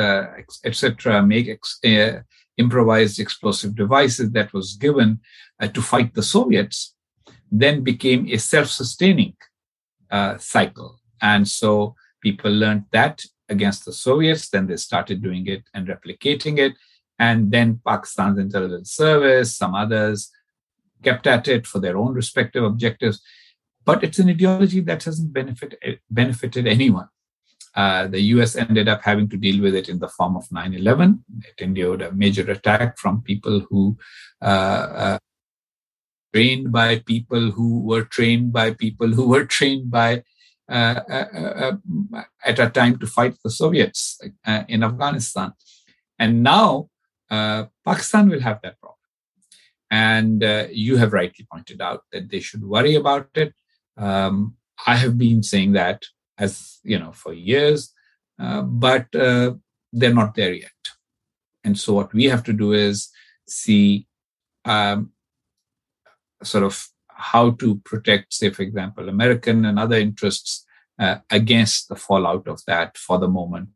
etc., 0.65 1.23
make 1.23 1.47
ex- 1.51 1.79
improvised 2.65 3.19
explosive 3.19 3.73
devices 3.83 4.29
that 4.37 4.53
was 4.57 4.69
given 4.87 5.09
to 5.77 5.83
fight 5.91 6.11
the 6.15 6.27
Soviets 6.37 6.79
then 7.65 7.77
became 7.83 8.23
a 8.29 8.39
self-sustaining 8.39 9.35
uh, 10.11 10.39
cycle. 10.39 10.91
And 11.21 11.47
so 11.61 11.95
people 12.27 12.53
learned 12.53 12.85
that 12.93 13.17
against 13.49 13.85
the 13.85 13.93
Soviets, 13.93 14.49
then 14.49 14.67
they 14.67 14.77
started 14.77 15.23
doing 15.23 15.45
it 15.55 15.63
and 15.75 15.89
replicating 15.89 16.59
it. 16.59 16.75
And 17.19 17.51
then 17.55 17.81
Pakistan's 17.85 18.39
intelligence 18.39 18.91
service, 18.93 19.57
some 19.57 19.75
others 19.75 20.31
kept 21.03 21.27
at 21.27 21.49
it 21.49 21.67
for 21.67 21.79
their 21.81 21.97
own 22.03 22.13
respective 22.15 22.65
objectives. 22.65 23.21
But 23.85 24.05
it's 24.05 24.19
an 24.19 24.31
ideology 24.31 24.81
that 24.89 25.03
hasn't 25.05 25.33
benefit, 25.33 25.75
benefited 26.11 26.67
anyone. 26.67 27.09
Uh, 27.75 28.09
the 28.09 28.21
US 28.35 28.57
ended 28.57 28.89
up 28.89 29.03
having 29.03 29.29
to 29.29 29.37
deal 29.37 29.63
with 29.63 29.75
it 29.75 29.89
in 29.89 29.99
the 29.99 30.09
form 30.09 30.37
of 30.37 30.51
9 30.51 30.75
11. 30.75 31.25
It 31.41 31.63
endured 31.63 32.03
a 32.03 32.13
major 32.13 32.51
attack 32.51 32.99
from 32.99 33.23
people 33.23 33.61
who 33.71 33.97
uh, 34.43 34.45
uh, 34.45 35.19
trained 36.35 36.73
by 36.73 36.99
people 36.99 37.51
who 37.51 37.81
were 37.81 38.05
trained 38.05 38.53
by 38.53 38.73
people 38.75 39.09
who 39.09 39.29
were 39.29 39.45
trained 39.45 39.91
by 39.91 40.23
uh, 40.69 41.01
uh, 41.11 41.73
at 42.45 42.59
a 42.59 42.71
time 42.71 42.99
to 42.99 43.07
fight 43.07 43.35
the 43.43 43.51
Soviets 43.51 44.21
in 44.69 44.85
Afghanistan. 44.85 45.53
And 46.19 46.43
now 46.43 46.89
Pakistan 47.29 48.29
will 48.29 48.41
have 48.41 48.61
that 48.63 48.81
problem. 48.81 48.97
And 49.91 50.43
you 50.73 50.97
have 50.97 51.13
rightly 51.13 51.47
pointed 51.51 51.81
out 51.81 52.03
that 52.13 52.31
they 52.31 52.41
should 52.41 52.65
worry 52.65 52.95
about 52.95 53.29
it. 53.35 53.53
Um, 53.97 54.57
I 54.87 54.97
have 54.97 55.19
been 55.19 55.43
saying 55.43 55.73
that 55.73 56.05
as 56.41 56.81
you 56.83 56.99
know 56.99 57.13
for 57.13 57.33
years, 57.33 57.95
but 58.39 59.07
they're 59.13 60.15
not 60.15 60.35
there 60.35 60.53
yet. 60.53 60.73
And 61.65 61.79
so 61.79 61.93
what 61.93 62.13
we 62.13 62.25
have 62.25 62.43
to 62.45 62.53
do 62.53 62.73
is 62.73 63.11
see 63.47 64.07
um, 64.65 65.13
sort 66.43 66.65
of 66.65 66.89
how 67.09 67.51
to 67.53 67.77
protect, 67.85 68.33
say, 68.33 68.51
for 68.51 68.63
example, 68.63 69.09
American 69.09 69.65
and 69.65 69.79
other 69.79 69.97
interests 69.97 70.65
uh, 70.99 71.17
against 71.31 71.89
the 71.89 71.97
fallout 71.97 72.49
of 72.49 72.65
that 72.67 72.97
for 72.97 73.19
the 73.19 73.29
moment. 73.29 73.69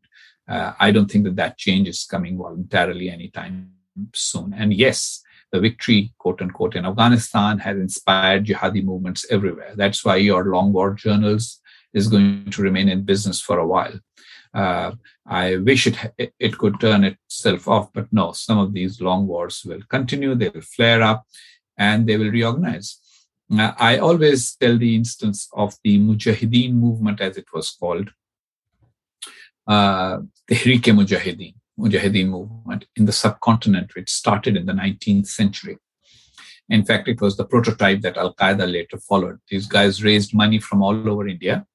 Uh, 0.47 0.73
I 0.79 0.91
don't 0.91 1.09
think 1.09 1.25
that 1.25 1.35
that 1.37 1.57
change 1.57 1.87
is 1.87 2.05
coming 2.05 2.37
voluntarily 2.37 3.09
anytime 3.09 3.71
soon. 4.13 4.53
And 4.53 4.73
yes, 4.73 5.21
the 5.51 5.59
victory, 5.59 6.13
quote 6.17 6.41
unquote, 6.41 6.75
in 6.75 6.85
Afghanistan 6.85 7.59
has 7.59 7.77
inspired 7.77 8.45
jihadi 8.45 8.83
movements 8.83 9.25
everywhere. 9.31 9.73
That's 9.75 10.03
why 10.03 10.17
your 10.17 10.45
long 10.45 10.73
war 10.73 10.93
journals 10.93 11.61
is 11.95 12.07
going 12.07 12.51
to 12.51 12.61
remain 12.61 12.89
in 12.89 13.03
business 13.03 13.41
for 13.41 13.57
a 13.57 13.67
while. 13.67 13.97
Uh, 14.53 14.91
I 15.25 15.57
wish 15.57 15.87
it 15.87 15.97
it 16.39 16.57
could 16.57 16.79
turn 16.79 17.03
itself 17.03 17.67
off, 17.67 17.91
but 17.93 18.07
no. 18.11 18.31
Some 18.33 18.59
of 18.59 18.73
these 18.73 19.01
long 19.01 19.25
wars 19.27 19.63
will 19.65 19.81
continue. 19.89 20.35
They 20.35 20.49
will 20.49 20.61
flare 20.75 21.01
up 21.01 21.25
and 21.77 22.07
they 22.07 22.17
will 22.17 22.31
reorganize. 22.31 22.89
I 23.89 23.97
always 23.97 24.55
tell 24.55 24.77
the 24.77 24.95
instance 24.95 25.49
of 25.53 25.75
the 25.83 25.99
Mujahideen 25.99 26.73
movement, 26.73 27.21
as 27.21 27.37
it 27.37 27.45
was 27.53 27.71
called, 27.71 28.09
uh, 29.67 30.19
the 30.47 30.55
Tehreek 30.55 30.85
Mujahideen, 30.99 31.55
Mujahideen 31.79 32.27
movement 32.27 32.85
in 32.95 33.05
the 33.05 33.11
subcontinent, 33.11 33.95
which 33.95 34.09
started 34.09 34.57
in 34.57 34.65
the 34.65 34.73
19th 34.73 35.27
century. 35.27 35.77
In 36.69 36.83
fact, 36.83 37.07
it 37.07 37.21
was 37.21 37.37
the 37.37 37.45
prototype 37.45 38.01
that 38.01 38.17
Al 38.17 38.33
Qaeda 38.33 38.71
later 38.71 38.97
followed. 38.97 39.39
These 39.49 39.67
guys 39.67 40.03
raised 40.03 40.33
money 40.33 40.59
from 40.59 40.81
all 40.81 41.07
over 41.07 41.27
India, 41.27 41.67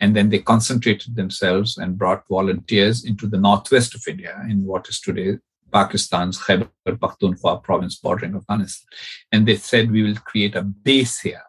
and 0.00 0.16
then 0.16 0.30
they 0.30 0.38
concentrated 0.38 1.14
themselves 1.16 1.76
and 1.76 1.98
brought 1.98 2.26
volunteers 2.28 3.04
into 3.04 3.26
the 3.26 3.38
northwest 3.38 3.94
of 3.94 4.02
India, 4.08 4.40
in 4.48 4.64
what 4.64 4.88
is 4.88 5.00
today 5.00 5.38
Pakistan's 5.72 6.38
Khyber 6.38 6.68
Pakhtunkhwa 6.86 7.62
province 7.62 7.96
bordering 7.96 8.34
Afghanistan. 8.34 8.88
And 9.32 9.46
they 9.46 9.56
said, 9.56 9.90
we 9.90 10.02
will 10.02 10.16
create 10.16 10.56
a 10.56 10.62
base 10.62 11.20
here. 11.20 11.42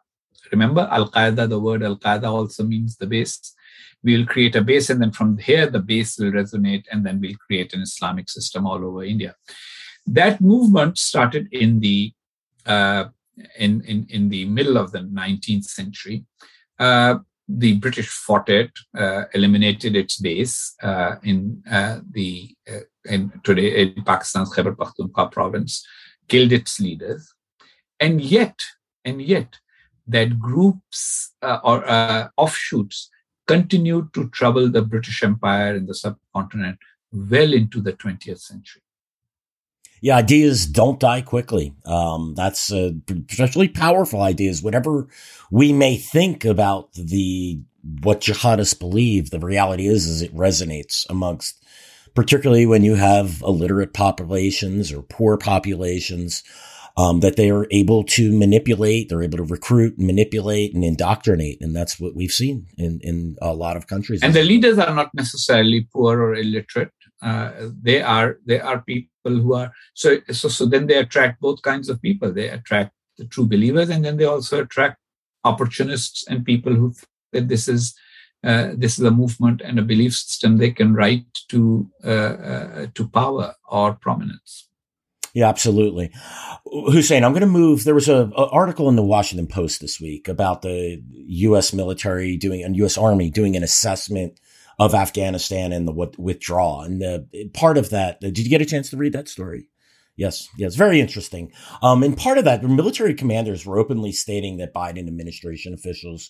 Remember, 0.51 0.87
Al 0.91 1.09
Qaeda, 1.09 1.49
the 1.49 1.59
word 1.59 1.81
Al 1.81 1.97
Qaeda 1.97 2.25
also 2.25 2.63
means 2.63 2.97
the 2.97 3.07
base. 3.07 3.53
We 4.03 4.17
will 4.17 4.25
create 4.25 4.55
a 4.55 4.61
base, 4.61 4.89
and 4.89 5.01
then 5.01 5.11
from 5.11 5.37
here, 5.37 5.67
the 5.67 5.79
base 5.79 6.17
will 6.17 6.31
resonate, 6.31 6.85
and 6.91 7.05
then 7.05 7.21
we'll 7.21 7.37
create 7.47 7.73
an 7.73 7.81
Islamic 7.81 8.29
system 8.29 8.67
all 8.67 8.83
over 8.83 9.03
India. 9.03 9.35
That 10.07 10.41
movement 10.41 10.97
started 10.97 11.47
in 11.51 11.79
the 11.79 12.11
uh, 12.65 13.05
in, 13.57 13.81
in, 13.85 14.07
in 14.09 14.29
the 14.29 14.45
middle 14.45 14.77
of 14.77 14.91
the 14.91 14.99
19th 14.99 15.65
century. 15.65 16.25
Uh, 16.77 17.19
the 17.57 17.77
British 17.77 18.07
fought 18.07 18.49
it, 18.49 18.71
uh, 18.97 19.23
eliminated 19.33 19.95
its 19.95 20.17
base 20.17 20.73
uh, 20.81 21.15
in 21.23 21.63
uh, 21.69 21.99
the 22.11 22.55
uh, 22.71 22.79
in 23.05 23.31
today 23.43 23.81
in 23.81 24.03
Pakistan's 24.03 24.53
Khyber 24.53 24.75
Pakhtunkhwa 24.75 25.31
province, 25.31 25.85
killed 26.27 26.51
its 26.51 26.79
leaders, 26.79 27.33
and 27.99 28.21
yet 28.21 28.59
and 29.03 29.21
yet 29.21 29.57
that 30.07 30.39
groups 30.39 31.33
uh, 31.41 31.59
or 31.63 32.31
offshoots 32.37 33.09
continued 33.47 34.13
to 34.13 34.29
trouble 34.29 34.69
the 34.69 34.81
British 34.81 35.23
Empire 35.23 35.75
in 35.75 35.85
the 35.85 35.95
subcontinent 35.95 36.77
well 37.11 37.53
into 37.53 37.81
the 37.81 37.93
20th 37.93 38.39
century. 38.39 38.81
Yeah, 40.01 40.17
ideas 40.17 40.65
don't 40.65 40.99
die 40.99 41.21
quickly. 41.21 41.75
Um, 41.85 42.33
that's 42.35 42.71
uh, 42.71 42.91
especially 43.29 43.67
powerful 43.67 44.21
ideas. 44.23 44.63
Whatever 44.63 45.07
we 45.51 45.71
may 45.71 45.95
think 45.95 46.43
about 46.43 46.91
the 46.93 47.61
what 48.01 48.21
jihadists 48.21 48.77
believe, 48.77 49.29
the 49.29 49.39
reality 49.39 49.87
is 49.87 50.07
is 50.07 50.23
it 50.23 50.35
resonates 50.35 51.05
amongst, 51.07 51.63
particularly 52.15 52.65
when 52.65 52.83
you 52.83 52.95
have 52.95 53.41
illiterate 53.41 53.93
populations 53.93 54.91
or 54.91 55.03
poor 55.03 55.37
populations. 55.37 56.43
Um, 56.97 57.21
that 57.21 57.37
they 57.37 57.49
are 57.49 57.67
able 57.71 58.03
to 58.03 58.37
manipulate, 58.37 59.07
they're 59.07 59.23
able 59.23 59.37
to 59.37 59.45
recruit, 59.45 59.97
manipulate, 59.97 60.75
and 60.75 60.83
indoctrinate, 60.83 61.61
and 61.61 61.73
that's 61.73 62.01
what 62.01 62.15
we've 62.15 62.33
seen 62.33 62.67
in 62.77 62.99
in 63.01 63.37
a 63.41 63.53
lot 63.53 63.77
of 63.77 63.87
countries. 63.87 64.21
And 64.21 64.33
the 64.33 64.43
leaders 64.43 64.77
are 64.77 64.93
not 64.93 65.09
necessarily 65.13 65.87
poor 65.93 66.21
or 66.21 66.35
illiterate 66.35 66.91
uh, 67.21 67.51
they 67.81 68.01
are 68.01 68.37
they 68.45 68.59
are 68.59 68.81
people 68.81 69.07
who 69.23 69.53
are 69.53 69.71
so 69.93 70.17
so 70.31 70.47
so 70.49 70.65
then 70.65 70.87
they 70.87 70.97
attract 70.97 71.39
both 71.39 71.61
kinds 71.61 71.89
of 71.89 72.01
people 72.01 72.31
they 72.31 72.49
attract 72.49 72.91
the 73.17 73.25
true 73.25 73.45
believers 73.45 73.89
and 73.89 74.03
then 74.03 74.17
they 74.17 74.25
also 74.25 74.61
attract 74.61 74.97
opportunists 75.43 76.25
and 76.27 76.45
people 76.45 76.73
who 76.73 76.91
think 76.91 77.07
that 77.31 77.47
this 77.47 77.67
is 77.67 77.95
uh, 78.43 78.71
this 78.73 78.97
is 78.97 79.05
a 79.05 79.11
movement 79.11 79.61
and 79.61 79.77
a 79.77 79.83
belief 79.83 80.13
system 80.15 80.57
they 80.57 80.71
can 80.71 80.93
write 80.93 81.25
to 81.47 81.89
uh, 82.03 82.07
uh, 82.07 82.87
to 82.95 83.07
power 83.07 83.53
or 83.69 83.93
prominence 83.93 84.67
yeah, 85.33 85.47
absolutely. 85.47 86.11
Husain, 86.65 87.23
I'm 87.23 87.31
going 87.31 87.39
to 87.39 87.47
move. 87.47 87.85
There 87.85 87.95
was 87.95 88.09
a, 88.09 88.29
a, 88.35 88.49
article 88.49 88.89
in 88.89 88.97
the 88.97 89.03
Washington 89.03 89.47
Post 89.47 89.79
this 89.79 89.99
week 89.99 90.27
about 90.27 90.61
the 90.61 91.01
U.S. 91.13 91.71
military 91.71 92.35
doing 92.35 92.63
and 92.63 92.75
U.S. 92.77 92.97
Army 92.97 93.29
doing 93.29 93.55
an 93.55 93.63
assessment 93.63 94.39
of 94.79 94.93
Afghanistan 94.93 95.71
and 95.71 95.87
the 95.87 96.11
withdrawal. 96.17 96.81
And 96.81 97.01
the, 97.01 97.49
part 97.53 97.77
of 97.77 97.89
that, 97.89 98.19
did 98.21 98.37
you 98.39 98.49
get 98.49 98.61
a 98.61 98.65
chance 98.65 98.89
to 98.89 98.97
read 98.97 99.13
that 99.13 99.29
story? 99.29 99.67
Yes, 100.17 100.49
yes, 100.57 100.75
very 100.75 100.99
interesting. 100.99 101.51
Um, 101.81 102.03
and 102.03 102.17
part 102.17 102.37
of 102.37 102.43
that, 102.43 102.61
the 102.61 102.67
military 102.67 103.13
commanders 103.13 103.65
were 103.65 103.79
openly 103.79 104.11
stating 104.11 104.57
that 104.57 104.73
Biden 104.73 105.07
administration 105.07 105.73
officials 105.73 106.29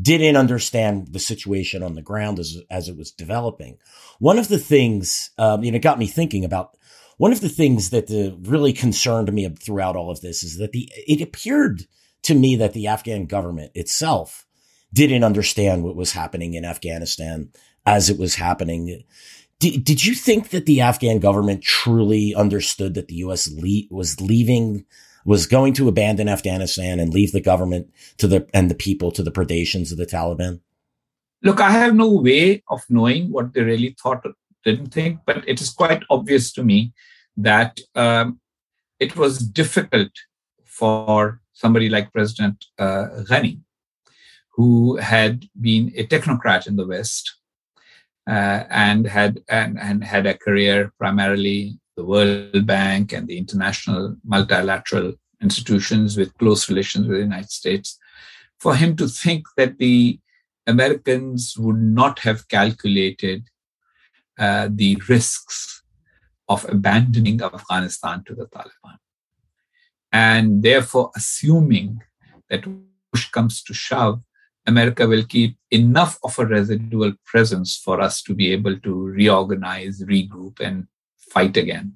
didn't 0.00 0.36
understand 0.36 1.08
the 1.12 1.18
situation 1.18 1.82
on 1.82 1.94
the 1.94 2.02
ground 2.02 2.38
as 2.38 2.58
as 2.70 2.88
it 2.88 2.96
was 2.96 3.10
developing. 3.10 3.78
One 4.18 4.38
of 4.38 4.48
the 4.48 4.58
things, 4.58 5.30
um, 5.38 5.64
you 5.64 5.72
know, 5.72 5.78
got 5.78 5.98
me 5.98 6.06
thinking 6.06 6.44
about 6.44 6.76
one 7.16 7.32
of 7.32 7.40
the 7.40 7.48
things 7.48 7.90
that 7.90 8.06
the, 8.06 8.36
really 8.42 8.72
concerned 8.72 9.32
me 9.32 9.48
throughout 9.48 9.96
all 9.96 10.10
of 10.10 10.20
this 10.20 10.42
is 10.42 10.58
that 10.58 10.72
the 10.72 10.88
it 10.94 11.20
appeared 11.20 11.82
to 12.24 12.34
me 12.34 12.54
that 12.56 12.74
the 12.74 12.86
Afghan 12.86 13.26
government 13.26 13.72
itself 13.74 14.46
didn't 14.92 15.24
understand 15.24 15.82
what 15.82 15.96
was 15.96 16.12
happening 16.12 16.54
in 16.54 16.64
Afghanistan 16.64 17.50
as 17.86 18.10
it 18.10 18.18
was 18.18 18.36
happening. 18.36 19.04
Did, 19.58 19.84
did 19.84 20.04
you 20.04 20.14
think 20.14 20.50
that 20.50 20.66
the 20.66 20.80
Afghan 20.80 21.18
government 21.18 21.62
truly 21.62 22.34
understood 22.34 22.94
that 22.94 23.08
the 23.08 23.16
U.S. 23.16 23.50
Le- 23.50 23.86
was 23.90 24.20
leaving, 24.20 24.84
was 25.24 25.46
going 25.46 25.72
to 25.74 25.88
abandon 25.88 26.28
Afghanistan 26.28 26.98
and 26.98 27.14
leave 27.14 27.32
the 27.32 27.40
government 27.40 27.92
to 28.18 28.26
the 28.26 28.48
and 28.52 28.70
the 28.70 28.74
people 28.74 29.12
to 29.12 29.22
the 29.22 29.30
predations 29.30 29.92
of 29.92 29.98
the 29.98 30.06
Taliban? 30.06 30.60
Look, 31.42 31.60
I 31.60 31.70
have 31.70 31.94
no 31.94 32.08
way 32.08 32.62
of 32.68 32.82
knowing 32.88 33.30
what 33.30 33.52
they 33.52 33.62
really 33.62 33.96
thought 34.00 34.22
or 34.24 34.32
didn't 34.64 34.92
think, 34.94 35.20
but 35.26 35.46
it 35.48 35.60
is 35.60 35.70
quite 35.70 36.02
obvious 36.08 36.52
to 36.52 36.62
me 36.62 36.92
that 37.36 37.80
um, 37.94 38.40
it 39.00 39.16
was 39.16 39.38
difficult 39.38 40.10
for 40.64 41.40
somebody 41.52 41.88
like 41.88 42.12
President 42.12 42.64
uh, 42.78 43.06
Ghani, 43.28 43.60
who 44.50 44.96
had 44.96 45.48
been 45.60 45.92
a 45.96 46.06
technocrat 46.06 46.66
in 46.66 46.76
the 46.76 46.86
West, 46.86 47.38
uh, 48.28 48.64
and 48.70 49.06
had 49.06 49.40
and, 49.48 49.78
and 49.78 50.04
had 50.04 50.26
a 50.26 50.38
career 50.38 50.92
primarily 50.98 51.78
the 51.96 52.04
World 52.04 52.66
Bank 52.66 53.12
and 53.12 53.28
the 53.28 53.36
international 53.36 54.16
multilateral 54.24 55.14
institutions 55.42 56.16
with 56.16 56.36
close 56.38 56.68
relations 56.68 57.06
with 57.06 57.16
the 57.18 57.24
United 57.24 57.50
States, 57.50 57.98
for 58.58 58.74
him 58.74 58.96
to 58.96 59.08
think 59.08 59.44
that 59.56 59.78
the 59.78 60.18
Americans 60.66 61.56
would 61.58 61.82
not 61.82 62.20
have 62.20 62.48
calculated 62.48 63.44
uh, 64.38 64.68
the 64.70 65.00
risks 65.08 65.82
of 66.48 66.64
abandoning 66.68 67.42
Afghanistan 67.42 68.22
to 68.26 68.34
the 68.34 68.46
Taliban. 68.46 68.96
And 70.12 70.62
therefore, 70.62 71.10
assuming 71.16 72.02
that 72.48 72.64
push 73.12 73.30
comes 73.30 73.62
to 73.64 73.74
shove, 73.74 74.22
America 74.66 75.06
will 75.06 75.24
keep 75.24 75.56
enough 75.70 76.18
of 76.22 76.38
a 76.38 76.46
residual 76.46 77.12
presence 77.24 77.76
for 77.76 78.00
us 78.00 78.22
to 78.22 78.34
be 78.34 78.52
able 78.52 78.78
to 78.80 79.06
reorganize, 79.06 80.02
regroup, 80.02 80.60
and 80.60 80.86
fight 81.16 81.56
again. 81.56 81.94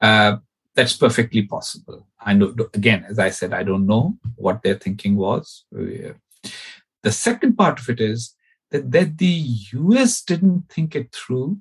Uh, 0.00 0.36
that's 0.74 0.96
perfectly 0.96 1.42
possible. 1.42 2.06
I 2.20 2.34
know, 2.34 2.54
again, 2.72 3.04
as 3.08 3.18
I 3.18 3.30
said, 3.30 3.52
I 3.52 3.62
don't 3.62 3.86
know 3.86 4.16
what 4.36 4.62
their 4.62 4.74
thinking 4.74 5.16
was. 5.16 5.64
The 5.70 7.12
second 7.12 7.56
part 7.56 7.78
of 7.80 7.88
it 7.90 8.00
is 8.00 8.34
that, 8.70 8.90
that 8.90 9.18
the 9.18 9.44
US 9.72 10.22
didn't 10.22 10.70
think 10.70 10.96
it 10.96 11.12
through, 11.12 11.58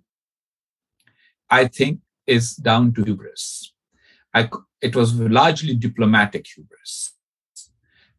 I 1.50 1.68
think, 1.68 2.00
is 2.26 2.56
down 2.56 2.94
to 2.94 3.04
hubris. 3.04 3.74
I, 4.34 4.50
it 4.82 4.96
was 4.96 5.14
largely 5.20 5.76
diplomatic 5.76 6.48
hubris. 6.48 7.14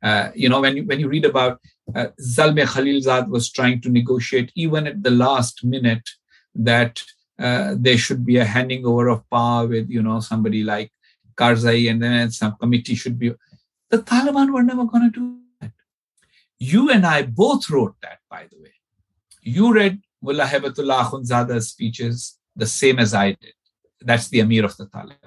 Uh, 0.03 0.31
you 0.35 0.49
know, 0.49 0.61
when 0.61 0.77
you, 0.77 0.85
when 0.85 1.01
you 1.01 1.09
read 1.09 1.25
about 1.25 1.61
uh, 1.95 2.07
Khalilzad 2.19 3.29
was 3.29 3.51
trying 3.51 3.81
to 3.83 3.89
negotiate 3.89 4.51
even 4.55 4.87
at 4.87 5.03
the 5.03 5.11
last 5.11 5.65
minute 5.65 6.09
that 6.55 7.03
uh, 7.39 7.75
there 7.77 7.99
should 7.99 8.25
be 8.25 8.37
a 8.39 8.45
handing 8.45 8.87
over 8.87 9.09
of 9.09 9.29
power 9.29 9.67
with 9.67 9.91
you 9.91 10.03
know 10.03 10.21
somebody 10.21 10.63
like 10.63 10.93
Karzai 11.37 11.91
and 11.91 12.03
then 12.03 12.31
some 12.31 12.57
committee 12.61 12.95
should 12.95 13.19
be. 13.19 13.33
The 13.91 13.99
Taliban 13.99 14.53
were 14.53 14.63
never 14.63 14.85
going 14.85 15.11
to 15.11 15.21
do 15.21 15.39
that. 15.61 15.73
You 16.59 16.91
and 16.91 17.05
I 17.05 17.23
both 17.23 17.69
wrote 17.69 17.97
that, 18.03 18.19
by 18.31 18.47
the 18.51 18.63
way. 18.63 18.75
You 19.43 19.75
read 19.75 20.01
Mullah 20.23 20.47
Hibatullah 20.47 21.05
Akhundzada's 21.05 21.71
speeches 21.71 22.39
the 22.57 22.67
same 22.67 22.99
as 22.99 23.13
I 23.15 23.33
did. 23.33 23.55
That's 24.01 24.29
the 24.29 24.41
Amir 24.41 24.65
of 24.65 24.77
the 24.77 24.87
Taliban. 24.87 25.19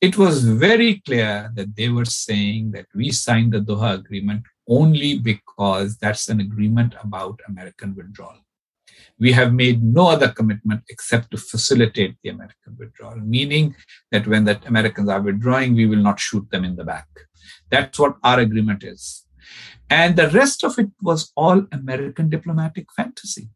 It 0.00 0.18
was 0.18 0.44
very 0.44 1.00
clear 1.00 1.50
that 1.54 1.74
they 1.76 1.88
were 1.88 2.04
saying 2.04 2.72
that 2.72 2.86
we 2.94 3.10
signed 3.10 3.52
the 3.52 3.60
Doha 3.60 3.94
Agreement 3.94 4.44
only 4.78 5.18
because 5.18 5.98
that's 5.98 6.28
an 6.28 6.40
agreement 6.40 6.94
about 7.06 7.40
American 7.48 7.94
withdrawal. 7.94 8.38
We 9.18 9.32
have 9.32 9.52
made 9.52 9.82
no 9.82 10.04
other 10.08 10.28
commitment 10.38 10.82
except 10.88 11.30
to 11.30 11.36
facilitate 11.36 12.14
the 12.22 12.30
American 12.30 12.72
withdrawal, 12.78 13.18
meaning 13.36 13.74
that 14.12 14.26
when 14.26 14.44
the 14.44 14.56
Americans 14.66 15.08
are 15.08 15.20
withdrawing, 15.20 15.74
we 15.74 15.86
will 15.86 16.04
not 16.08 16.18
shoot 16.18 16.46
them 16.50 16.64
in 16.64 16.76
the 16.76 16.84
back. 16.92 17.08
That's 17.70 17.98
what 17.98 18.16
our 18.24 18.40
agreement 18.40 18.82
is. 18.82 19.26
And 19.90 20.16
the 20.16 20.30
rest 20.30 20.64
of 20.64 20.78
it 20.78 20.90
was 21.02 21.32
all 21.36 21.66
American 21.72 22.30
diplomatic 22.30 22.86
fantasy. 22.96 23.48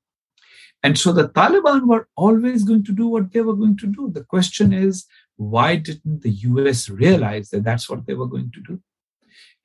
And 0.83 0.99
so 0.99 1.13
the 1.13 1.29
Taliban 1.31 1.87
were 1.87 2.09
always 2.17 2.63
going 2.63 2.85
to 2.85 2.93
do 2.93 3.07
what 3.09 3.33
they 3.33 3.41
were 3.41 3.57
going 3.63 3.79
to 3.79 3.87
do. 3.87 4.11
The 4.13 4.25
question 4.25 4.73
is, 4.73 5.07
why 5.37 5.77
didn't 5.77 6.23
the 6.23 6.35
US 6.51 6.89
realize 6.89 7.51
that 7.51 7.65
that's 7.65 7.89
what 7.89 8.07
they 8.07 8.15
were 8.15 8.33
going 8.35 8.51
to 8.53 8.61
do? 8.61 8.81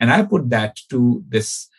And 0.01 0.11
I 0.11 0.23
put 0.23 0.49
that 0.49 0.77
to 0.89 1.23
this 1.29 1.69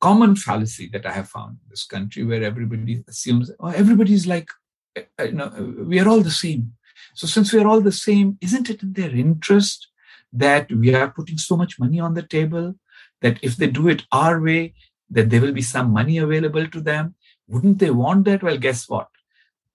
common 0.00 0.36
fallacy 0.36 0.88
that 0.92 1.04
I 1.04 1.12
have 1.12 1.28
found 1.28 1.58
in 1.62 1.68
this 1.68 1.84
country 1.84 2.24
where 2.24 2.42
everybody 2.42 3.04
assumes, 3.06 3.52
oh, 3.60 3.68
everybody's 3.68 4.26
like, 4.26 4.48
eh, 4.96 5.02
eh, 5.18 5.24
you 5.24 5.32
know, 5.32 5.50
we 5.86 6.00
are 6.00 6.08
all 6.08 6.20
the 6.20 6.30
same. 6.30 6.72
So 7.14 7.26
since 7.26 7.52
we 7.52 7.60
are 7.60 7.68
all 7.68 7.82
the 7.82 7.92
same, 7.92 8.38
isn't 8.40 8.70
it 8.70 8.82
in 8.82 8.94
their 8.94 9.10
interest 9.10 9.88
that 10.32 10.72
we 10.72 10.94
are 10.94 11.10
putting 11.10 11.36
so 11.36 11.56
much 11.56 11.78
money 11.78 12.00
on 12.00 12.14
the 12.14 12.22
table 12.22 12.74
that 13.20 13.38
if 13.42 13.56
they 13.56 13.66
do 13.66 13.88
it 13.88 14.04
our 14.12 14.40
way, 14.40 14.74
that 15.10 15.28
there 15.28 15.40
will 15.40 15.52
be 15.52 15.62
some 15.62 15.90
money 15.90 16.18
available 16.18 16.66
to 16.68 16.80
them? 16.80 17.16
Wouldn't 17.48 17.78
they 17.78 17.90
want 17.90 18.24
that? 18.24 18.42
Well, 18.42 18.56
guess 18.56 18.88
what? 18.88 19.08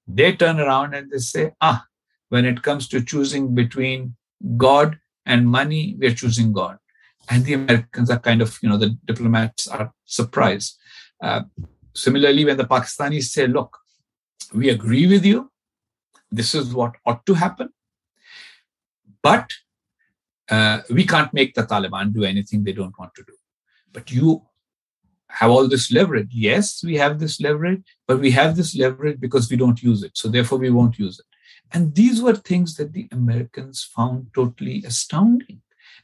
They 0.08 0.36
turn 0.36 0.60
around 0.60 0.96
and 0.96 1.12
they 1.12 1.20
say, 1.20 1.52
ah, 1.62 1.86
when 2.30 2.46
it 2.46 2.64
comes 2.64 2.88
to 2.90 3.04
choosing 3.04 3.54
between 3.54 4.16
God 4.58 4.98
and 5.26 5.48
money, 5.48 5.96
we're 6.00 6.16
choosing 6.16 6.54
God. 6.54 6.80
And 7.30 7.46
the 7.46 7.54
Americans 7.54 8.10
are 8.10 8.20
kind 8.20 8.42
of, 8.42 8.58
you 8.62 8.70
know, 8.70 8.78
the 8.78 8.98
diplomats 9.06 9.68
are 9.68 9.94
surprised. 10.06 10.78
Uh, 11.22 11.44
similarly, 11.94 12.46
when 12.46 12.58
the 12.58 12.66
Pakistanis 12.66 13.24
say, 13.24 13.48
look, 13.48 13.78
we 14.54 14.70
agree 14.70 15.08
with 15.08 15.26
you, 15.26 15.52
this 16.32 16.54
is 16.54 16.74
what 16.74 16.96
ought 17.06 17.26
to 17.26 17.34
happen, 17.36 17.70
but 19.22 19.52
uh, 20.50 20.82
we 20.90 21.06
can't 21.06 21.34
make 21.34 21.54
the 21.54 21.64
Taliban 21.64 22.14
do 22.14 22.24
anything 22.24 22.64
they 22.64 22.74
don't 22.74 22.98
want 23.00 23.16
to 23.16 23.24
do. 23.24 23.34
But 23.94 24.12
you 24.12 24.44
have 25.30 25.50
all 25.50 25.68
this 25.68 25.92
leverage. 25.92 26.30
Yes, 26.32 26.84
we 26.84 26.96
have 26.98 27.20
this 27.20 27.40
leverage, 27.40 27.84
but 28.08 28.20
we 28.20 28.32
have 28.32 28.56
this 28.56 28.76
leverage 28.76 29.20
because 29.20 29.50
we 29.50 29.58
don't 29.58 29.82
use 29.82 30.04
it. 30.04 30.12
So 30.16 30.28
therefore, 30.28 30.60
we 30.60 30.70
won't 30.70 31.00
use 31.00 31.20
it. 31.20 31.26
And 31.72 31.96
these 31.96 32.22
were 32.22 32.36
things 32.36 32.76
that 32.76 32.94
the 32.94 33.08
Americans 33.12 33.84
found 33.84 34.28
totally 34.36 34.84
astounding. 34.86 35.62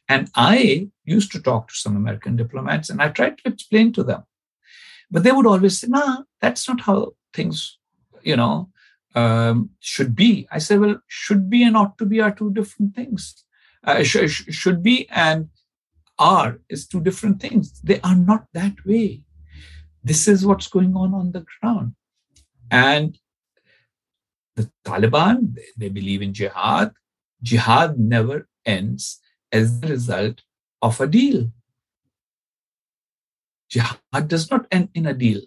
And 0.09 0.29
I 0.33 0.89
used 1.05 1.31
to 1.33 1.41
talk 1.41 1.67
to 1.67 1.75
some 1.75 1.95
American 1.95 2.35
diplomats 2.35 2.89
and 2.89 2.99
I 2.99 3.09
tried 3.09 3.37
to 3.37 3.47
explain 3.47 3.93
to 3.93 4.03
them. 4.03 4.23
But 5.11 5.23
they 5.23 5.31
would 5.31 5.45
always 5.45 5.79
say, 5.79 5.87
nah, 5.87 6.23
that's 6.41 6.67
not 6.67 6.81
how 6.81 7.13
things, 7.33 7.77
you 8.23 8.35
know, 8.35 8.69
um, 9.13 9.69
should 9.79 10.15
be. 10.15 10.47
I 10.51 10.57
said, 10.57 10.79
well, 10.79 10.99
should 11.07 11.49
be 11.49 11.63
and 11.63 11.77
ought 11.77 11.97
to 11.99 12.05
be 12.05 12.19
are 12.21 12.31
two 12.31 12.51
different 12.51 12.95
things. 12.95 13.43
Uh, 13.83 14.03
sh- 14.03 14.29
sh- 14.29 14.45
should 14.49 14.81
be 14.83 15.07
and 15.09 15.49
are 16.17 16.59
is 16.69 16.87
two 16.87 17.01
different 17.01 17.39
things. 17.39 17.79
They 17.81 18.01
are 18.01 18.15
not 18.15 18.47
that 18.53 18.75
way. 18.85 19.21
This 20.03 20.27
is 20.27 20.45
what's 20.45 20.67
going 20.67 20.95
on 20.95 21.13
on 21.13 21.31
the 21.31 21.45
ground. 21.61 21.95
And 22.71 23.17
the 24.55 24.69
Taliban, 24.83 25.55
they, 25.55 25.65
they 25.77 25.89
believe 25.89 26.21
in 26.21 26.33
jihad. 26.33 26.91
Jihad 27.41 27.97
never 27.99 28.47
ends 28.65 29.19
as 29.51 29.81
a 29.83 29.87
result 29.87 30.41
of 30.81 30.99
a 31.01 31.07
deal. 31.07 31.51
Jihad 33.69 34.27
does 34.27 34.49
not 34.49 34.65
end 34.71 34.89
in 34.93 35.05
a 35.05 35.13
deal. 35.13 35.41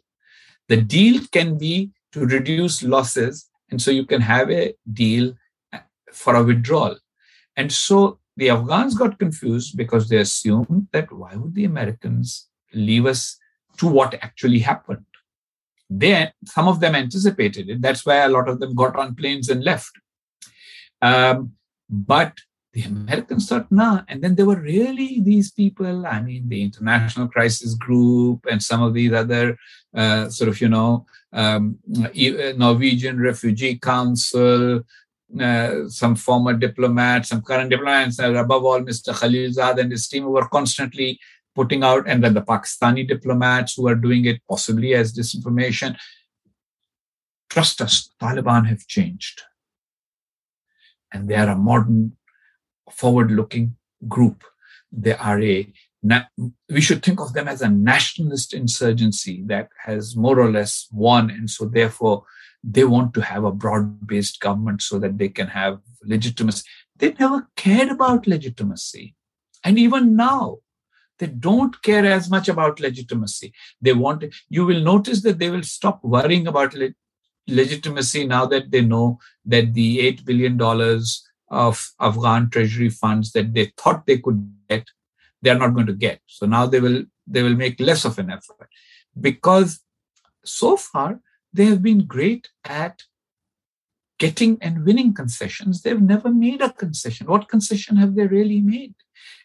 The 0.69 0.77
deal 0.77 1.21
can 1.33 1.59
be 1.59 1.91
to 2.13 2.27
reduce 2.27 2.83
losses, 2.83 3.51
and 3.71 3.81
so 3.81 3.91
you 3.91 4.07
can 4.07 4.21
have 4.21 4.51
a 4.51 4.75
deal 4.93 5.35
for 6.13 6.37
a 6.37 6.45
withdrawal. 6.45 6.97
And 7.57 7.73
so 7.73 8.19
the 8.37 8.51
Afghans 8.51 8.95
got 8.95 9.19
confused 9.19 9.77
because 9.77 10.09
they 10.09 10.19
assumed 10.19 10.89
that 10.93 11.13
why 11.13 11.35
would 11.37 11.55
the 11.55 11.65
Americans 11.65 12.49
leave 12.73 13.07
us 13.07 13.39
to 13.79 13.89
what 13.89 14.15
actually 14.23 14.61
happened? 14.61 15.05
They, 15.91 16.33
some 16.47 16.69
of 16.69 16.81
them 16.81 16.95
anticipated 16.95 17.69
it. 17.69 17.83
That's 17.83 18.07
why 18.07 18.17
a 18.17 18.29
lot 18.29 18.49
of 18.49 18.61
them 18.61 18.75
got 18.75 18.97
on 18.97 19.15
planes 19.15 19.49
and 19.51 19.63
left. 19.63 19.91
Um, 21.03 21.53
but 21.91 22.39
the 22.73 22.83
Americans 22.85 23.49
thought, 23.49 23.71
nah. 23.71 24.03
And 24.09 24.23
then 24.23 24.35
there 24.35 24.47
were 24.47 24.61
really 24.61 25.21
these 25.21 25.51
people, 25.51 26.07
I 26.07 26.23
mean, 26.23 26.49
the 26.49 26.63
International 26.63 27.29
Crisis 27.29 27.75
Group 27.75 28.47
and 28.51 28.63
some 28.63 28.83
of 28.83 28.95
these 28.95 29.13
other 29.13 29.59
uh, 29.95 30.29
sort 30.31 30.49
of, 30.49 30.61
you 30.61 30.69
know, 30.69 31.05
um, 31.33 31.79
Norwegian 31.87 33.21
Refugee 33.21 33.79
Council, 33.79 34.83
uh, 35.41 35.89
some 35.89 36.17
former 36.17 36.55
diplomats, 36.55 37.29
some 37.29 37.43
current 37.43 37.71
diplomats, 37.71 38.19
and 38.19 38.37
above 38.37 38.65
all, 38.65 38.81
Mr. 38.81 39.13
Khalilzad 39.13 39.79
and 39.79 39.91
his 39.91 40.09
team 40.09 40.25
were 40.25 40.49
constantly 40.49 41.19
putting 41.55 41.83
out, 41.83 42.05
and 42.07 42.23
then 42.25 42.35
the 42.35 42.43
Pakistani 42.43 43.07
diplomats 43.07 43.75
who 43.75 43.87
are 43.89 43.95
doing 43.95 44.25
it 44.25 44.41
possibly 44.49 44.95
as 44.95 45.13
disinformation. 45.13 45.97
Trust 47.51 47.83
us, 47.83 48.11
Taliban 48.21 48.67
have 48.67 48.87
changed. 48.87 49.43
And 51.13 51.29
they 51.29 51.35
are 51.35 51.51
a 51.51 51.57
modern, 51.57 52.17
forward 52.93 53.31
looking 53.31 53.77
group. 54.09 54.45
They 54.91 55.15
are 55.15 55.41
a, 55.41 55.73
we 56.69 56.81
should 56.81 57.03
think 57.03 57.21
of 57.21 57.33
them 57.33 57.49
as 57.49 57.63
a 57.63 57.69
nationalist 57.69 58.53
insurgency 58.53 59.43
that 59.47 59.69
has 59.85 60.17
more 60.17 60.39
or 60.39 60.51
less 60.51 60.89
won. 60.93 61.31
And 61.31 61.49
so, 61.49 61.65
therefore, 61.65 62.25
they 62.65 62.85
want 62.85 63.15
to 63.15 63.21
have 63.21 63.45
a 63.45 63.53
broad 63.53 64.07
based 64.07 64.41
government 64.41 64.83
so 64.83 64.99
that 64.99 65.19
they 65.19 65.29
can 65.29 65.49
have 65.49 65.81
legitimacy. 66.05 66.65
They 66.97 67.15
never 67.19 67.49
cared 67.57 67.89
about 67.89 68.27
legitimacy. 68.27 69.15
And 69.65 69.79
even 69.79 70.17
now, 70.17 70.59
they 71.19 71.27
don't 71.27 71.81
care 71.83 72.05
as 72.05 72.29
much 72.29 72.49
about 72.49 72.81
legitimacy. 72.81 73.53
They 73.81 73.93
want, 73.93 74.25
you 74.49 74.67
will 74.67 74.81
notice 74.81 75.23
that 75.23 75.39
they 75.39 75.51
will 75.51 75.63
stop 75.63 76.03
worrying 76.03 76.47
about 76.47 76.75
le- 76.75 76.95
legitimacy 77.47 78.27
now 78.27 78.47
that 78.47 78.71
they 78.71 78.81
know 78.81 79.19
that 79.45 79.75
the 79.75 79.99
$8 79.99 80.25
billion 80.25 80.59
of 81.53 81.93
Afghan 82.01 82.51
treasury 82.51 82.89
funds 82.89 83.33
that 83.33 83.53
they 83.53 83.73
thought 83.77 84.07
they 84.07 84.19
could 84.19 84.53
get, 84.69 84.87
they 85.43 85.51
are 85.51 85.59
not 85.59 85.75
going 85.75 85.87
to 85.87 85.93
get. 85.93 86.21
So 86.27 86.47
now 86.47 86.67
they 86.67 86.81
will, 86.81 87.05
they 87.27 87.43
will 87.43 87.55
make 87.55 87.79
less 87.79 88.05
of 88.05 88.19
an 88.19 88.31
effort 88.31 88.71
because 89.21 89.81
so 90.45 90.77
far 90.77 91.21
they 91.53 91.67
have 91.67 91.83
been 91.83 92.07
great 92.07 92.49
at 92.65 93.03
getting 94.19 94.57
and 94.63 94.87
winning 94.87 95.13
concessions. 95.13 95.83
They've 95.83 96.01
never 96.01 96.31
made 96.31 96.63
a 96.63 96.73
concession. 96.73 97.27
What 97.27 97.49
concession 97.49 97.97
have 97.97 98.15
they 98.15 98.27
really 98.27 98.61
made? 98.61 98.95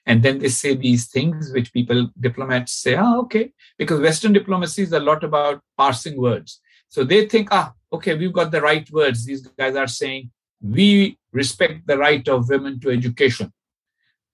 And 0.05 0.23
then 0.23 0.39
they 0.39 0.47
say 0.47 0.75
these 0.75 1.07
things 1.07 1.51
which 1.51 1.73
people, 1.73 2.09
diplomats 2.19 2.71
say, 2.71 2.95
ah, 2.95 3.17
okay, 3.17 3.51
because 3.77 3.99
Western 3.99 4.31
diplomacy 4.31 4.83
is 4.83 4.93
a 4.93 4.99
lot 5.01 5.23
about 5.23 5.61
parsing 5.77 6.15
words. 6.15 6.61
So 6.87 7.03
they 7.03 7.27
think, 7.27 7.49
ah, 7.51 7.73
okay, 7.91 8.15
we've 8.15 8.31
got 8.31 8.51
the 8.51 8.61
right 8.61 8.89
words. 8.91 9.25
These 9.25 9.41
guys 9.47 9.75
are 9.75 9.87
saying, 9.87 10.31
we 10.61 11.17
respect 11.43 11.87
the 11.87 11.97
right 11.97 12.27
of 12.27 12.49
women 12.49 12.79
to 12.81 12.89
education. 12.89 13.53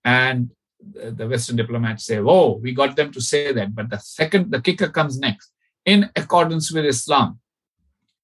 And 0.04 0.50
the 1.16 1.28
Western 1.28 1.56
diplomats 1.56 2.04
say, 2.04 2.18
oh, 2.18 2.58
we 2.64 2.72
got 2.72 2.96
them 2.96 3.10
to 3.12 3.20
say 3.20 3.52
that. 3.52 3.74
But 3.74 3.88
the 3.90 3.98
second, 3.98 4.50
the 4.50 4.60
kicker 4.60 4.88
comes 4.88 5.18
next. 5.18 5.52
In 5.84 6.10
accordance 6.16 6.72
with 6.72 6.86
Islam, 6.86 7.40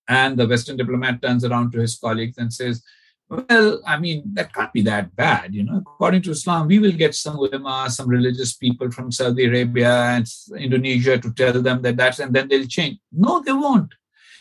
and 0.08 0.36
the 0.36 0.48
Western 0.52 0.76
diplomat 0.76 1.22
turns 1.22 1.44
around 1.44 1.70
to 1.72 1.78
his 1.78 1.94
colleagues 1.96 2.36
and 2.38 2.52
says, 2.52 2.82
well, 3.28 3.80
I 3.86 3.96
mean, 3.96 4.24
that 4.34 4.52
can't 4.52 4.72
be 4.72 4.82
that 4.82 5.14
bad. 5.14 5.54
You 5.54 5.62
know, 5.62 5.78
according 5.86 6.22
to 6.22 6.32
Islam, 6.32 6.66
we 6.66 6.80
will 6.80 6.92
get 6.92 7.14
some 7.14 7.36
ulama, 7.36 7.88
some 7.88 8.08
religious 8.08 8.54
people 8.54 8.90
from 8.90 9.12
Saudi 9.12 9.44
Arabia 9.46 9.92
and 10.16 10.26
Indonesia 10.58 11.16
to 11.18 11.32
tell 11.32 11.62
them 11.62 11.82
that 11.82 11.96
that's, 11.96 12.18
and 12.18 12.34
then 12.34 12.48
they'll 12.48 12.66
change. 12.66 12.98
No, 13.12 13.40
they 13.40 13.52
won't. 13.52 13.94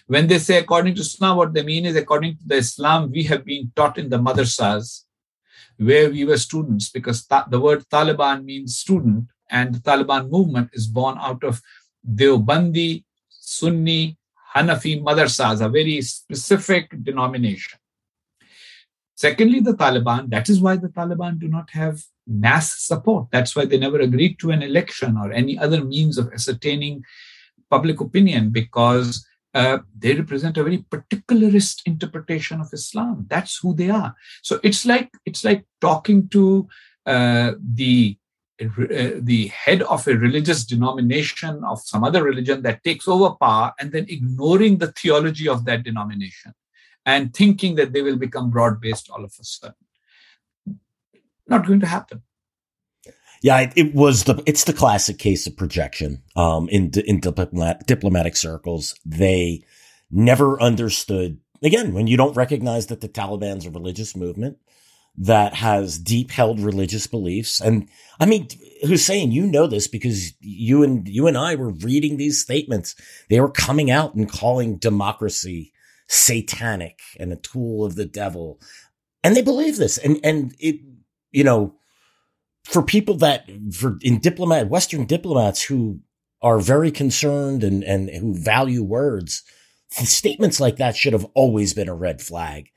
When 0.09 0.25
they 0.25 0.39
say 0.39 0.57
according 0.57 0.95
to 0.95 1.01
Islam, 1.01 1.37
what 1.37 1.53
they 1.53 1.61
mean 1.61 1.85
is 1.85 1.95
according 1.95 2.37
to 2.37 2.43
the 2.43 2.55
Islam 2.55 3.11
we 3.11 3.25
have 3.25 3.45
been 3.45 3.71
taught 3.75 3.99
in 3.99 4.09
the 4.09 4.17
madrasas, 4.17 5.03
where 5.77 6.09
we 6.09 6.25
were 6.25 6.37
students, 6.37 6.89
because 6.89 7.27
ta- 7.27 7.45
the 7.47 7.59
word 7.59 7.85
Taliban 7.91 8.43
means 8.43 8.75
student, 8.75 9.25
and 9.51 9.75
the 9.75 9.79
Taliban 9.79 10.31
movement 10.31 10.71
is 10.73 10.87
born 10.87 11.15
out 11.19 11.43
of 11.43 11.61
Deobandi, 12.03 13.03
Sunni, 13.29 14.17
Hanafi 14.55 14.99
madrasas, 14.99 15.63
a 15.63 15.69
very 15.69 16.01
specific 16.01 16.91
denomination. 17.03 17.77
Secondly, 19.13 19.59
the 19.59 19.75
Taliban, 19.75 20.31
that 20.31 20.49
is 20.49 20.59
why 20.59 20.75
the 20.75 20.89
Taliban 20.89 21.37
do 21.37 21.47
not 21.47 21.69
have 21.69 22.01
mass 22.25 22.79
support. 22.79 23.27
That's 23.31 23.55
why 23.55 23.65
they 23.65 23.77
never 23.77 23.99
agreed 23.99 24.39
to 24.39 24.49
an 24.49 24.63
election 24.63 25.17
or 25.17 25.31
any 25.31 25.59
other 25.59 25.83
means 25.83 26.17
of 26.17 26.33
ascertaining 26.33 27.03
public 27.69 28.01
opinion 28.01 28.49
because 28.49 29.23
uh, 29.53 29.79
they 29.97 30.13
represent 30.13 30.57
a 30.57 30.63
very 30.63 30.79
particularist 30.79 31.81
interpretation 31.85 32.61
of 32.61 32.69
Islam. 32.73 33.25
That's 33.29 33.57
who 33.57 33.73
they 33.73 33.89
are. 33.89 34.15
So 34.41 34.59
it's 34.63 34.85
like 34.85 35.09
it's 35.25 35.43
like 35.43 35.65
talking 35.81 36.29
to 36.29 36.67
uh, 37.05 37.53
the 37.59 38.17
uh, 38.61 39.11
the 39.21 39.47
head 39.47 39.81
of 39.83 40.07
a 40.07 40.17
religious 40.17 40.65
denomination 40.65 41.63
of 41.63 41.81
some 41.81 42.03
other 42.03 42.23
religion 42.23 42.61
that 42.63 42.83
takes 42.83 43.07
over 43.07 43.31
power 43.31 43.73
and 43.79 43.91
then 43.91 44.05
ignoring 44.09 44.77
the 44.77 44.91
theology 44.91 45.47
of 45.47 45.65
that 45.65 45.83
denomination 45.83 46.53
and 47.05 47.33
thinking 47.33 47.75
that 47.75 47.93
they 47.93 48.01
will 48.01 48.17
become 48.17 48.49
broad 48.49 48.81
based 48.81 49.09
all 49.09 49.23
of 49.23 49.33
a 49.39 49.43
sudden. 49.43 49.75
Not 51.47 51.65
going 51.65 51.79
to 51.79 51.87
happen. 51.87 52.21
Yeah, 53.41 53.59
it, 53.61 53.73
it, 53.75 53.95
was 53.95 54.25
the 54.25 54.41
it's 54.45 54.65
the 54.65 54.73
classic 54.73 55.17
case 55.17 55.47
of 55.47 55.55
projection. 55.55 56.23
Um, 56.35 56.67
in 56.69 56.91
in 57.05 57.19
diplomat, 57.19 57.87
diplomatic 57.87 58.35
circles, 58.35 58.95
they 59.05 59.63
never 60.11 60.61
understood. 60.61 61.39
Again, 61.63 61.93
when 61.93 62.07
you 62.07 62.17
don't 62.17 62.35
recognize 62.35 62.87
that 62.87 63.01
the 63.01 63.09
Taliban's 63.09 63.65
a 63.65 63.69
religious 63.69 64.15
movement, 64.15 64.57
that 65.17 65.53
has 65.55 65.99
deep 65.99 66.31
held 66.31 66.59
religious 66.61 67.05
beliefs. 67.05 67.59
And 67.59 67.89
I 68.19 68.25
mean, 68.25 68.47
Husain, 68.81 69.31
you 69.31 69.45
know 69.45 69.67
this 69.67 69.87
because 69.87 70.33
you 70.39 70.81
and 70.83 71.07
you 71.07 71.27
and 71.27 71.37
I 71.37 71.55
were 71.55 71.71
reading 71.71 72.17
these 72.17 72.41
statements. 72.41 72.95
They 73.29 73.41
were 73.41 73.51
coming 73.51 73.91
out 73.91 74.15
and 74.15 74.31
calling 74.31 74.77
democracy 74.77 75.73
satanic 76.07 76.99
and 77.19 77.31
a 77.31 77.37
tool 77.37 77.85
of 77.85 77.95
the 77.95 78.05
devil. 78.05 78.59
And 79.23 79.35
they 79.35 79.41
believe 79.41 79.75
this. 79.75 79.97
And, 79.97 80.19
and 80.23 80.55
it, 80.57 80.79
you 81.31 81.43
know, 81.43 81.75
for 82.63 82.83
people 82.83 83.15
that 83.15 83.49
for 83.73 83.97
in 84.01 84.19
diplomat, 84.19 84.69
Western 84.69 85.05
diplomats 85.05 85.61
who 85.61 85.99
are 86.41 86.59
very 86.59 86.91
concerned 86.91 87.63
and, 87.63 87.83
and 87.83 88.09
who 88.09 88.33
value 88.33 88.83
words, 88.83 89.43
statements 89.89 90.59
like 90.59 90.77
that 90.77 90.95
should 90.95 91.13
have 91.13 91.25
always 91.33 91.73
been 91.73 91.89
a 91.89 91.95
red 91.95 92.21
flag. 92.21 92.69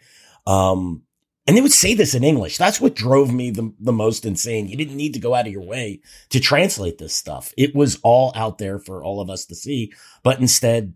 Um, 0.46 1.04
And 1.46 1.56
they 1.56 1.60
would 1.60 1.72
say 1.72 1.94
this 1.94 2.14
in 2.14 2.24
English. 2.24 2.56
That's 2.56 2.80
what 2.80 2.94
drove 2.94 3.32
me 3.32 3.50
the, 3.50 3.74
the 3.80 3.92
most 3.92 4.24
insane. 4.24 4.68
You 4.68 4.76
didn't 4.76 4.96
need 4.96 5.14
to 5.14 5.20
go 5.20 5.34
out 5.34 5.46
of 5.46 5.52
your 5.52 5.66
way 5.66 6.00
to 6.30 6.38
translate 6.38 6.98
this 6.98 7.16
stuff. 7.16 7.52
It 7.56 7.74
was 7.74 7.98
all 8.02 8.32
out 8.36 8.58
there 8.58 8.78
for 8.78 9.02
all 9.02 9.20
of 9.20 9.28
us 9.28 9.44
to 9.46 9.54
see. 9.54 9.92
But 10.22 10.38
instead, 10.38 10.94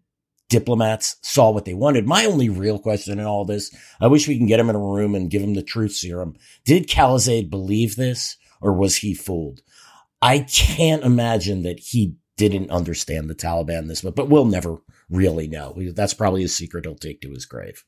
diplomats 0.48 1.16
saw 1.22 1.50
what 1.50 1.64
they 1.64 1.74
wanted. 1.74 2.06
My 2.06 2.24
only 2.24 2.48
real 2.48 2.78
question 2.78 3.18
in 3.18 3.26
all 3.26 3.44
this, 3.44 3.74
I 4.00 4.06
wish 4.06 4.28
we 4.28 4.38
can 4.38 4.46
get 4.46 4.60
him 4.60 4.70
in 4.70 4.76
a 4.76 4.80
room 4.80 5.16
and 5.16 5.30
give 5.30 5.42
him 5.42 5.54
the 5.54 5.62
truth 5.62 5.92
serum. 5.92 6.36
Did 6.64 6.88
Khalilzad 6.88 7.50
believe 7.50 7.96
this 7.96 8.36
or 8.60 8.72
was 8.72 8.96
he 8.96 9.14
fooled? 9.14 9.62
I 10.22 10.40
can't 10.40 11.04
imagine 11.04 11.62
that 11.62 11.78
he 11.78 12.16
didn't 12.36 12.70
understand 12.70 13.28
the 13.28 13.34
Taliban 13.34 13.88
this 13.88 14.04
much, 14.04 14.14
but 14.14 14.28
we'll 14.28 14.44
never 14.44 14.78
really 15.08 15.48
know. 15.48 15.74
That's 15.94 16.14
probably 16.14 16.44
a 16.44 16.48
secret 16.48 16.84
he'll 16.84 16.94
take 16.94 17.20
to 17.22 17.30
his 17.30 17.46
grave. 17.46 17.84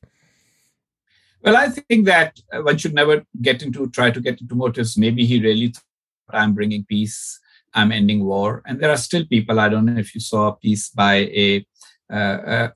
Well, 1.41 1.55
I 1.55 1.69
think 1.69 2.05
that 2.05 2.39
one 2.51 2.77
should 2.77 2.93
never 2.93 3.23
get 3.41 3.61
into 3.63 3.89
try 3.89 4.11
to 4.11 4.19
get 4.19 4.41
into 4.41 4.55
motives. 4.55 4.97
Maybe 4.97 5.25
he 5.25 5.41
really 5.41 5.67
thought 5.67 5.83
I'm 6.41 6.53
bringing 6.53 6.83
peace, 6.83 7.39
I'm 7.73 7.91
ending 7.91 8.25
war, 8.25 8.61
and 8.65 8.79
there 8.79 8.89
are 8.89 8.97
still 8.97 9.25
people. 9.25 9.59
I 9.59 9.69
don't 9.69 9.85
know 9.85 9.99
if 9.99 10.13
you 10.13 10.21
saw 10.21 10.47
a 10.47 10.55
piece 10.55 10.89
by 10.89 11.15
a, 11.15 11.65
uh, 12.11 12.69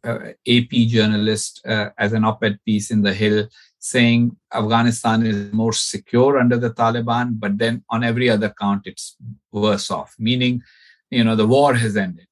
AP 0.48 0.70
journalist 0.88 1.66
uh, 1.66 1.90
as 1.98 2.14
an 2.14 2.24
op-ed 2.24 2.60
piece 2.66 2.92
in 2.92 3.02
the 3.02 3.14
Hill 3.14 3.48
saying 3.84 4.38
Afghanistan 4.54 5.26
is 5.26 5.52
more 5.52 5.74
secure 5.74 6.38
under 6.40 6.58
the 6.58 6.72
Taliban, 6.72 7.38
but 7.38 7.58
then 7.58 7.84
on 7.90 8.04
every 8.04 8.30
other 8.30 8.54
count 8.60 8.84
it's 8.86 9.18
worse 9.52 9.92
off. 9.92 10.16
Meaning, 10.18 10.62
you 11.10 11.24
know, 11.24 11.36
the 11.36 11.48
war 11.56 11.74
has 11.74 11.98
ended, 11.98 12.28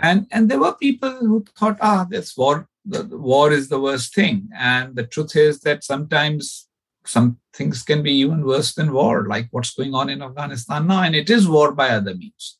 and 0.00 0.26
and 0.30 0.48
there 0.48 0.60
were 0.60 0.74
people 0.74 1.14
who 1.28 1.44
thought, 1.58 1.78
ah, 1.80 2.06
this 2.08 2.36
war 2.36 2.68
the, 2.84 3.02
the 3.02 3.18
war 3.18 3.52
is 3.52 3.68
the 3.68 3.80
worst 3.80 4.14
thing. 4.14 4.48
And 4.56 4.96
the 4.96 5.06
truth 5.06 5.36
is 5.36 5.60
that 5.60 5.84
sometimes 5.84 6.68
some 7.04 7.38
things 7.52 7.82
can 7.82 8.02
be 8.02 8.12
even 8.12 8.44
worse 8.44 8.74
than 8.74 8.92
war, 8.92 9.26
like 9.26 9.48
what's 9.50 9.74
going 9.74 9.94
on 9.94 10.08
in 10.08 10.22
Afghanistan 10.22 10.86
now. 10.86 11.02
And 11.02 11.14
it 11.14 11.30
is 11.30 11.48
war 11.48 11.72
by 11.72 11.90
other 11.90 12.14
means. 12.14 12.58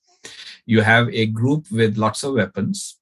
You 0.66 0.82
have 0.82 1.08
a 1.08 1.26
group 1.26 1.66
with 1.70 1.96
lots 1.96 2.22
of 2.22 2.34
weapons 2.34 2.98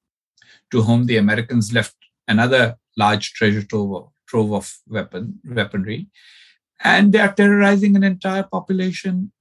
to 0.71 0.81
whom 0.81 1.05
the 1.05 1.17
Americans 1.17 1.73
left 1.73 1.95
another 2.27 2.77
large 2.97 3.33
treasure 3.33 3.63
trove, 3.63 4.09
trove 4.31 4.53
of 4.59 4.65
weapon, 4.87 5.23
weaponry. 5.57 6.01
And 6.93 7.11
they 7.11 7.21
are 7.25 7.33
terrorizing 7.41 7.95
an 7.95 8.03
entire 8.03 8.45
population 8.55 9.31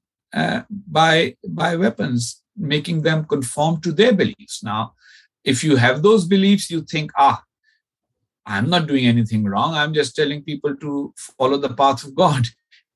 uh, 0.40 0.60
by, 0.98 1.36
by 1.60 1.70
weapons, 1.76 2.42
making 2.56 3.02
them 3.02 3.24
conform 3.34 3.80
to 3.82 3.92
their 3.92 4.14
beliefs. 4.22 4.56
Now, 4.62 4.82
if 5.52 5.64
you 5.66 5.76
have 5.76 6.02
those 6.02 6.24
beliefs, 6.34 6.70
you 6.70 6.80
think, 6.82 7.12
ah, 7.16 7.42
I'm 8.54 8.68
not 8.74 8.88
doing 8.90 9.06
anything 9.06 9.44
wrong. 9.44 9.74
I'm 9.74 9.94
just 10.00 10.16
telling 10.16 10.42
people 10.42 10.76
to 10.84 11.14
follow 11.38 11.56
the 11.56 11.74
path 11.82 12.04
of 12.04 12.14
God. 12.14 12.44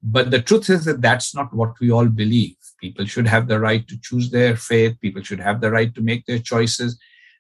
But 0.03 0.31
the 0.31 0.43
truth 0.49 0.69
is 0.69 0.85
that 0.85 1.01
that's 1.01 1.35
not 1.39 1.55
what 1.55 1.73
we 1.81 1.91
all 1.91 2.09
believe. 2.23 2.57
People 2.85 3.07
should 3.07 3.29
have 3.35 3.47
the 3.49 3.61
right 3.69 3.87
to 3.89 4.01
choose 4.07 4.31
their 4.31 4.57
faith. 4.57 5.01
People 5.01 5.23
should 5.23 5.41
have 5.49 5.61
the 5.61 5.71
right 5.71 5.95
to 5.95 6.03
make 6.03 6.27
their 6.27 6.43
choices. 6.53 6.99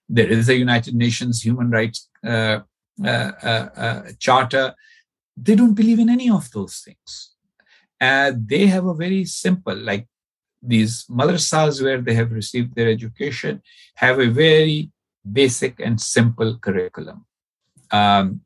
There 0.09 0.31
is 0.39 0.49
a 0.49 0.57
United 0.57 0.95
Nations 0.95 1.43
Human 1.43 1.71
Rights 1.71 2.09
uh, 2.33 2.61
Uh, 3.03 3.33
uh, 3.43 3.69
uh, 3.77 4.03
charter. 4.21 4.75
They 5.37 5.57
don't 5.57 5.75
believe 5.75 5.99
in 5.99 6.09
any 6.09 6.31
of 6.31 6.49
those 6.53 6.79
things. 6.79 7.35
they 8.01 8.67
have 8.67 8.87
a 8.87 8.95
very 8.95 9.25
simple, 9.25 9.75
like 9.75 10.07
these 10.63 11.05
madrasas 11.07 11.83
where 11.83 12.01
they 12.01 12.15
have 12.15 12.31
received 12.31 12.75
their 12.75 12.89
education, 12.89 13.63
have 13.97 14.21
a 14.21 14.29
very 14.29 14.93
basic 15.33 15.81
and 15.81 16.01
simple 16.01 16.57
curriculum 16.59 17.25
um, 17.91 18.41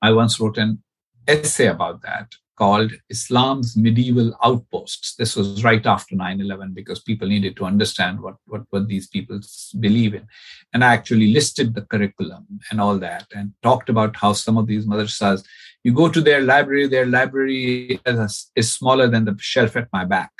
I 0.00 0.12
once 0.12 0.38
wrote 0.40 0.58
an 0.58 0.82
essay 1.26 1.66
about 1.66 2.02
that 2.02 2.34
called 2.56 2.92
Islam's 3.08 3.76
Medieval 3.76 4.36
Outposts. 4.44 5.16
This 5.16 5.36
was 5.36 5.64
right 5.64 5.84
after 5.84 6.14
9 6.14 6.40
11 6.40 6.72
because 6.74 7.00
people 7.00 7.28
needed 7.28 7.56
to 7.56 7.64
understand 7.64 8.20
what, 8.20 8.36
what, 8.46 8.62
what 8.70 8.88
these 8.88 9.08
people 9.08 9.40
believe 9.80 10.14
in. 10.14 10.26
And 10.72 10.84
I 10.84 10.92
actually 10.92 11.32
listed 11.32 11.74
the 11.74 11.82
curriculum 11.82 12.46
and 12.70 12.80
all 12.80 12.98
that 12.98 13.26
and 13.34 13.52
talked 13.62 13.88
about 13.88 14.16
how 14.16 14.32
some 14.32 14.58
of 14.58 14.66
these 14.66 14.86
madrasas, 14.86 15.44
you 15.82 15.92
go 15.92 16.08
to 16.08 16.20
their 16.20 16.40
library, 16.42 16.86
their 16.86 17.06
library 17.06 18.00
is, 18.06 18.50
is 18.54 18.72
smaller 18.72 19.08
than 19.08 19.24
the 19.24 19.36
shelf 19.38 19.76
at 19.76 19.88
my 19.92 20.04
back 20.04 20.32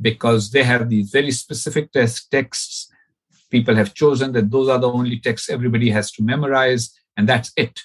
because 0.00 0.50
they 0.50 0.64
have 0.64 0.88
these 0.88 1.10
very 1.10 1.30
specific 1.30 1.90
texts. 1.92 2.90
People 3.50 3.74
have 3.76 3.94
chosen 3.94 4.32
that 4.32 4.50
those 4.50 4.68
are 4.68 4.78
the 4.78 4.90
only 4.90 5.18
texts 5.18 5.48
everybody 5.48 5.90
has 5.90 6.10
to 6.12 6.22
memorize 6.22 6.98
and 7.16 7.28
that's 7.28 7.52
it. 7.56 7.80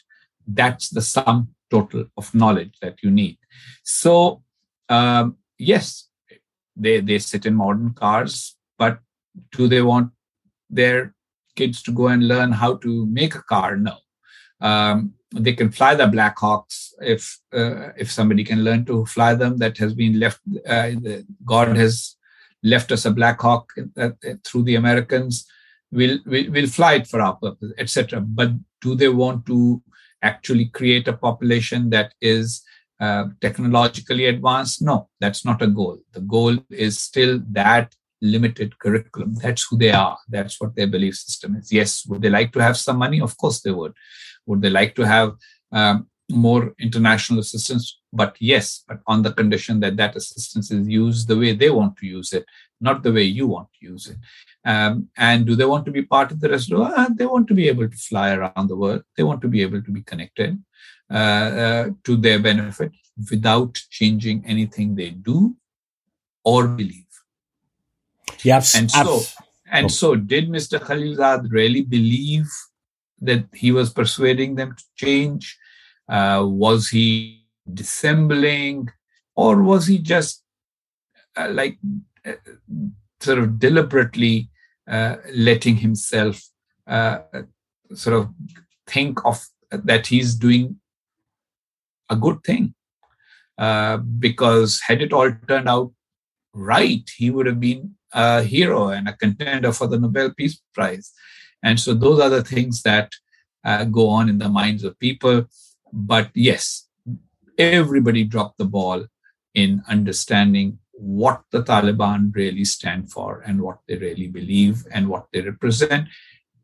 That's 0.48 0.90
the 0.90 1.02
sum 1.02 1.50
total 1.70 2.06
of 2.18 2.34
knowledge 2.34 2.78
that 2.82 2.98
you 3.04 3.12
need. 3.12 3.39
So, 3.84 4.44
um, 4.88 5.38
yes, 5.58 6.08
they, 6.76 7.02
they 7.02 7.20
sit 7.20 7.46
in 7.46 7.56
modern 7.56 7.94
cars, 7.94 8.56
but 8.78 9.00
do 9.52 9.68
they 9.68 9.82
want 9.82 10.12
their 10.70 11.14
kids 11.56 11.82
to 11.84 11.92
go 11.92 12.08
and 12.08 12.28
learn 12.28 12.52
how 12.52 12.76
to 12.78 13.06
make 13.08 13.36
a 13.36 13.42
car? 13.44 13.76
No. 13.76 13.98
Um, 14.62 15.14
they 15.32 15.54
can 15.54 15.72
fly 15.72 15.94
the 15.94 16.06
Blackhawks 16.06 16.90
if 17.02 17.40
uh, 17.54 17.90
if 17.96 18.12
somebody 18.12 18.44
can 18.44 18.64
learn 18.64 18.84
to 18.86 19.06
fly 19.06 19.36
them. 19.36 19.58
That 19.58 19.78
has 19.78 19.94
been 19.94 20.20
left. 20.20 20.42
Uh, 20.68 20.92
God 21.46 21.78
has 21.78 22.16
left 22.64 22.92
us 22.92 23.06
a 23.06 23.12
Black 23.12 23.40
Hawk 23.40 23.70
uh, 23.96 24.10
through 24.44 24.64
the 24.64 24.76
Americans 24.76 25.46
we'll, 25.92 26.20
we'll, 26.26 26.52
we'll 26.52 26.68
fly 26.68 26.96
it 26.96 27.08
for 27.08 27.22
our 27.22 27.36
purpose, 27.36 27.72
etc. 27.78 28.22
But 28.22 28.52
do 28.82 28.96
they 28.96 29.10
want 29.10 29.46
to 29.48 29.82
actually 30.22 30.66
create 30.66 31.08
a 31.08 31.14
population 31.14 31.90
that 31.92 32.14
is 32.22 32.64
uh, 33.00 33.26
technologically 33.42 34.26
advanced? 34.26 34.82
No, 34.82 35.10
that's 35.20 35.46
not 35.46 35.62
a 35.62 35.68
goal. 35.68 36.00
The 36.14 36.22
goal 36.22 36.58
is 36.70 37.00
still 37.00 37.42
that 37.52 37.94
limited 38.22 38.78
curriculum. 38.80 39.36
That's 39.36 39.66
who 39.70 39.78
they 39.78 39.92
are. 39.92 40.18
That's 40.28 40.60
what 40.60 40.76
their 40.76 40.88
belief 40.88 41.16
system 41.16 41.56
is. 41.56 41.72
Yes, 41.72 42.06
would 42.06 42.22
they 42.22 42.30
like 42.30 42.52
to 42.54 42.62
have 42.62 42.78
some 42.78 42.98
money? 42.98 43.22
Of 43.22 43.38
course 43.38 43.62
they 43.62 43.72
would. 43.72 43.94
Would 44.46 44.62
they 44.62 44.70
like 44.70 44.96
to 44.96 45.08
have 45.08 45.34
um, 45.72 46.08
more 46.30 46.74
international 46.80 47.40
assistance? 47.40 48.00
But 48.12 48.36
yes, 48.40 48.84
but 48.88 49.00
on 49.08 49.22
the 49.22 49.34
condition 49.34 49.80
that 49.82 49.98
that 49.98 50.16
assistance 50.16 50.72
is 50.72 50.88
used 50.88 51.28
the 51.28 51.38
way 51.38 51.54
they 51.54 51.70
want 51.70 51.98
to 51.98 52.08
use 52.08 52.34
it, 52.34 52.46
not 52.82 53.04
the 53.04 53.14
way 53.14 53.24
you 53.24 53.48
want 53.48 53.68
to 53.80 53.86
use 53.86 54.08
it. 54.08 54.18
Um, 54.66 55.08
and 55.18 55.46
do 55.46 55.56
they 55.56 55.66
want 55.66 55.86
to 55.86 55.92
be 55.92 56.02
part 56.02 56.32
of 56.32 56.40
the 56.40 56.50
rest 56.50 56.72
of 56.72 56.78
the 56.78 56.84
world? 56.84 57.18
They 57.18 57.26
want 57.26 57.48
to 57.48 57.54
be 57.54 57.68
able 57.68 57.88
to 57.88 57.98
fly 57.98 58.34
around 58.34 58.68
the 58.68 58.76
world. 58.76 59.04
They 59.16 59.24
want 59.24 59.42
to 59.44 59.48
be 59.48 59.62
able 59.62 59.82
to 59.82 59.92
be 59.92 60.02
connected 60.02 60.62
to 61.10 62.18
their 62.18 62.40
benefit 62.40 62.92
without 63.30 63.74
changing 63.90 64.44
anything 64.46 64.96
they 64.96 65.10
do 65.10 65.56
or 66.44 66.68
believe. 66.68 67.06
Yes. 68.44 68.76
And 68.76 68.90
so, 68.90 69.22
and 69.72 69.92
so 69.92 70.16
did 70.16 70.50
Mr. 70.50 70.80
Khalilzad 70.80 71.52
really 71.52 71.82
believe 71.82 72.48
that 73.22 73.46
he 73.54 73.72
was 73.72 73.92
persuading 73.92 74.56
them 74.56 74.76
to 74.76 74.84
change? 74.96 75.58
Uh, 76.08 76.46
was 76.46 76.90
he 76.90 77.46
dissembling? 77.72 78.90
Or 79.36 79.62
was 79.62 79.88
he 79.88 79.98
just 80.00 80.44
uh, 81.36 81.50
like 81.52 81.78
uh, 82.26 82.34
sort 83.20 83.40
of 83.40 83.60
deliberately 83.60 84.50
uh, 84.90 85.18
letting 85.34 85.78
himself 85.78 86.42
uh, 86.88 87.20
sort 87.94 88.16
of 88.16 88.30
think 88.88 89.24
of 89.26 89.46
that 89.72 90.08
he's 90.08 90.36
doing 90.36 90.80
a 92.10 92.16
good 92.16 92.44
thing. 92.44 92.74
Uh, 93.58 93.98
because 93.98 94.80
had 94.88 95.02
it 95.02 95.12
all 95.12 95.32
turned 95.48 95.68
out 95.68 95.92
right, 96.54 97.10
he 97.18 97.30
would 97.30 97.46
have 97.46 97.60
been 97.60 97.96
a 98.14 98.42
hero 98.42 98.90
and 98.90 99.08
a 99.08 99.18
contender 99.18 99.72
for 99.72 99.88
the 99.88 100.00
Nobel 100.00 100.34
Peace 100.36 100.62
Prize. 100.74 101.12
And 101.62 101.80
so 101.80 101.94
those 101.94 102.20
are 102.22 102.30
the 102.30 102.44
things 102.44 102.84
that 102.84 103.12
uh, 103.66 103.84
go 103.84 104.10
on 104.10 104.30
in 104.30 104.38
the 104.38 104.50
minds 104.50 104.84
of 104.84 104.98
people. 105.00 105.46
But 105.92 106.30
yes, 106.34 106.88
everybody 107.58 108.24
dropped 108.24 108.58
the 108.58 108.66
ball 108.66 109.06
in 109.54 109.84
understanding 109.90 110.80
what 110.94 111.44
the 111.52 111.64
Taliban 111.64 112.34
really 112.36 112.66
stand 112.66 113.12
for 113.12 113.42
and 113.46 113.62
what 113.62 113.80
they 113.88 113.98
really 113.98 114.28
believe 114.28 114.86
and 114.92 115.08
what 115.08 115.28
they 115.32 115.42
represent. 115.42 116.08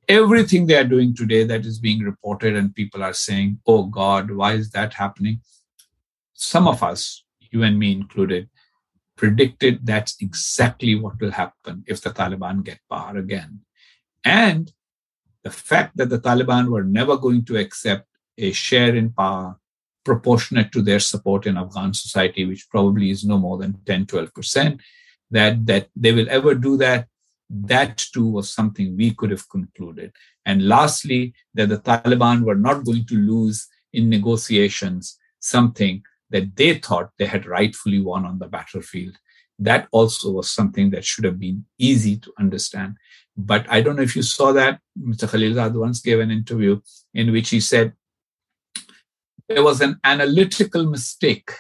Everything 0.08 0.68
they 0.68 0.76
are 0.76 0.84
doing 0.84 1.16
today 1.16 1.44
that 1.46 1.66
is 1.66 1.80
being 1.80 2.02
reported, 2.02 2.56
and 2.56 2.76
people 2.76 3.04
are 3.04 3.14
saying, 3.14 3.60
Oh 3.66 3.86
God, 3.86 4.32
why 4.32 4.54
is 4.54 4.72
that 4.72 4.94
happening? 4.94 5.42
Some 6.34 6.68
of 6.68 6.84
us, 6.84 7.24
you 7.40 7.64
and 7.64 7.80
me 7.80 7.92
included, 7.92 8.50
predicted 9.16 9.86
that's 9.86 10.16
exactly 10.22 10.96
what 10.96 11.20
will 11.20 11.32
happen 11.32 11.84
if 11.88 12.02
the 12.02 12.10
Taliban 12.10 12.64
get 12.64 12.80
power 12.90 13.18
again. 13.18 13.62
And 14.24 14.72
the 15.44 15.52
fact 15.52 15.98
that 15.98 16.10
the 16.10 16.20
Taliban 16.20 16.70
were 16.70 16.84
never 16.84 17.18
going 17.18 17.46
to 17.46 17.58
accept 17.58 18.08
a 18.38 18.52
share 18.52 18.96
in 18.96 19.12
power 19.12 19.58
proportionate 20.04 20.72
to 20.72 20.82
their 20.82 21.00
support 21.00 21.48
in 21.48 21.58
Afghan 21.58 21.94
society, 21.94 22.46
which 22.46 22.70
probably 22.70 23.10
is 23.10 23.26
no 23.26 23.38
more 23.38 23.58
than 23.58 23.80
10, 23.86 24.06
12%, 24.06 24.80
that, 25.32 25.66
that 25.66 25.90
they 25.96 26.12
will 26.12 26.30
ever 26.30 26.56
do 26.56 26.78
that. 26.78 27.08
That 27.50 27.98
too 27.98 28.28
was 28.28 28.50
something 28.50 28.98
we 28.98 29.14
could 29.14 29.32
have 29.32 29.48
concluded. 29.50 30.12
And 30.46 30.68
lastly, 30.68 31.34
that 31.54 31.70
the 31.70 31.78
Taliban 31.78 32.42
were 32.42 32.56
not 32.56 32.84
going 32.84 33.06
to 33.08 33.16
lose 33.16 33.68
in 33.94 34.10
negotiations 34.10 35.18
something 35.40 36.04
that 36.32 36.56
they 36.56 36.76
thought 36.76 37.12
they 37.18 37.26
had 37.26 37.46
rightfully 37.46 38.02
won 38.02 38.26
on 38.26 38.40
the 38.40 38.48
battlefield. 38.48 39.16
That 39.60 39.88
also 39.92 40.32
was 40.32 40.52
something 40.52 40.90
that 40.90 41.06
should 41.06 41.24
have 41.24 41.40
been 41.40 41.66
easy 41.78 42.18
to 42.18 42.34
understand. 42.40 42.98
But 43.38 43.66
I 43.70 43.82
don't 43.82 43.96
know 43.96 44.02
if 44.02 44.16
you 44.16 44.24
saw 44.24 44.52
that. 44.54 44.80
Mr. 45.00 45.28
Khalilzad 45.28 45.74
once 45.74 46.02
gave 46.02 46.20
an 46.20 46.32
interview 46.32 46.82
in 47.14 47.32
which 47.32 47.50
he 47.50 47.60
said 47.60 47.94
there 49.48 49.64
was 49.64 49.82
an 49.82 50.00
analytical 50.04 50.86
mistake 50.86 51.52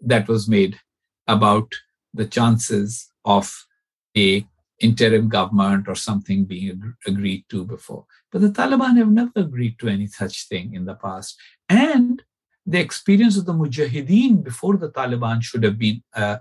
that 0.00 0.26
was 0.26 0.48
made 0.48 0.78
about 1.26 1.70
the 2.14 2.26
chances 2.26 3.10
of 3.24 3.66
a 4.16 4.46
interim 4.82 5.28
government 5.28 5.88
or 5.88 5.94
something 5.94 6.44
being 6.44 6.70
ag- 6.70 6.94
agreed 7.06 7.44
to 7.50 7.64
before. 7.64 8.04
But 8.30 8.40
the 8.40 8.48
Taliban 8.48 8.96
have 8.98 9.10
never 9.10 9.32
agreed 9.36 9.78
to 9.78 9.88
any 9.88 10.06
such 10.06 10.48
thing 10.48 10.74
in 10.74 10.84
the 10.84 10.94
past. 10.94 11.38
And 11.68 12.22
the 12.66 12.80
experience 12.80 13.36
of 13.36 13.46
the 13.46 13.54
Mujahideen 13.54 14.42
before 14.42 14.76
the 14.76 14.90
Taliban 14.90 15.42
should 15.42 15.62
have 15.62 15.78
been 15.78 16.02
an 16.14 16.40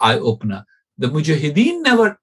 eye 0.00 0.18
opener. 0.18 0.64
The 0.98 1.08
Mujahideen 1.08 1.82
never 1.82 2.18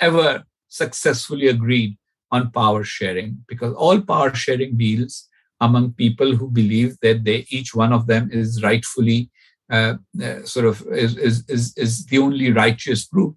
ever 0.00 0.44
successfully 0.68 1.48
agreed 1.48 1.96
on 2.30 2.50
power 2.50 2.84
sharing 2.84 3.38
because 3.48 3.74
all 3.74 4.00
power 4.00 4.34
sharing 4.34 4.76
deals 4.76 5.28
among 5.60 5.92
people 5.92 6.34
who 6.36 6.48
believe 6.48 6.96
that 7.00 7.24
they 7.24 7.46
each 7.48 7.74
one 7.74 7.92
of 7.92 8.06
them 8.06 8.28
is 8.30 8.62
rightfully 8.62 9.30
uh, 9.70 9.94
uh, 10.22 10.42
sort 10.44 10.66
of 10.66 10.86
is, 10.92 11.16
is, 11.16 11.44
is, 11.48 11.76
is 11.76 12.06
the 12.06 12.18
only 12.18 12.52
righteous 12.52 13.06
group 13.06 13.36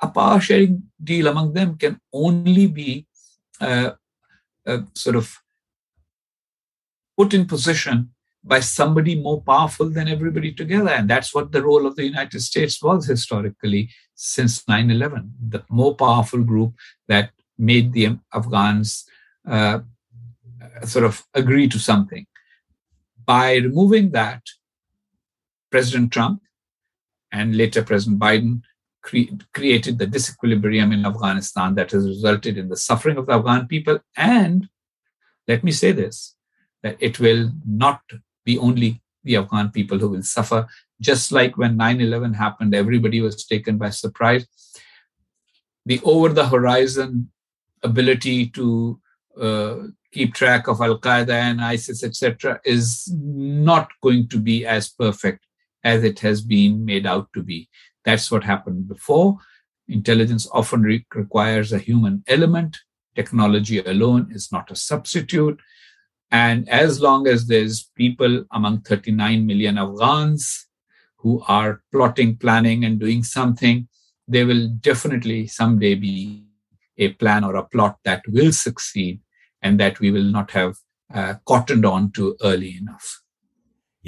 a 0.00 0.08
power 0.08 0.40
sharing 0.40 0.84
deal 1.02 1.26
among 1.26 1.52
them 1.52 1.76
can 1.76 2.00
only 2.12 2.66
be 2.66 3.06
uh, 3.60 3.92
uh, 4.66 4.80
sort 4.94 5.16
of 5.16 5.36
put 7.16 7.34
in 7.34 7.46
position 7.46 8.10
by 8.44 8.60
somebody 8.60 9.20
more 9.20 9.42
powerful 9.42 9.90
than 9.90 10.08
everybody 10.08 10.52
together. 10.52 10.90
And 10.90 11.10
that's 11.10 11.34
what 11.34 11.52
the 11.52 11.62
role 11.62 11.86
of 11.86 11.96
the 11.96 12.04
United 12.04 12.40
States 12.40 12.80
was 12.82 13.06
historically 13.06 13.90
since 14.14 14.66
9 14.68 14.90
11, 14.90 15.34
the 15.48 15.64
more 15.68 15.94
powerful 15.94 16.42
group 16.42 16.74
that 17.08 17.30
made 17.58 17.92
the 17.92 18.18
Afghans 18.32 19.04
uh, 19.46 19.80
sort 20.84 21.04
of 21.04 21.24
agree 21.34 21.68
to 21.68 21.78
something. 21.78 22.26
By 23.24 23.56
removing 23.56 24.12
that, 24.12 24.42
President 25.70 26.12
Trump 26.12 26.40
and 27.30 27.56
later 27.56 27.82
President 27.82 28.18
Biden 28.18 28.62
cre- 29.08 29.34
created 29.54 29.98
the 29.98 30.06
disequilibrium 30.06 30.92
in 30.92 31.06
Afghanistan 31.06 31.74
that 31.74 31.90
has 31.92 32.06
resulted 32.06 32.58
in 32.58 32.68
the 32.68 32.76
suffering 32.76 33.16
of 33.16 33.26
the 33.26 33.32
Afghan 33.32 33.66
people. 33.66 33.98
And 34.16 34.68
let 35.46 35.64
me 35.64 35.72
say 35.72 35.92
this 35.92 36.34
that 36.82 36.96
it 37.00 37.18
will 37.18 37.50
not 37.66 38.00
be 38.44 38.56
only 38.58 39.02
the 39.24 39.36
Afghan 39.36 39.70
people 39.70 39.98
who 39.98 40.10
will 40.10 40.22
suffer. 40.22 40.66
Just 41.00 41.32
like 41.32 41.56
when 41.56 41.76
9 41.76 42.00
11 42.00 42.34
happened, 42.34 42.74
everybody 42.74 43.20
was 43.20 43.46
taken 43.46 43.78
by 43.78 43.90
surprise. 43.90 44.46
The 45.86 46.00
over 46.04 46.28
the 46.28 46.48
horizon 46.48 47.30
ability 47.82 48.50
to 48.50 49.00
uh, 49.40 49.76
keep 50.12 50.34
track 50.34 50.68
of 50.68 50.80
Al 50.80 50.98
Qaeda 50.98 51.30
and 51.30 51.60
ISIS, 51.60 52.02
etc., 52.02 52.60
is 52.64 53.12
not 53.14 53.88
going 54.02 54.28
to 54.28 54.38
be 54.38 54.66
as 54.66 54.88
perfect 54.88 55.44
as 55.84 56.02
it 56.04 56.18
has 56.20 56.40
been 56.40 56.84
made 56.84 57.06
out 57.06 57.28
to 57.34 57.42
be. 57.42 57.68
That's 58.04 58.30
what 58.30 58.44
happened 58.44 58.88
before. 58.88 59.38
Intelligence 59.88 60.48
often 60.52 60.82
re- 60.82 61.06
requires 61.14 61.72
a 61.72 61.78
human 61.78 62.22
element. 62.26 62.78
Technology 63.14 63.78
alone 63.78 64.28
is 64.30 64.52
not 64.52 64.70
a 64.70 64.76
substitute. 64.76 65.60
And 66.30 66.68
as 66.68 67.00
long 67.00 67.26
as 67.26 67.46
there's 67.46 67.90
people 67.96 68.44
among 68.52 68.82
39 68.82 69.46
million 69.46 69.78
Afghans 69.78 70.66
who 71.16 71.42
are 71.48 71.82
plotting, 71.90 72.36
planning, 72.36 72.84
and 72.84 73.00
doing 73.00 73.22
something, 73.22 73.88
there 74.26 74.46
will 74.46 74.68
definitely 74.68 75.46
someday 75.46 75.94
be 75.94 76.44
a 76.98 77.08
plan 77.14 77.44
or 77.44 77.56
a 77.56 77.64
plot 77.64 77.96
that 78.04 78.22
will 78.28 78.52
succeed 78.52 79.20
and 79.62 79.80
that 79.80 80.00
we 80.00 80.10
will 80.10 80.24
not 80.24 80.50
have 80.50 80.76
uh, 81.12 81.34
cottoned 81.46 81.86
on 81.86 82.12
to 82.12 82.36
early 82.42 82.76
enough. 82.76 83.22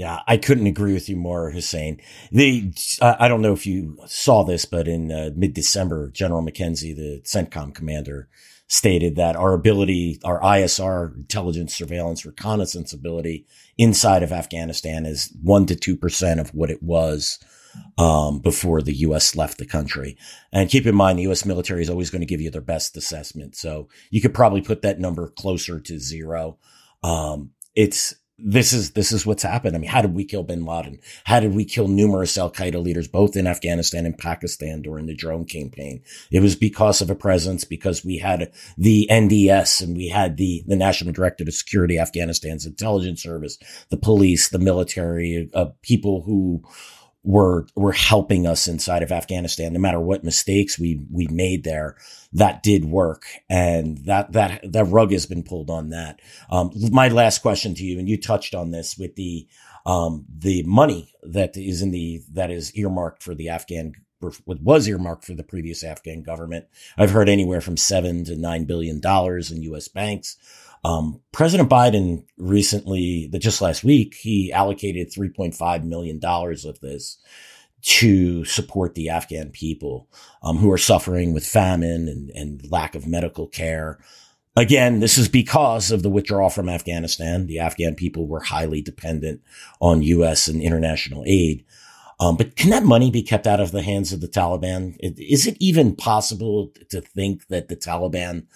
Yeah, 0.01 0.21
I 0.27 0.39
couldn't 0.39 0.67
agree 0.67 0.95
with 0.95 1.11
you 1.11 1.17
more, 1.17 1.51
Husain. 1.51 2.01
The 2.33 2.73
I 3.03 3.29
don't 3.29 3.43
know 3.43 3.53
if 3.53 3.67
you 3.67 3.99
saw 4.07 4.45
this, 4.45 4.65
but 4.65 4.89
in 4.89 5.13
uh, 5.13 5.29
mid 5.37 5.53
December, 5.53 6.09
General 6.09 6.43
McKenzie, 6.43 6.97
the 6.97 7.21
CENTCOM 7.27 7.75
commander, 7.75 8.31
stated 8.67 9.17
that 9.17 9.37
our 9.37 9.53
ability, 9.53 10.19
our 10.25 10.41
ISR 10.41 11.15
intelligence, 11.15 11.75
surveillance, 11.75 12.25
reconnaissance 12.25 12.95
ability 12.95 13.45
inside 13.77 14.23
of 14.23 14.33
Afghanistan 14.33 15.05
is 15.05 15.37
one 15.43 15.67
to 15.67 15.77
two 15.77 15.99
percent 15.99 16.41
of 16.41 16.49
what 16.55 16.71
it 16.71 16.83
was 16.83 17.39
um, 17.99 18.39
before 18.39 18.81
the 18.81 18.95
U.S. 19.01 19.37
left 19.37 19.59
the 19.59 19.67
country. 19.67 20.17
And 20.51 20.71
keep 20.71 20.87
in 20.87 20.95
mind, 20.95 21.19
the 21.19 21.25
U.S. 21.25 21.45
military 21.45 21.83
is 21.83 21.91
always 21.91 22.09
going 22.09 22.23
to 22.23 22.27
give 22.27 22.41
you 22.41 22.51
their 22.51 22.63
best 22.63 22.97
assessment, 22.97 23.55
so 23.55 23.91
you 24.09 24.23
could 24.23 24.33
probably 24.33 24.63
put 24.63 24.81
that 24.81 24.99
number 24.99 25.29
closer 25.29 25.79
to 25.79 25.99
zero. 25.99 26.57
Um, 27.03 27.51
it's 27.75 28.15
this 28.43 28.73
is 28.73 28.93
this 28.93 29.13
is 29.13 29.27
what's 29.27 29.43
happened. 29.43 29.77
I 29.77 29.79
mean, 29.79 29.91
how 29.91 30.03
did 30.03 30.15
we 30.15 30.25
kill 30.25 30.43
bin 30.43 30.65
Laden? 30.65 30.99
How 31.25 31.41
did 31.41 31.55
we 31.55 31.65
kill 31.65 31.89
numerous 31.89 32.37
Al 32.39 32.51
Qaeda 32.51 32.83
leaders, 32.83 33.09
both 33.09 33.37
in 33.37 33.47
Afghanistan 33.47 34.07
and 34.07 34.17
Pakistan 34.17 34.83
during 34.83 35.07
the 35.07 35.15
drone 35.15 35.45
campaign? 35.45 36.03
It 36.31 36.41
was 36.41 36.57
because 36.57 37.01
of 37.01 37.11
a 37.11 37.15
presence, 37.15 37.65
because 37.65 38.05
we 38.05 38.19
had 38.19 38.53
the 38.77 39.09
NDS 39.11 39.83
and 39.83 39.97
we 39.97 40.09
had 40.09 40.37
the 40.37 40.65
the 40.67 40.77
National 40.77 41.13
Directorate 41.13 41.49
of 41.49 41.55
Security, 41.55 41.99
Afghanistan's 41.99 42.67
intelligence 42.67 43.23
service, 43.23 43.59
the 43.91 43.97
police, 43.97 44.49
the 44.49 44.59
military, 44.59 45.51
uh, 45.55 45.67
people 45.83 46.23
who 46.23 46.63
were 47.23 47.67
were 47.75 47.93
helping 47.93 48.47
us 48.47 48.67
inside 48.67 49.03
of 49.03 49.13
Afghanistan. 49.13 49.73
No 49.73 49.79
matter 49.79 50.01
what 50.01 50.25
mistakes 50.25 50.79
we 50.79 51.01
we 51.11 51.27
made 51.29 51.65
there, 51.65 51.97
that 52.33 52.63
did 52.63 52.85
work, 52.85 53.25
and 53.49 53.99
that 54.07 54.33
that 54.33 54.73
that 54.73 54.85
rug 54.85 55.13
has 55.13 55.27
been 55.27 55.43
pulled 55.43 55.71
on 55.71 55.91
that. 55.91 56.21
Um, 56.51 56.71
my 56.91 57.09
last 57.09 57.41
question 57.43 57.75
to 57.75 57.85
you, 57.85 57.99
and 57.99 58.09
you 58.09 58.17
touched 58.17 58.55
on 58.55 58.71
this 58.71 58.97
with 58.97 59.17
the 59.17 59.47
um, 59.87 60.25
the 60.35 60.63
money 60.63 61.13
that 61.23 61.57
is 61.57 61.83
in 61.83 61.91
the 61.91 62.23
that 62.33 62.51
is 62.51 62.75
earmarked 62.75 63.23
for 63.23 63.35
the 63.35 63.49
Afghan 63.49 63.95
what 64.45 64.61
was 64.61 64.87
earmarked 64.87 65.25
for 65.25 65.35
the 65.35 65.43
previous 65.43 65.83
Afghan 65.83 66.23
government. 66.23 66.67
I've 66.99 67.11
heard 67.11 67.29
anywhere 67.29 67.61
from 67.61 67.77
seven 67.77 68.25
to 68.25 68.37
nine 68.37 68.65
billion 68.65 69.01
dollars 69.01 69.51
in 69.51 69.63
U.S. 69.63 69.89
banks. 69.89 70.37
Um, 70.83 71.21
President 71.33 71.69
Biden 71.69 72.25
recently, 72.39 73.31
just 73.39 73.61
last 73.61 73.85
week, 73.85 74.15
he 74.15 74.53
allocated 74.53 75.13
$3.5 75.13 75.85
million 75.85 76.21
of 76.25 76.81
this 76.81 77.19
to 77.83 78.45
support 78.45 78.95
the 78.95 79.09
Afghan 79.09 79.51
people 79.51 80.09
um, 80.43 80.59
who 80.59 80.71
are 80.71 80.79
suffering 80.79 81.33
with 81.33 81.47
famine 81.47 82.09
and, 82.09 82.31
and 82.31 82.71
lack 82.71 82.95
of 82.95 83.07
medical 83.07 83.47
care. 83.47 83.99
Again, 84.57 85.01
this 85.01 85.17
is 85.17 85.29
because 85.29 85.91
of 85.91 86.03
the 86.03 86.11
withdrawal 86.11 86.51
from 86.51 86.69
Afghanistan. 86.69 87.47
The 87.47 87.61
Afghan 87.61 87.95
people 87.95 88.27
were 88.27 88.41
highly 88.41 88.83
dependent 88.83 89.41
on 89.81 90.03
U.S. 90.03 90.49
and 90.49 90.61
international 90.61 91.25
aid. 91.27 91.65
Um, 92.19 92.37
but 92.37 92.57
can 92.57 92.69
that 92.71 92.85
money 92.85 93.11
be 93.11 93.23
kept 93.23 93.47
out 93.47 93.61
of 93.61 93.73
the 93.73 93.83
hands 93.83 94.13
of 94.13 94.21
the 94.21 94.29
Taliban? 94.29 94.97
Is 95.01 95.47
it 95.47 95.57
even 95.59 95.97
possible 95.97 96.71
to 96.91 97.01
think 97.01 97.47
that 97.47 97.69
the 97.69 97.77
Taliban 97.77 98.47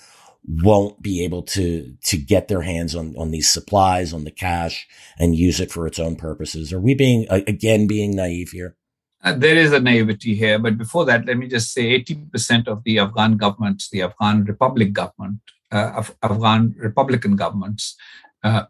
won't 0.46 1.00
be 1.00 1.24
able 1.24 1.42
to 1.42 1.96
to 2.02 2.16
get 2.16 2.48
their 2.48 2.62
hands 2.62 2.94
on 2.94 3.14
on 3.16 3.30
these 3.30 3.50
supplies 3.50 4.12
on 4.12 4.24
the 4.24 4.30
cash 4.30 4.86
and 5.18 5.36
use 5.36 5.60
it 5.60 5.70
for 5.70 5.86
its 5.86 5.98
own 5.98 6.16
purposes. 6.16 6.72
Are 6.72 6.80
we 6.80 6.94
being 6.94 7.26
again 7.30 7.86
being 7.86 8.14
naive 8.14 8.50
here? 8.50 8.76
Uh, 9.22 9.32
there 9.32 9.56
is 9.56 9.72
a 9.72 9.80
naivety 9.80 10.34
here 10.34 10.58
but 10.58 10.76
before 10.76 11.06
that 11.06 11.24
let 11.24 11.38
me 11.38 11.48
just 11.48 11.72
say 11.72 11.98
80% 11.98 12.68
of 12.68 12.84
the 12.84 12.98
afghan 12.98 13.38
governments 13.38 13.88
the 13.88 14.02
afghan 14.02 14.44
republic 14.44 14.92
government 14.92 15.40
uh, 15.72 15.92
Af- 15.96 16.14
afghan 16.22 16.74
republican 16.76 17.34
governments 17.34 17.96
uh, 18.42 18.64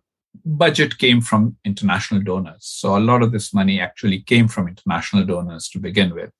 budget 0.45 0.99
came 0.99 1.21
from 1.21 1.57
international 1.65 2.21
donors. 2.21 2.65
So 2.65 2.97
a 2.97 3.01
lot 3.01 3.23
of 3.23 3.33
this 3.33 3.55
money 3.55 3.81
actually 3.81 4.21
came 4.21 4.49
from 4.49 4.69
international 4.69 5.25
donors 5.25 5.69
to 5.71 5.79
begin 5.79 6.15
with 6.15 6.31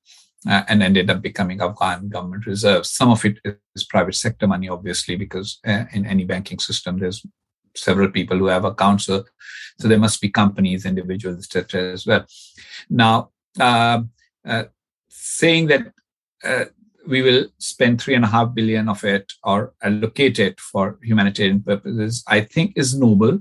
uh, 0.49 0.63
and 0.69 0.83
ended 0.83 1.11
up 1.11 1.23
becoming 1.23 1.61
Afghan 1.61 2.09
government 2.09 2.47
reserves. 2.47 2.91
Some 2.91 3.11
of 3.11 3.25
it 3.25 3.39
is 3.75 3.85
private 3.85 4.15
sector 4.15 4.47
money, 4.47 4.69
obviously, 4.69 5.17
because 5.17 5.59
uh, 5.67 5.85
in 5.93 6.07
any 6.07 6.25
banking 6.25 6.59
system, 6.59 6.99
there's 6.99 7.25
several 7.75 8.11
people 8.11 8.39
who 8.39 8.47
have 8.47 8.65
accounts. 8.65 9.05
So, 9.07 9.25
so 9.79 9.89
there 9.89 9.99
must 9.99 10.21
be 10.21 10.29
companies, 10.29 10.87
individuals, 10.87 11.39
etc. 11.39 11.93
as 11.93 12.07
well. 12.07 12.25
Now, 12.91 13.31
uh, 13.59 14.03
uh, 14.47 14.65
saying 15.09 15.69
that 15.69 15.93
uh, 16.45 16.67
we 17.07 17.23
will 17.23 17.47
spend 17.59 18.01
three 18.01 18.15
and 18.15 18.25
a 18.25 18.29
half 18.29 18.55
billion 18.55 18.89
of 18.89 19.05
it 19.05 19.33
or 19.43 19.75
allocate 19.83 20.39
it 20.39 20.61
for 20.61 20.99
humanitarian 21.03 21.63
purposes, 21.63 22.23
I 22.29 22.41
think 22.41 22.73
is 22.77 22.95
noble 22.95 23.41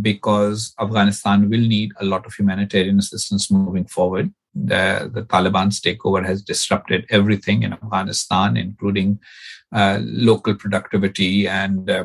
because 0.00 0.72
Afghanistan 0.80 1.50
will 1.50 1.60
need 1.60 1.92
a 2.00 2.04
lot 2.04 2.24
of 2.24 2.34
humanitarian 2.34 2.98
assistance 2.98 3.50
moving 3.50 3.86
forward 3.86 4.32
the, 4.54 5.10
the 5.12 5.22
Taliban's 5.22 5.80
takeover 5.80 6.24
has 6.24 6.42
disrupted 6.42 7.06
everything 7.10 7.62
in 7.62 7.72
Afghanistan, 7.72 8.56
including 8.56 9.20
uh, 9.72 9.98
local 10.02 10.54
productivity 10.54 11.46
and 11.46 11.88
uh, 11.88 12.04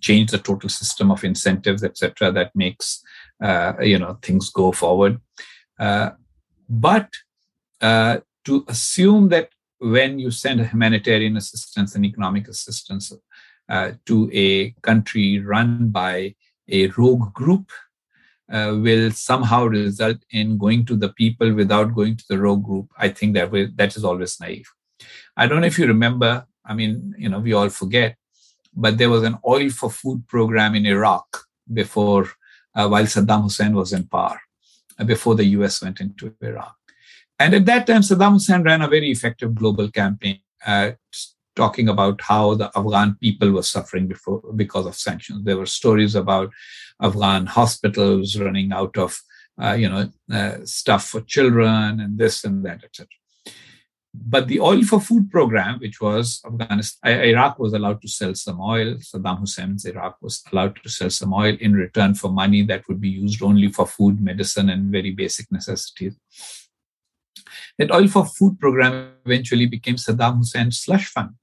changed 0.00 0.32
the 0.32 0.38
total 0.38 0.68
system 0.68 1.10
of 1.10 1.24
incentives, 1.24 1.82
etc., 1.82 2.30
that 2.32 2.54
makes 2.54 3.02
uh, 3.42 3.74
you 3.80 3.98
know 3.98 4.18
things 4.22 4.50
go 4.50 4.72
forward. 4.72 5.20
Uh, 5.78 6.10
but 6.68 7.08
uh, 7.80 8.18
to 8.44 8.64
assume 8.68 9.28
that 9.28 9.50
when 9.78 10.18
you 10.18 10.30
send 10.30 10.60
humanitarian 10.60 11.36
assistance 11.36 11.94
and 11.94 12.04
economic 12.04 12.48
assistance 12.48 13.12
uh, 13.68 13.92
to 14.06 14.30
a 14.32 14.70
country 14.82 15.38
run 15.38 15.88
by 15.88 16.34
a 16.68 16.88
rogue 16.88 17.32
group 17.34 17.70
uh, 18.50 18.76
will 18.80 19.10
somehow 19.10 19.64
result 19.64 20.18
in 20.30 20.58
going 20.58 20.84
to 20.86 20.96
the 20.96 21.08
people 21.10 21.52
without 21.52 21.94
going 21.94 22.16
to 22.16 22.24
the 22.28 22.38
rogue 22.38 22.64
group. 22.64 22.90
I 22.96 23.08
think 23.08 23.34
that 23.34 23.50
will, 23.50 23.68
that 23.74 23.96
is 23.96 24.04
always 24.04 24.38
naive. 24.40 24.68
I 25.36 25.46
don't 25.46 25.60
know 25.60 25.66
if 25.66 25.78
you 25.78 25.86
remember. 25.86 26.46
I 26.64 26.74
mean, 26.74 27.14
you 27.18 27.28
know, 27.28 27.40
we 27.40 27.52
all 27.52 27.68
forget, 27.68 28.16
but 28.74 28.98
there 28.98 29.10
was 29.10 29.22
an 29.22 29.38
oil 29.46 29.70
for 29.70 29.90
food 29.90 30.26
program 30.26 30.74
in 30.74 30.86
Iraq 30.86 31.44
before, 31.72 32.28
uh, 32.74 32.88
while 32.88 33.04
Saddam 33.04 33.44
Hussein 33.44 33.74
was 33.74 33.92
in 33.92 34.06
power, 34.06 34.40
uh, 34.98 35.04
before 35.04 35.34
the 35.34 35.44
U.S. 35.58 35.82
went 35.82 36.00
into 36.00 36.34
Iraq. 36.40 36.74
And 37.38 37.54
at 37.54 37.66
that 37.66 37.86
time, 37.86 38.00
Saddam 38.00 38.34
Hussein 38.34 38.62
ran 38.62 38.82
a 38.82 38.88
very 38.88 39.10
effective 39.10 39.54
global 39.54 39.90
campaign 39.90 40.40
uh, 40.66 40.92
talking 41.54 41.88
about 41.88 42.20
how 42.20 42.54
the 42.54 42.70
Afghan 42.76 43.16
people 43.20 43.50
were 43.50 43.62
suffering 43.62 44.06
before 44.06 44.42
because 44.54 44.86
of 44.86 44.94
sanctions. 44.94 45.44
There 45.44 45.56
were 45.56 45.66
stories 45.66 46.14
about 46.14 46.50
Afghan 47.00 47.46
hospitals 47.46 48.38
running 48.38 48.72
out 48.72 48.96
of, 48.96 49.18
uh, 49.60 49.72
you 49.72 49.88
know, 49.88 50.10
uh, 50.32 50.58
stuff 50.64 51.08
for 51.08 51.20
children 51.22 52.00
and 52.00 52.18
this 52.18 52.44
and 52.44 52.64
that, 52.64 52.84
etc. 52.84 53.06
But 54.18 54.48
the 54.48 54.60
oil 54.60 54.82
for 54.82 55.00
food 55.00 55.30
program, 55.30 55.78
which 55.78 56.00
was 56.00 56.40
Afghanistan, 56.46 57.20
Iraq 57.20 57.58
was 57.58 57.74
allowed 57.74 58.00
to 58.02 58.08
sell 58.08 58.34
some 58.34 58.60
oil. 58.60 58.94
Saddam 58.94 59.40
Hussein's 59.40 59.84
Iraq 59.84 60.16
was 60.22 60.42
allowed 60.50 60.78
to 60.82 60.88
sell 60.88 61.10
some 61.10 61.34
oil 61.34 61.56
in 61.60 61.74
return 61.74 62.14
for 62.14 62.30
money 62.32 62.62
that 62.62 62.88
would 62.88 63.00
be 63.00 63.10
used 63.10 63.42
only 63.42 63.70
for 63.70 63.86
food, 63.86 64.20
medicine, 64.20 64.70
and 64.70 64.90
very 64.90 65.10
basic 65.10 65.52
necessities. 65.52 66.16
That 67.78 67.90
oil 67.90 68.08
for 68.08 68.24
food 68.24 68.58
program 68.58 69.12
eventually 69.26 69.66
became 69.66 69.96
Saddam 69.96 70.38
Hussein's 70.38 70.80
slush 70.80 71.08
fund. 71.08 71.34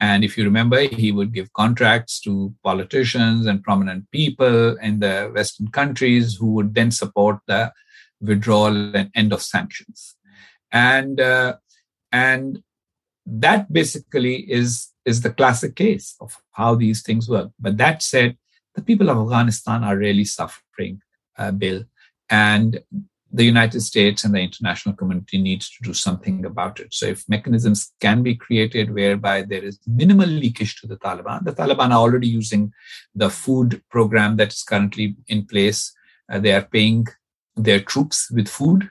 And 0.00 0.24
if 0.24 0.36
you 0.36 0.44
remember, 0.44 0.80
he 0.80 1.10
would 1.10 1.32
give 1.32 1.52
contracts 1.54 2.20
to 2.20 2.54
politicians 2.62 3.46
and 3.46 3.62
prominent 3.62 4.10
people 4.10 4.76
in 4.78 5.00
the 5.00 5.30
Western 5.34 5.68
countries 5.68 6.36
who 6.36 6.52
would 6.52 6.74
then 6.74 6.90
support 6.90 7.38
the 7.46 7.72
withdrawal 8.20 8.94
and 8.94 9.10
end 9.14 9.32
of 9.32 9.42
sanctions. 9.42 10.16
And 10.70 11.20
uh, 11.20 11.56
and 12.12 12.62
that 13.24 13.72
basically 13.72 14.50
is 14.50 14.88
is 15.04 15.22
the 15.22 15.30
classic 15.30 15.76
case 15.76 16.14
of 16.20 16.36
how 16.52 16.74
these 16.74 17.02
things 17.02 17.28
work. 17.28 17.50
But 17.58 17.78
that 17.78 18.02
said, 18.02 18.36
the 18.74 18.82
people 18.82 19.08
of 19.08 19.18
Afghanistan 19.18 19.84
are 19.84 19.96
really 19.96 20.24
suffering, 20.24 21.00
uh, 21.38 21.52
Bill, 21.52 21.84
and 22.28 22.80
the 23.36 23.44
United 23.44 23.82
States 23.82 24.24
and 24.24 24.34
the 24.34 24.40
international 24.40 24.94
community 24.94 25.36
needs 25.36 25.68
to 25.70 25.82
do 25.82 25.92
something 25.92 26.46
about 26.46 26.80
it. 26.80 26.94
So, 26.94 27.04
if 27.06 27.28
mechanisms 27.28 27.92
can 28.00 28.22
be 28.22 28.34
created 28.34 28.94
whereby 28.94 29.42
there 29.42 29.62
is 29.62 29.78
minimal 29.86 30.26
leakage 30.26 30.80
to 30.80 30.86
the 30.86 30.96
Taliban, 30.96 31.44
the 31.44 31.52
Taliban 31.52 31.90
are 31.90 32.02
already 32.04 32.28
using 32.28 32.72
the 33.14 33.28
food 33.28 33.82
program 33.90 34.36
that 34.36 34.52
is 34.54 34.62
currently 34.62 35.16
in 35.28 35.44
place. 35.46 35.92
Uh, 36.30 36.38
they 36.38 36.52
are 36.52 36.62
paying 36.62 37.06
their 37.56 37.80
troops 37.80 38.30
with 38.30 38.48
food 38.48 38.90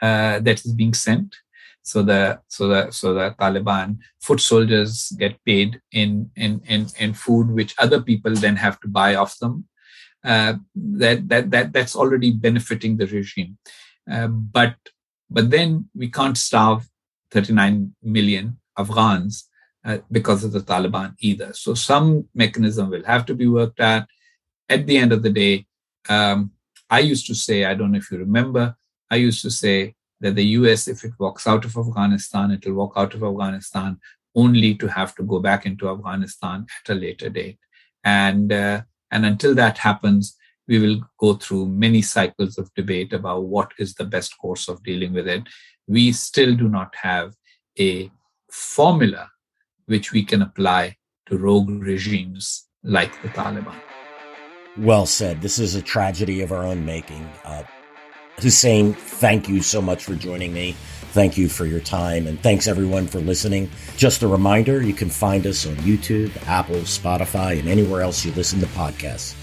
uh, 0.00 0.38
that 0.38 0.64
is 0.64 0.72
being 0.72 0.94
sent. 0.94 1.34
So 1.82 2.02
the 2.02 2.40
so 2.48 2.68
the 2.68 2.90
so 2.90 3.14
the 3.14 3.34
Taliban 3.40 3.98
foot 4.20 4.40
soldiers 4.40 5.10
get 5.18 5.42
paid 5.44 5.80
in 5.90 6.30
in 6.36 6.60
in 6.66 6.86
in 6.98 7.14
food 7.14 7.50
which 7.50 7.74
other 7.78 8.00
people 8.00 8.34
then 8.34 8.56
have 8.56 8.78
to 8.80 8.88
buy 8.88 9.14
off 9.14 9.38
them 9.38 9.67
uh, 10.24 10.54
that 10.74 11.28
that 11.28 11.50
that 11.50 11.72
that's 11.72 11.96
already 11.96 12.30
benefiting 12.30 12.96
the 12.96 13.06
regime. 13.06 13.58
Uh, 14.10 14.28
but 14.28 14.74
but 15.30 15.50
then 15.50 15.88
we 15.94 16.10
can't 16.10 16.38
starve 16.38 16.88
39 17.30 17.94
million 18.02 18.58
Afghans 18.76 19.48
uh, 19.84 19.98
because 20.10 20.44
of 20.44 20.52
the 20.52 20.60
Taliban 20.60 21.14
either. 21.20 21.52
So 21.52 21.74
some 21.74 22.28
mechanism 22.34 22.90
will 22.90 23.04
have 23.04 23.26
to 23.26 23.34
be 23.34 23.46
worked 23.46 23.80
at. 23.80 24.08
At 24.68 24.86
the 24.86 24.98
end 24.98 25.12
of 25.12 25.22
the 25.22 25.30
day, 25.30 25.66
um, 26.08 26.52
I 26.90 27.00
used 27.00 27.26
to 27.26 27.34
say, 27.34 27.64
I 27.64 27.74
don't 27.74 27.92
know 27.92 27.98
if 27.98 28.10
you 28.10 28.18
remember, 28.18 28.76
I 29.10 29.16
used 29.16 29.42
to 29.42 29.50
say 29.50 29.94
that 30.20 30.34
the 30.34 30.44
US, 30.58 30.88
if 30.88 31.04
it 31.04 31.12
walks 31.18 31.46
out 31.46 31.64
of 31.64 31.76
Afghanistan, 31.76 32.50
it 32.50 32.66
will 32.66 32.74
walk 32.74 32.92
out 32.96 33.14
of 33.14 33.22
Afghanistan 33.22 33.98
only 34.34 34.74
to 34.76 34.86
have 34.88 35.14
to 35.16 35.22
go 35.22 35.40
back 35.40 35.66
into 35.66 35.88
Afghanistan 35.88 36.66
at 36.84 36.90
a 36.90 36.94
later 36.94 37.28
date. 37.28 37.58
And 38.04 38.52
uh, 38.52 38.82
and 39.10 39.24
until 39.24 39.54
that 39.54 39.78
happens, 39.78 40.36
we 40.66 40.78
will 40.78 41.00
go 41.18 41.34
through 41.34 41.66
many 41.66 42.02
cycles 42.02 42.58
of 42.58 42.72
debate 42.74 43.12
about 43.12 43.44
what 43.44 43.72
is 43.78 43.94
the 43.94 44.04
best 44.04 44.36
course 44.38 44.68
of 44.68 44.82
dealing 44.82 45.12
with 45.14 45.26
it. 45.26 45.42
We 45.86 46.12
still 46.12 46.54
do 46.54 46.68
not 46.68 46.94
have 47.02 47.34
a 47.78 48.10
formula 48.50 49.30
which 49.86 50.12
we 50.12 50.24
can 50.24 50.42
apply 50.42 50.96
to 51.26 51.38
rogue 51.38 51.70
regimes 51.70 52.66
like 52.82 53.20
the 53.22 53.28
Taliban. 53.28 53.80
Well 54.76 55.06
said. 55.06 55.40
This 55.40 55.58
is 55.58 55.74
a 55.74 55.82
tragedy 55.82 56.42
of 56.42 56.52
our 56.52 56.64
own 56.64 56.84
making. 56.84 57.28
Uh, 57.44 57.62
Husain, 58.40 58.94
thank 58.94 59.48
you 59.48 59.62
so 59.62 59.82
much 59.82 60.04
for 60.04 60.14
joining 60.14 60.52
me. 60.52 60.72
Thank 61.12 61.36
you 61.36 61.48
for 61.48 61.66
your 61.66 61.80
time, 61.80 62.26
and 62.26 62.40
thanks 62.40 62.68
everyone 62.68 63.06
for 63.06 63.18
listening. 63.18 63.70
Just 63.96 64.22
a 64.22 64.28
reminder 64.28 64.82
you 64.82 64.92
can 64.92 65.10
find 65.10 65.46
us 65.46 65.66
on 65.66 65.74
YouTube, 65.76 66.30
Apple, 66.46 66.76
Spotify, 66.76 67.58
and 67.58 67.68
anywhere 67.68 68.02
else 68.02 68.24
you 68.24 68.32
listen 68.32 68.60
to 68.60 68.66
podcasts. 68.66 69.34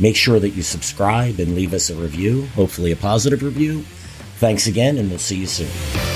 Make 0.00 0.16
sure 0.16 0.38
that 0.38 0.50
you 0.50 0.62
subscribe 0.62 1.40
and 1.40 1.54
leave 1.54 1.72
us 1.72 1.90
a 1.90 1.94
review, 1.94 2.46
hopefully, 2.54 2.92
a 2.92 2.96
positive 2.96 3.42
review. 3.42 3.82
Thanks 4.38 4.66
again, 4.66 4.98
and 4.98 5.08
we'll 5.08 5.18
see 5.18 5.36
you 5.36 5.46
soon. 5.46 6.13